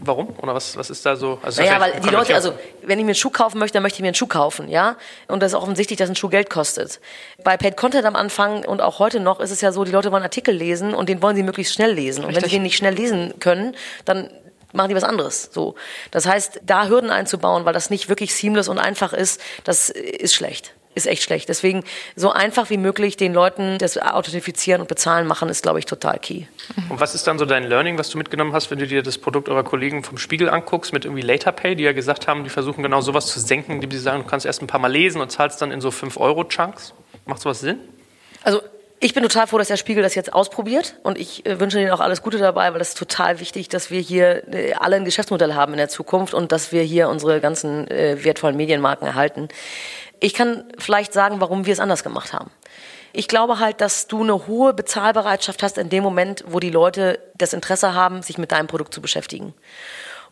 Warum? 0.00 0.30
Oder 0.38 0.54
was, 0.54 0.76
was 0.76 0.90
ist 0.90 1.04
da 1.04 1.16
so? 1.16 1.38
Also 1.42 1.62
naja, 1.62 1.80
weil 1.80 2.00
die 2.00 2.08
Leute, 2.08 2.34
also 2.34 2.52
wenn 2.82 2.98
ich 2.98 3.04
mir 3.04 3.10
einen 3.10 3.14
Schuh 3.14 3.30
kaufen 3.30 3.58
möchte, 3.58 3.74
dann 3.74 3.82
möchte 3.82 3.96
ich 3.96 4.02
mir 4.02 4.08
einen 4.08 4.14
Schuh 4.14 4.26
kaufen, 4.26 4.68
ja? 4.68 4.96
Und 5.28 5.42
das 5.42 5.52
ist 5.52 5.58
offensichtlich, 5.58 5.98
dass 5.98 6.08
ein 6.08 6.16
Schuh 6.16 6.28
Geld 6.28 6.50
kostet. 6.50 7.00
Bei 7.44 7.56
Paid 7.56 7.76
Content 7.76 8.04
am 8.04 8.16
Anfang 8.16 8.64
und 8.64 8.80
auch 8.80 8.98
heute 8.98 9.20
noch 9.20 9.40
ist 9.40 9.50
es 9.50 9.60
ja 9.60 9.72
so, 9.72 9.84
die 9.84 9.92
Leute 9.92 10.12
wollen 10.12 10.22
Artikel 10.22 10.54
lesen 10.54 10.94
und 10.94 11.08
den 11.08 11.22
wollen 11.22 11.36
sie 11.36 11.42
möglichst 11.42 11.74
schnell 11.74 11.92
lesen. 11.92 12.24
Und 12.24 12.30
Richtig. 12.30 12.42
wenn 12.42 12.50
sie 12.50 12.56
den 12.56 12.62
nicht 12.62 12.76
schnell 12.76 12.94
lesen 12.94 13.34
können, 13.40 13.76
dann 14.04 14.30
machen 14.72 14.88
die 14.88 14.94
was 14.94 15.04
anderes. 15.04 15.50
So, 15.52 15.74
das 16.10 16.26
heißt, 16.26 16.60
da 16.64 16.88
Hürden 16.88 17.10
einzubauen, 17.10 17.64
weil 17.64 17.72
das 17.72 17.90
nicht 17.90 18.08
wirklich 18.08 18.34
seamless 18.34 18.68
und 18.68 18.78
einfach 18.78 19.12
ist, 19.12 19.40
das 19.64 19.90
ist 19.90 20.34
schlecht 20.34 20.74
ist 20.94 21.06
echt 21.06 21.22
schlecht. 21.22 21.48
Deswegen 21.48 21.84
so 22.16 22.30
einfach 22.30 22.70
wie 22.70 22.76
möglich 22.76 23.16
den 23.16 23.32
Leuten 23.32 23.78
das 23.78 23.96
Authentifizieren 23.98 24.80
und 24.80 24.88
Bezahlen 24.88 25.26
machen, 25.26 25.48
ist, 25.48 25.62
glaube 25.62 25.78
ich, 25.78 25.86
total 25.86 26.18
key. 26.18 26.44
Und 26.88 27.00
was 27.00 27.14
ist 27.14 27.26
dann 27.26 27.38
so 27.38 27.44
dein 27.44 27.64
Learning, 27.64 27.98
was 27.98 28.10
du 28.10 28.18
mitgenommen 28.18 28.52
hast, 28.52 28.70
wenn 28.70 28.78
du 28.78 28.86
dir 28.86 29.02
das 29.02 29.18
Produkt 29.18 29.48
eurer 29.48 29.64
Kollegen 29.64 30.02
vom 30.02 30.18
Spiegel 30.18 30.50
anguckst, 30.50 30.92
mit 30.92 31.04
irgendwie 31.04 31.22
LaterPay, 31.22 31.76
die 31.76 31.84
ja 31.84 31.92
gesagt 31.92 32.26
haben, 32.26 32.44
die 32.44 32.50
versuchen 32.50 32.82
genau 32.82 33.00
sowas 33.00 33.26
zu 33.26 33.40
senken, 33.40 33.80
die 33.80 33.98
sagen, 33.98 34.22
du 34.22 34.28
kannst 34.28 34.46
erst 34.46 34.62
ein 34.62 34.66
paar 34.66 34.80
Mal 34.80 34.90
lesen 34.90 35.20
und 35.20 35.30
zahlst 35.30 35.62
dann 35.62 35.70
in 35.70 35.80
so 35.80 35.90
5-Euro-Chunks? 35.90 36.94
Macht 37.26 37.40
sowas 37.40 37.60
Sinn? 37.60 37.78
Also 38.42 38.60
ich 39.02 39.14
bin 39.14 39.22
total 39.22 39.46
froh, 39.46 39.56
dass 39.56 39.68
der 39.68 39.78
Spiegel 39.78 40.02
das 40.02 40.14
jetzt 40.14 40.32
ausprobiert 40.32 40.96
und 41.02 41.16
ich 41.16 41.46
äh, 41.46 41.58
wünsche 41.58 41.80
Ihnen 41.80 41.90
auch 41.90 42.00
alles 42.00 42.20
Gute 42.20 42.36
dabei, 42.36 42.74
weil 42.74 42.82
es 42.82 42.90
ist 42.90 42.98
total 42.98 43.40
wichtig, 43.40 43.70
dass 43.70 43.90
wir 43.90 44.00
hier 44.00 44.46
äh, 44.52 44.74
alle 44.74 44.96
ein 44.96 45.06
Geschäftsmodell 45.06 45.54
haben 45.54 45.72
in 45.72 45.78
der 45.78 45.88
Zukunft 45.88 46.34
und 46.34 46.52
dass 46.52 46.70
wir 46.70 46.82
hier 46.82 47.08
unsere 47.08 47.40
ganzen 47.40 47.90
äh, 47.90 48.22
wertvollen 48.22 48.56
Medienmarken 48.56 49.06
erhalten. 49.06 49.48
Ich 50.20 50.34
kann 50.34 50.64
vielleicht 50.78 51.12
sagen, 51.12 51.40
warum 51.40 51.66
wir 51.66 51.72
es 51.72 51.80
anders 51.80 52.04
gemacht 52.04 52.32
haben. 52.32 52.50
Ich 53.12 53.26
glaube 53.26 53.58
halt, 53.58 53.80
dass 53.80 54.06
du 54.06 54.22
eine 54.22 54.46
hohe 54.46 54.72
Bezahlbereitschaft 54.72 55.62
hast 55.62 55.78
in 55.78 55.88
dem 55.88 56.04
Moment, 56.04 56.44
wo 56.46 56.60
die 56.60 56.70
Leute 56.70 57.18
das 57.36 57.52
Interesse 57.52 57.94
haben, 57.94 58.22
sich 58.22 58.38
mit 58.38 58.52
deinem 58.52 58.68
Produkt 58.68 58.94
zu 58.94 59.00
beschäftigen. 59.00 59.54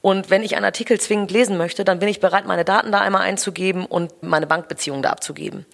Und 0.00 0.30
wenn 0.30 0.44
ich 0.44 0.54
einen 0.54 0.64
Artikel 0.64 1.00
zwingend 1.00 1.32
lesen 1.32 1.56
möchte, 1.56 1.84
dann 1.84 1.98
bin 1.98 2.08
ich 2.08 2.20
bereit, 2.20 2.46
meine 2.46 2.64
Daten 2.64 2.92
da 2.92 3.00
einmal 3.00 3.22
einzugeben 3.22 3.84
und 3.84 4.22
meine 4.22 4.46
Bankbeziehungen 4.46 5.02
da 5.02 5.10
abzugeben 5.10 5.66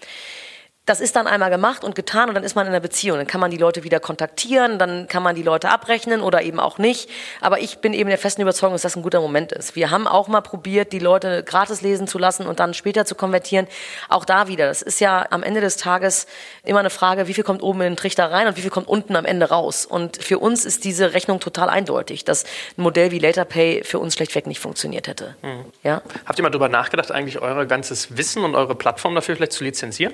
das 0.86 1.00
ist 1.00 1.16
dann 1.16 1.26
einmal 1.26 1.48
gemacht 1.48 1.82
und 1.82 1.94
getan 1.94 2.28
und 2.28 2.34
dann 2.34 2.44
ist 2.44 2.56
man 2.56 2.66
in 2.66 2.72
einer 2.72 2.80
Beziehung. 2.80 3.16
Dann 3.16 3.26
kann 3.26 3.40
man 3.40 3.50
die 3.50 3.56
Leute 3.56 3.84
wieder 3.84 4.00
kontaktieren, 4.00 4.78
dann 4.78 5.08
kann 5.08 5.22
man 5.22 5.34
die 5.34 5.42
Leute 5.42 5.70
abrechnen 5.70 6.20
oder 6.20 6.42
eben 6.42 6.60
auch 6.60 6.76
nicht. 6.76 7.08
Aber 7.40 7.58
ich 7.60 7.78
bin 7.78 7.94
eben 7.94 8.10
der 8.10 8.18
festen 8.18 8.42
Überzeugung, 8.42 8.74
dass 8.74 8.82
das 8.82 8.94
ein 8.94 9.02
guter 9.02 9.20
Moment 9.20 9.52
ist. 9.52 9.76
Wir 9.76 9.90
haben 9.90 10.06
auch 10.06 10.28
mal 10.28 10.42
probiert, 10.42 10.92
die 10.92 10.98
Leute 10.98 11.42
gratis 11.42 11.80
lesen 11.80 12.06
zu 12.06 12.18
lassen 12.18 12.46
und 12.46 12.60
dann 12.60 12.74
später 12.74 13.06
zu 13.06 13.14
konvertieren. 13.14 13.66
Auch 14.10 14.26
da 14.26 14.46
wieder. 14.46 14.66
Das 14.66 14.82
ist 14.82 15.00
ja 15.00 15.26
am 15.30 15.42
Ende 15.42 15.62
des 15.62 15.78
Tages 15.78 16.26
immer 16.64 16.80
eine 16.80 16.90
Frage, 16.90 17.28
wie 17.28 17.34
viel 17.34 17.44
kommt 17.44 17.62
oben 17.62 17.80
in 17.80 17.92
den 17.92 17.96
Trichter 17.96 18.30
rein 18.30 18.46
und 18.46 18.58
wie 18.58 18.60
viel 18.60 18.70
kommt 18.70 18.88
unten 18.88 19.16
am 19.16 19.24
Ende 19.24 19.48
raus. 19.48 19.86
Und 19.86 20.22
für 20.22 20.38
uns 20.38 20.66
ist 20.66 20.84
diese 20.84 21.14
Rechnung 21.14 21.40
total 21.40 21.70
eindeutig, 21.70 22.24
dass 22.26 22.44
ein 22.76 22.82
Modell 22.82 23.10
wie 23.10 23.18
LaterPay 23.18 23.84
für 23.84 23.98
uns 23.98 24.14
schlechtweg 24.14 24.46
nicht 24.46 24.60
funktioniert 24.60 25.08
hätte. 25.08 25.34
Mhm. 25.40 25.64
Ja? 25.82 26.02
Habt 26.26 26.38
ihr 26.38 26.42
mal 26.42 26.50
darüber 26.50 26.68
nachgedacht, 26.68 27.10
eigentlich 27.10 27.40
euer 27.40 27.64
ganzes 27.64 28.18
Wissen 28.18 28.44
und 28.44 28.54
eure 28.54 28.74
Plattform 28.74 29.14
dafür 29.14 29.36
vielleicht 29.36 29.52
zu 29.52 29.64
lizenzieren? 29.64 30.12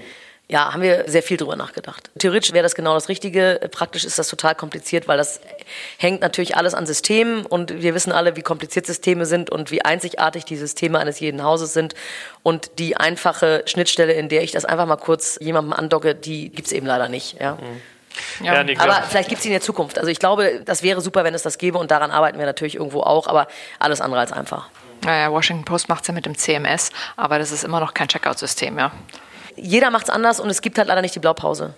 Ja, 0.51 0.73
haben 0.73 0.83
wir 0.83 1.05
sehr 1.07 1.23
viel 1.23 1.37
drüber 1.37 1.55
nachgedacht. 1.55 2.11
Theoretisch 2.19 2.53
wäre 2.53 2.65
das 2.65 2.75
genau 2.75 2.95
das 2.95 3.09
Richtige. 3.09 3.61
Praktisch 3.71 4.05
ist 4.05 4.19
das 4.19 4.27
total 4.27 4.57
kompliziert, 4.57 5.07
weil 5.07 5.17
das 5.17 5.41
hängt 5.97 6.23
natürlich 6.23 6.57
alles 6.57 6.75
an 6.75 6.87
Systemen 6.87 7.47
und 7.47 7.83
wir 7.83 7.95
wissen 7.95 8.11
alle, 8.11 8.35
wie 8.35 8.43
kompliziert 8.43 8.85
Systeme 8.85 9.27
sind 9.27 9.51
und 9.51 9.71
wie 9.71 9.85
einzigartig 9.85 10.45
die 10.45 10.57
Systeme 10.57 10.99
eines 10.99 11.21
jeden 11.21 11.45
Hauses 11.45 11.73
sind. 11.73 11.95
Und 12.43 12.81
die 12.81 12.97
einfache 12.97 13.63
Schnittstelle, 13.67 14.13
in 14.15 14.29
der 14.29 14.43
ich 14.43 14.51
das 14.51 14.65
einfach 14.65 14.87
mal 14.87 14.97
kurz 14.97 15.39
jemandem 15.41 15.73
andocke, 15.73 16.17
die 16.17 16.49
gibt's 16.49 16.73
eben 16.73 16.87
leider 16.87 17.09
nicht. 17.09 17.41
Ja. 17.41 17.53
Mhm. 17.53 18.45
Ja, 18.45 18.65
nee, 18.65 18.77
aber 18.77 19.05
vielleicht 19.09 19.29
gibt 19.29 19.39
es 19.39 19.45
in 19.45 19.53
der 19.53 19.61
Zukunft. 19.61 20.01
Also 20.01 20.11
ich 20.11 20.19
glaube, 20.19 20.63
das 20.65 20.83
wäre 20.83 21.01
super, 21.01 21.23
wenn 21.23 21.33
es 21.33 21.43
das 21.43 21.59
gäbe 21.59 21.79
und 21.79 21.93
daran 21.93 22.11
arbeiten 22.11 22.41
wir 22.41 22.47
natürlich 22.47 22.75
irgendwo 22.75 23.03
auch, 23.03 23.29
aber 23.29 23.47
alles 23.79 24.01
andere 24.01 24.21
als 24.21 24.33
einfach. 24.33 24.69
Naja, 25.05 25.31
Washington 25.31 25.65
Post 25.65 25.89
macht 25.89 26.03
es 26.03 26.09
ja 26.09 26.15
mit 26.15 26.27
dem 26.27 26.37
CMS, 26.37 26.91
aber 27.17 27.39
das 27.39 27.53
ist 27.53 27.63
immer 27.63 27.79
noch 27.79 27.95
kein 27.95 28.09
Checkout-System, 28.09 28.77
ja 28.79 28.91
jeder 29.57 29.91
macht 29.91 30.05
es 30.05 30.11
anders 30.11 30.41
und 30.41 30.51
es 30.51 30.63
gibt 30.63 30.79
halt 30.79 30.89
leider 30.89 31.03
nicht 31.03 31.15
die 31.15 31.21
Blaupause. 31.21 31.75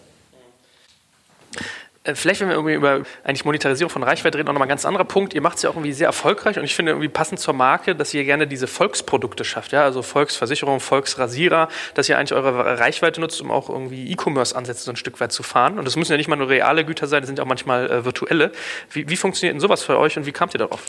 Äh, 2.05 2.15
vielleicht, 2.15 2.41
wenn 2.41 2.49
wir 2.49 2.55
irgendwie 2.55 2.75
über 2.75 3.03
eigentlich 3.23 3.45
Monetarisierung 3.45 3.91
von 3.91 4.03
Reichweite 4.03 4.39
reden, 4.39 4.49
auch 4.49 4.53
nochmal 4.53 4.67
ein 4.67 4.71
ganz 4.71 4.85
anderer 4.85 5.05
Punkt. 5.05 5.35
Ihr 5.35 5.41
macht 5.41 5.57
es 5.57 5.63
ja 5.63 5.71
auch 5.71 5.75
irgendwie 5.75 5.93
sehr 5.93 6.07
erfolgreich 6.07 6.59
und 6.59 6.65
ich 6.65 6.75
finde 6.75 6.93
irgendwie 6.93 7.09
passend 7.09 7.39
zur 7.39 7.55
Marke, 7.55 7.95
dass 7.95 8.13
ihr 8.13 8.25
gerne 8.25 8.47
diese 8.47 8.67
Volksprodukte 8.67 9.45
schafft, 9.45 9.73
ja, 9.73 9.85
also 9.85 10.03
Volksversicherung, 10.03 10.81
Volksrasierer, 10.81 11.69
dass 11.95 12.09
ihr 12.09 12.19
eigentlich 12.19 12.33
eure 12.33 12.79
Reichweite 12.81 13.21
nutzt, 13.21 13.41
um 13.41 13.51
auch 13.51 13.69
irgendwie 13.69 14.11
E-Commerce-Ansätze 14.11 14.83
so 14.85 14.91
ein 14.91 14.97
Stück 14.97 15.21
weit 15.21 15.33
zu 15.33 15.43
fahren. 15.43 15.79
Und 15.79 15.85
das 15.85 15.97
müssen 15.97 16.13
ja 16.13 16.19
nicht 16.19 16.29
mal 16.29 16.37
nur 16.37 16.49
reale 16.49 16.85
Güter 16.85 17.07
sein, 17.07 17.21
das 17.21 17.29
sind 17.29 17.41
auch 17.41 17.47
manchmal 17.47 17.91
äh, 17.91 18.05
virtuelle. 18.05 18.53
Wie, 18.91 19.09
wie 19.09 19.17
funktioniert 19.17 19.55
denn 19.55 19.61
sowas 19.61 19.83
für 19.83 19.99
euch 19.99 20.17
und 20.17 20.27
wie 20.27 20.33
kamt 20.33 20.55
ihr 20.55 20.59
darauf? 20.59 20.83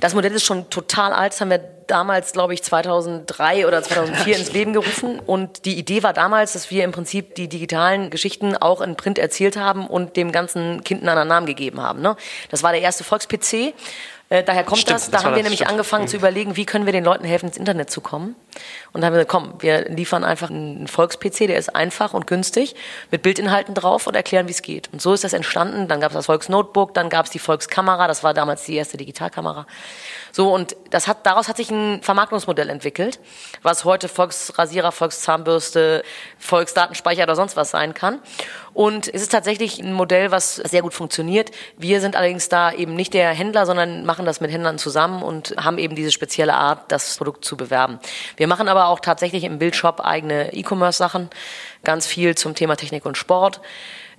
Das 0.00 0.14
Modell 0.14 0.32
ist 0.32 0.44
schon 0.44 0.68
total 0.68 1.12
alt, 1.12 1.32
das 1.32 1.40
haben 1.40 1.50
wir 1.50 1.60
damals, 1.86 2.32
glaube 2.32 2.54
ich, 2.54 2.62
2003 2.62 3.66
oder 3.66 3.82
2004 3.82 4.36
ins 4.38 4.52
Leben 4.52 4.72
gerufen. 4.72 5.20
Und 5.20 5.64
die 5.64 5.78
Idee 5.78 6.02
war 6.02 6.12
damals, 6.12 6.54
dass 6.54 6.70
wir 6.70 6.84
im 6.84 6.90
Prinzip 6.90 7.34
die 7.34 7.48
digitalen 7.48 8.10
Geschichten 8.10 8.56
auch 8.56 8.80
in 8.80 8.96
Print 8.96 9.18
erzählt 9.18 9.56
haben 9.56 9.86
und 9.86 10.16
dem 10.22 10.32
ganzen 10.32 10.82
Kind 10.84 11.00
einen 11.00 11.08
anderen 11.08 11.28
Namen 11.28 11.46
gegeben 11.46 11.80
haben. 11.80 12.00
Ne? 12.00 12.16
Das 12.50 12.62
war 12.62 12.72
der 12.72 12.80
erste 12.80 13.04
Volks-PC. 13.04 13.74
Äh, 14.32 14.42
daher 14.42 14.64
kommt 14.64 14.80
stimmt, 14.80 14.94
das. 14.94 15.10
Da 15.10 15.18
das 15.18 15.24
haben 15.26 15.36
wir 15.36 15.42
nämlich 15.42 15.58
stimmt. 15.58 15.72
angefangen 15.72 16.04
mhm. 16.04 16.08
zu 16.08 16.16
überlegen, 16.16 16.56
wie 16.56 16.64
können 16.64 16.86
wir 16.86 16.92
den 16.94 17.04
Leuten 17.04 17.26
helfen, 17.26 17.48
ins 17.48 17.58
Internet 17.58 17.90
zu 17.90 18.00
kommen. 18.00 18.34
Und 18.94 19.02
da 19.02 19.06
haben 19.06 19.12
wir 19.12 19.24
gesagt, 19.24 19.30
komm, 19.30 19.54
wir 19.58 19.90
liefern 19.90 20.24
einfach 20.24 20.48
einen 20.48 20.88
Volks-PC, 20.88 21.48
der 21.48 21.58
ist 21.58 21.76
einfach 21.76 22.14
und 22.14 22.26
günstig, 22.26 22.74
mit 23.10 23.20
Bildinhalten 23.20 23.74
drauf 23.74 24.06
und 24.06 24.16
erklären, 24.16 24.48
wie 24.48 24.52
es 24.52 24.62
geht. 24.62 24.88
Und 24.90 25.02
so 25.02 25.12
ist 25.12 25.22
das 25.22 25.34
entstanden. 25.34 25.86
Dann 25.86 26.00
gab 26.00 26.12
es 26.12 26.14
das 26.14 26.26
Volks-Notebook, 26.26 26.94
dann 26.94 27.10
gab 27.10 27.26
es 27.26 27.30
die 27.30 27.38
Volkskamera, 27.38 28.08
das 28.08 28.24
war 28.24 28.32
damals 28.32 28.64
die 28.64 28.74
erste 28.74 28.96
Digitalkamera. 28.96 29.66
So, 30.32 30.52
und 30.52 30.76
das 30.88 31.08
hat, 31.08 31.26
daraus 31.26 31.48
hat 31.48 31.58
sich 31.58 31.70
ein 31.70 32.00
Vermarktungsmodell 32.02 32.70
entwickelt, 32.70 33.20
was 33.60 33.84
heute 33.84 34.08
Volksrasierer, 34.08 34.90
Volkszahnbürste, 34.90 36.02
Volksdatenspeicher 36.38 37.24
oder 37.24 37.36
sonst 37.36 37.54
was 37.54 37.70
sein 37.70 37.92
kann. 37.92 38.18
Und 38.72 39.12
es 39.12 39.20
ist 39.20 39.30
tatsächlich 39.30 39.78
ein 39.78 39.92
Modell, 39.92 40.30
was 40.30 40.56
sehr 40.56 40.80
gut 40.80 40.94
funktioniert. 40.94 41.50
Wir 41.76 42.00
sind 42.00 42.16
allerdings 42.16 42.48
da 42.48 42.72
eben 42.72 42.94
nicht 42.94 43.12
der 43.12 43.30
Händler, 43.30 43.66
sondern 43.66 44.06
machen 44.06 44.21
das 44.24 44.40
mit 44.40 44.50
Händlern 44.50 44.78
zusammen 44.78 45.22
und 45.22 45.54
haben 45.56 45.78
eben 45.78 45.94
diese 45.94 46.12
spezielle 46.12 46.54
Art, 46.54 46.90
das 46.90 47.16
Produkt 47.16 47.44
zu 47.44 47.56
bewerben. 47.56 47.98
Wir 48.36 48.46
machen 48.46 48.68
aber 48.68 48.86
auch 48.86 49.00
tatsächlich 49.00 49.44
im 49.44 49.58
Bildshop 49.58 50.00
eigene 50.00 50.52
E-Commerce-Sachen, 50.52 51.30
ganz 51.84 52.06
viel 52.06 52.34
zum 52.34 52.54
Thema 52.54 52.76
Technik 52.76 53.06
und 53.06 53.16
Sport. 53.16 53.60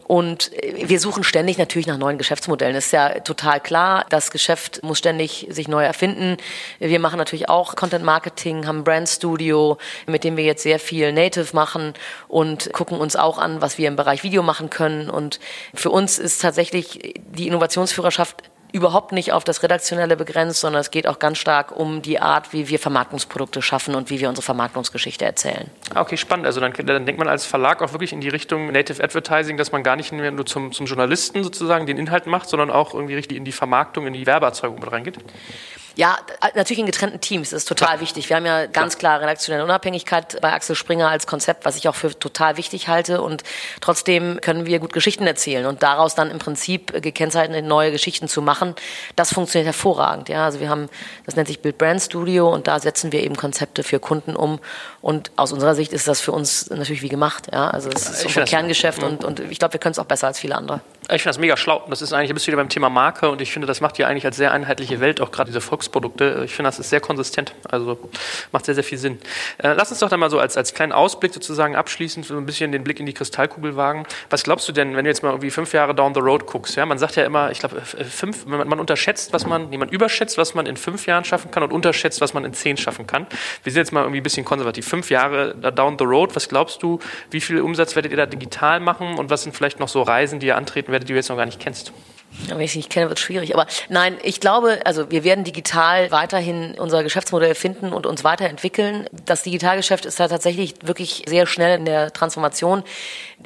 Und 0.06 0.52
wir 0.76 1.00
suchen 1.00 1.24
ständig 1.24 1.58
natürlich 1.58 1.88
nach 1.88 1.98
neuen 1.98 2.18
Geschäftsmodellen. 2.18 2.76
Das 2.76 2.88
ist 2.88 2.92
ja 2.92 3.20
total 3.22 3.60
klar. 3.60 4.06
Das 4.10 4.32
Geschäft 4.32 4.84
muss 4.84 4.98
ständig 4.98 5.48
sich 5.50 5.68
neu 5.68 5.84
erfinden. 5.84 6.38
Wir 6.80 7.00
machen 7.00 7.18
natürlich 7.18 7.50
auch 7.50 7.76
Content 7.76 8.04
Marketing, 8.04 8.68
haben 8.68 8.84
Brand 8.84 9.08
Studio, 9.08 9.78
mit 10.06 10.24
dem 10.24 10.36
wir 10.36 10.44
jetzt 10.44 10.64
sehr 10.64 10.80
viel 10.80 11.14
Native 11.14 11.56
machen 11.56 11.94
und 12.28 12.72
gucken 12.74 12.98
uns 13.00 13.16
auch 13.16 13.38
an, 13.38 13.62
was 13.62 13.78
wir 13.78 13.88
im 13.88 13.96
Bereich 13.96 14.24
Video 14.24 14.44
machen 14.44 14.70
können. 14.70 15.10
Und 15.10 15.40
für 15.74 15.90
uns 15.90 16.20
ist 16.20 16.42
tatsächlich 16.42 17.16
die 17.16 17.48
Innovationsführerschaft 17.48 18.44
überhaupt 18.74 19.12
nicht 19.12 19.32
auf 19.32 19.44
das 19.44 19.62
Redaktionelle 19.62 20.18
begrenzt, 20.18 20.60
sondern 20.60 20.82
es 20.82 20.90
geht 20.90 21.08
auch 21.08 21.20
ganz 21.20 21.38
stark 21.38 21.72
um 21.72 22.02
die 22.02 22.20
Art, 22.20 22.54
wie 22.54 22.68
wir 22.70 22.80
Vermarktungsprodukte 22.80 23.62
schaffen 23.62 23.94
und 23.94 24.10
wie 24.10 24.20
wir 24.20 24.28
unsere 24.28 24.44
Vermarktungsgeschichte 24.44 25.24
erzählen. 25.24 25.70
Okay, 25.96 26.18
spannend. 26.18 26.48
Also 26.48 26.60
dann, 26.60 26.74
dann, 26.74 27.06
denkt 27.06 27.20
man 27.20 27.28
als 27.28 27.46
Verlag 27.46 27.84
auch 27.84 27.94
wirklich 27.94 28.14
in 28.14 28.20
die 28.20 28.30
Richtung 28.30 28.72
Native 28.72 29.02
Advertising, 29.02 29.58
dass 29.58 29.72
man 29.72 29.84
gar 29.84 29.96
nicht 29.96 30.12
mehr 30.12 30.32
nur 30.32 30.48
zum, 30.48 30.72
zum 30.72 30.88
Journalisten 30.88 31.44
sozusagen 31.44 31.86
den 31.86 32.00
Inhalt 32.00 32.26
macht, 32.26 32.50
sondern 32.50 32.72
auch 32.72 32.96
irgendwie 32.96 33.14
richtig 33.14 33.38
in 33.38 33.46
die 33.46 33.52
Vermarktung, 33.52 34.08
in 34.08 34.14
die 34.14 34.26
Werbeerzeugung 34.26 34.80
mit 34.80 34.92
reingeht. 34.92 35.20
Ja, 35.96 36.18
natürlich 36.56 36.80
in 36.80 36.86
getrennten 36.86 37.22
Teams, 37.22 37.52
das 37.52 37.64
ist 37.64 37.68
total 37.68 37.90
klar. 37.90 38.02
wichtig. 38.02 38.30
Wir 38.30 38.36
haben 38.36 38.46
ja 38.46 38.66
ganz 38.66 38.98
klar 38.98 39.22
redaktionelle 39.22 39.64
Unabhängigkeit 39.64 40.42
bei 40.42 40.52
Axel 40.52 40.76
Springer 40.76 41.10
als 41.10 41.28
Konzept, 41.28 41.66
was 41.66 41.76
ich 41.76 41.88
auch 41.88 41.96
für 41.96 42.18
total 42.18 42.58
wichtig 42.58 42.88
halte. 42.88 43.22
Und 43.22 43.44
trotzdem 43.80 44.40
können 44.42 44.66
wir 44.66 44.80
gut 44.80 44.94
Geschichten 44.94 45.28
erzählen 45.28 45.66
und 45.68 45.84
daraus 45.84 46.16
dann 46.16 46.32
im 46.32 46.40
Prinzip 46.40 47.02
gekennzeichnete 47.02 47.66
neue 47.66 47.92
Geschichten 47.92 48.28
zu 48.28 48.42
machen. 48.42 48.76
Das 49.16 49.34
funktioniert 49.34 49.68
hervorragend. 49.68 50.30
Ja, 50.30 50.46
also 50.46 50.60
wir 50.60 50.70
haben, 50.70 50.90
das 51.26 51.36
nennt 51.36 51.48
sich 51.48 51.62
Build 51.62 51.78
Brand 51.78 52.02
Studio 52.02 52.52
und 52.52 52.68
da 52.68 52.80
setzen 52.80 53.12
wir 53.12 53.22
eben 53.22 53.36
Konzepte 53.36 53.84
für 53.84 54.00
Kunden 54.00 54.36
um. 54.36 54.60
Und 55.02 55.32
aus 55.36 55.52
unserer 55.52 55.76
Sicht 55.76 55.94
ist 55.94 56.08
das 56.08 56.22
für 56.22 56.32
uns 56.32 56.70
natürlich 56.70 57.04
wie 57.04 57.10
gemacht. 57.10 57.48
Ja, 57.52 57.70
also 57.70 57.90
es 57.90 58.10
ist 58.10 58.26
unser 58.26 58.46
Kerngeschäft 58.46 59.04
und, 59.04 59.24
und 59.24 59.40
ich 59.40 59.60
glaube, 59.60 59.74
wir 59.74 59.80
können 59.80 59.92
es 59.92 60.00
auch 60.00 60.06
besser 60.06 60.28
als 60.28 60.40
viele 60.40 60.56
andere. 60.56 60.82
Ich 61.10 61.22
finde 61.22 61.30
das 61.30 61.38
mega 61.38 61.58
schlau. 61.58 61.84
Das 61.90 62.02
ist 62.02 62.14
eigentlich 62.14 62.32
ein 62.32 62.34
bisschen 62.34 62.54
wieder 62.54 62.62
beim 62.62 62.70
Thema 62.70 62.90
Marke 62.90 63.30
und 63.30 63.42
ich 63.42 63.52
finde, 63.52 63.68
das 63.68 63.82
macht 63.82 63.98
ja 63.98 64.08
eigentlich 64.08 64.26
als 64.26 64.38
sehr 64.38 64.54
einheitliche 64.54 65.02
Welt 65.02 65.20
auch 65.20 65.32
gerade 65.32 65.50
diese 65.50 65.60
Volksprodukte. 65.60 66.44
Ich 66.46 66.56
finde, 66.56 66.70
das 66.70 66.80
ist 66.80 66.90
sehr 66.90 67.02
konsistent. 67.02 67.54
Also 67.70 68.00
macht 68.54 68.66
sehr, 68.66 68.74
sehr 68.74 68.86
viel 68.86 68.98
Sinn. 68.98 69.20
Äh, 69.58 69.74
lass 69.74 69.92
uns 69.92 70.00
doch 70.00 70.08
dann 70.08 70.22
mal 70.22 70.30
so 70.30 70.40
als, 70.40 70.56
als 70.56 70.74
kleinen 70.74 70.94
Ausblick 70.94 71.34
sozusagen 71.34 71.76
abschließend 71.76 72.26
so 72.26 72.38
ein 72.38 72.46
bisschen 72.46 72.72
den 72.72 72.86
Blick 72.86 73.02
in 73.02 73.06
die 73.06 73.14
Kristallkugel 73.14 73.76
wagen. 73.76 74.06
Was 74.30 74.44
glaubst 74.44 74.68
du 74.70 74.72
denn, 74.72 74.96
wenn 74.96 75.04
du 75.04 75.10
jetzt 75.10 75.24
mal 75.24 75.30
irgendwie 75.32 75.52
fünf 75.52 75.74
Jahre 75.74 75.94
down 75.94 76.14
the 76.14 76.22
road 76.22 76.46
guckst? 76.46 76.78
Ja, 76.78 76.86
man 76.86 76.98
sagt 76.98 77.18
ja 77.18 77.26
immer, 77.26 77.52
ich 77.52 77.60
glaube, 77.60 77.82
fünf, 77.82 78.46
man, 78.46 78.66
man 78.66 78.80
unterschätzt, 78.80 79.34
was 79.34 79.46
man, 79.46 79.70
man 79.78 79.90
überschätzt, 79.90 80.38
was 80.38 80.54
man 80.54 80.66
in 80.66 80.78
fünf 80.78 81.06
Jahren 81.06 81.26
schaffen 81.26 81.52
kann 81.52 81.64
und 81.64 81.74
unterschätzt, 81.74 82.22
was 82.22 82.34
man 82.34 82.46
in 82.46 82.54
zehn 82.54 82.78
schaffen 82.78 83.08
kann. 83.08 83.28
Wir 83.64 83.74
sind 83.74 83.82
jetzt 83.82 83.92
mal 83.92 84.02
irgendwie 84.02 84.22
ein 84.22 84.24
bisschen 84.24 84.46
konservativ. 84.46 84.88
Fünf 84.88 85.10
Jahre 85.10 85.54
down 85.56 85.98
the 86.00 86.06
road, 86.06 86.34
was 86.34 86.48
glaubst 86.48 86.82
du, 86.82 87.00
wie 87.30 87.42
viel 87.42 87.60
Umsatz 87.60 87.96
werdet 87.96 88.12
ihr 88.12 88.18
da 88.18 88.26
digital 88.26 88.80
machen 88.80 89.18
und 89.18 89.30
was 89.30 89.44
sind 89.44 89.54
vielleicht 89.54 89.82
noch 89.82 89.90
so 89.90 90.02
Reisen, 90.02 90.40
die 90.40 90.48
ihr 90.48 90.56
antreten 90.56 90.93
werdet, 90.94 91.10
die 91.10 91.14
du 91.14 91.18
jetzt 91.18 91.30
noch 91.30 91.36
gar 91.36 91.46
nicht 91.46 91.60
kennst? 91.60 91.92
Wenn 92.48 92.60
ich 92.62 92.72
es 92.72 92.76
nicht 92.76 92.90
kenne, 92.90 93.10
wird 93.10 93.20
es 93.20 93.24
schwierig. 93.24 93.54
Aber 93.54 93.68
nein, 93.90 94.18
ich 94.24 94.40
glaube, 94.40 94.80
also 94.86 95.12
wir 95.12 95.24
werden 95.24 95.44
digital 95.44 96.10
weiterhin 96.12 96.76
unser 96.80 97.04
Geschäftsmodell 97.04 97.54
finden 97.56 97.94
und 97.94 98.06
uns 98.06 98.24
weiterentwickeln. 98.24 99.08
Das 99.26 99.44
Digitalgeschäft 99.44 100.06
ist 100.06 100.20
da 100.20 100.28
tatsächlich 100.28 100.76
wirklich 100.82 101.24
sehr 101.28 101.46
schnell 101.46 101.78
in 101.78 101.86
der 101.86 102.12
Transformation. 102.12 102.84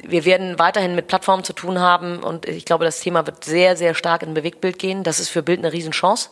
Wir 0.06 0.24
werden 0.24 0.58
weiterhin 0.58 0.94
mit 0.94 1.06
Plattformen 1.08 1.44
zu 1.44 1.52
tun 1.52 1.80
haben 1.80 2.18
und 2.18 2.46
ich 2.46 2.64
glaube, 2.64 2.84
das 2.84 3.00
Thema 3.00 3.26
wird 3.26 3.44
sehr, 3.44 3.76
sehr 3.76 3.94
stark 3.94 4.22
in 4.22 4.34
Bewegtbild 4.34 4.78
gehen. 4.78 5.02
Das 5.02 5.20
ist 5.20 5.28
für 5.28 5.42
Bild 5.42 5.58
eine 5.58 5.72
Riesenchance, 5.72 6.30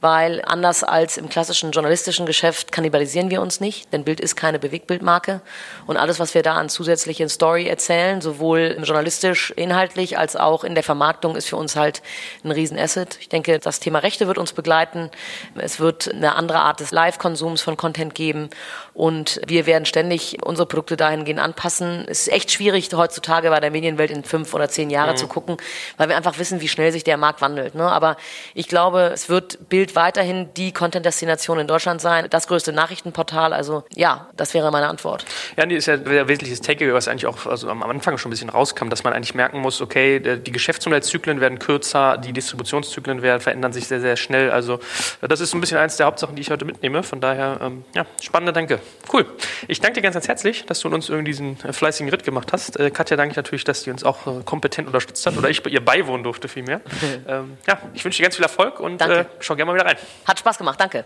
weil 0.00 0.42
anders 0.44 0.84
als 0.84 1.16
im 1.16 1.28
klassischen 1.28 1.70
journalistischen 1.72 2.26
Geschäft 2.26 2.72
kannibalisieren 2.72 3.30
wir 3.30 3.40
uns 3.40 3.60
nicht, 3.60 3.92
denn 3.92 4.04
Bild 4.04 4.20
ist 4.20 4.36
keine 4.36 4.58
Bewegtbildmarke 4.58 5.40
und 5.86 5.96
alles, 5.96 6.20
was 6.20 6.34
wir 6.34 6.42
da 6.42 6.54
an 6.54 6.68
zusätzlichen 6.68 7.28
Story 7.28 7.66
erzählen, 7.66 8.20
sowohl 8.20 8.76
journalistisch, 8.82 9.50
inhaltlich 9.56 10.18
als 10.18 10.36
auch 10.36 10.64
in 10.64 10.74
der 10.74 10.84
Vermarktung, 10.84 11.36
ist 11.36 11.48
für 11.48 11.56
uns 11.56 11.76
halt 11.76 12.02
ein 12.44 12.50
Riesenasset. 12.50 13.18
Ich 13.20 13.28
denke, 13.28 13.58
das 13.58 13.80
Thema 13.80 14.00
Rechte 14.00 14.26
wird 14.26 14.38
uns 14.38 14.52
begleiten. 14.52 15.10
Es 15.56 15.80
wird 15.80 16.12
eine 16.12 16.34
andere 16.34 16.58
Art 16.60 16.80
des 16.80 16.90
Live-Konsums 16.90 17.62
von 17.62 17.76
Content 17.76 18.14
geben 18.14 18.50
und 18.96 19.42
wir 19.46 19.66
werden 19.66 19.84
ständig 19.84 20.38
unsere 20.42 20.66
Produkte 20.66 20.96
dahingehend 20.96 21.38
anpassen. 21.38 22.06
Es 22.08 22.26
ist 22.26 22.32
echt 22.32 22.50
schwierig, 22.50 22.88
heutzutage 22.94 23.50
bei 23.50 23.60
der 23.60 23.70
Medienwelt 23.70 24.10
in 24.10 24.24
fünf 24.24 24.54
oder 24.54 24.70
zehn 24.70 24.88
Jahre 24.88 25.12
mhm. 25.12 25.16
zu 25.18 25.28
gucken, 25.28 25.58
weil 25.98 26.08
wir 26.08 26.16
einfach 26.16 26.38
wissen, 26.38 26.62
wie 26.62 26.68
schnell 26.68 26.92
sich 26.92 27.04
der 27.04 27.18
Markt 27.18 27.42
wandelt. 27.42 27.74
Ne? 27.74 27.84
Aber 27.84 28.16
ich 28.54 28.68
glaube, 28.68 29.10
es 29.12 29.28
wird 29.28 29.68
Bild 29.68 29.96
weiterhin 29.96 30.48
die 30.56 30.72
Content-Destination 30.72 31.58
in 31.58 31.66
Deutschland 31.66 32.00
sein, 32.00 32.28
das 32.30 32.46
größte 32.46 32.72
Nachrichtenportal. 32.72 33.52
Also 33.52 33.84
ja, 33.94 34.30
das 34.34 34.54
wäre 34.54 34.70
meine 34.70 34.88
Antwort. 34.88 35.26
Ja, 35.58 35.66
nee, 35.66 35.76
ist 35.76 35.86
ja 35.88 35.94
ein 35.94 36.06
wesentliches 36.06 36.62
Takeaway, 36.62 36.94
was 36.94 37.06
eigentlich 37.06 37.26
auch 37.26 37.44
also 37.44 37.68
am 37.68 37.82
Anfang 37.82 38.16
schon 38.16 38.30
ein 38.30 38.32
bisschen 38.32 38.48
rauskam, 38.48 38.88
dass 38.88 39.04
man 39.04 39.12
eigentlich 39.12 39.34
merken 39.34 39.60
muss, 39.60 39.82
okay, 39.82 40.20
die 40.38 40.52
Geschäftsmodellzyklen 40.52 41.42
werden 41.42 41.58
kürzer, 41.58 42.16
die 42.16 42.32
Distributionszyklen 42.32 43.20
werden, 43.20 43.42
verändern 43.42 43.74
sich 43.74 43.88
sehr, 43.88 44.00
sehr 44.00 44.16
schnell. 44.16 44.50
Also 44.50 44.80
das 45.20 45.40
ist 45.40 45.50
so 45.50 45.58
ein 45.58 45.60
bisschen 45.60 45.76
eins 45.76 45.98
der 45.98 46.06
Hauptsachen, 46.06 46.34
die 46.34 46.40
ich 46.40 46.50
heute 46.50 46.64
mitnehme. 46.64 47.02
Von 47.02 47.20
daher, 47.20 47.58
ähm, 47.60 47.84
ja, 47.94 48.06
spannende 48.22 48.54
Danke. 48.54 48.80
Cool. 49.12 49.26
Ich 49.68 49.80
danke 49.80 49.94
dir 49.94 50.02
ganz, 50.02 50.14
ganz 50.14 50.28
herzlich, 50.28 50.64
dass 50.66 50.80
du 50.80 50.88
uns 50.88 51.08
irgendwie 51.08 51.30
diesen 51.30 51.58
äh, 51.64 51.72
fleißigen 51.72 52.10
Ritt 52.10 52.24
gemacht 52.24 52.52
hast. 52.52 52.78
Äh, 52.78 52.90
Katja 52.90 53.16
danke 53.16 53.32
ich 53.32 53.36
natürlich, 53.36 53.64
dass 53.64 53.82
sie 53.82 53.90
uns 53.90 54.04
auch 54.04 54.26
äh, 54.26 54.42
kompetent 54.44 54.86
unterstützt 54.86 55.24
hat 55.26 55.36
oder 55.36 55.48
ich 55.48 55.62
bei 55.62 55.70
ihr 55.70 55.84
beiwohnen 55.84 56.24
durfte 56.24 56.48
vielmehr. 56.48 56.80
ähm, 57.28 57.56
ja, 57.66 57.78
ich 57.94 58.04
wünsche 58.04 58.18
dir 58.18 58.24
ganz 58.24 58.36
viel 58.36 58.44
Erfolg 58.44 58.80
und 58.80 59.00
äh, 59.00 59.24
schau 59.40 59.54
gerne 59.54 59.70
mal 59.70 59.78
wieder 59.78 59.86
rein. 59.86 59.96
Hat 60.24 60.38
Spaß 60.38 60.58
gemacht, 60.58 60.80
danke. 60.80 61.04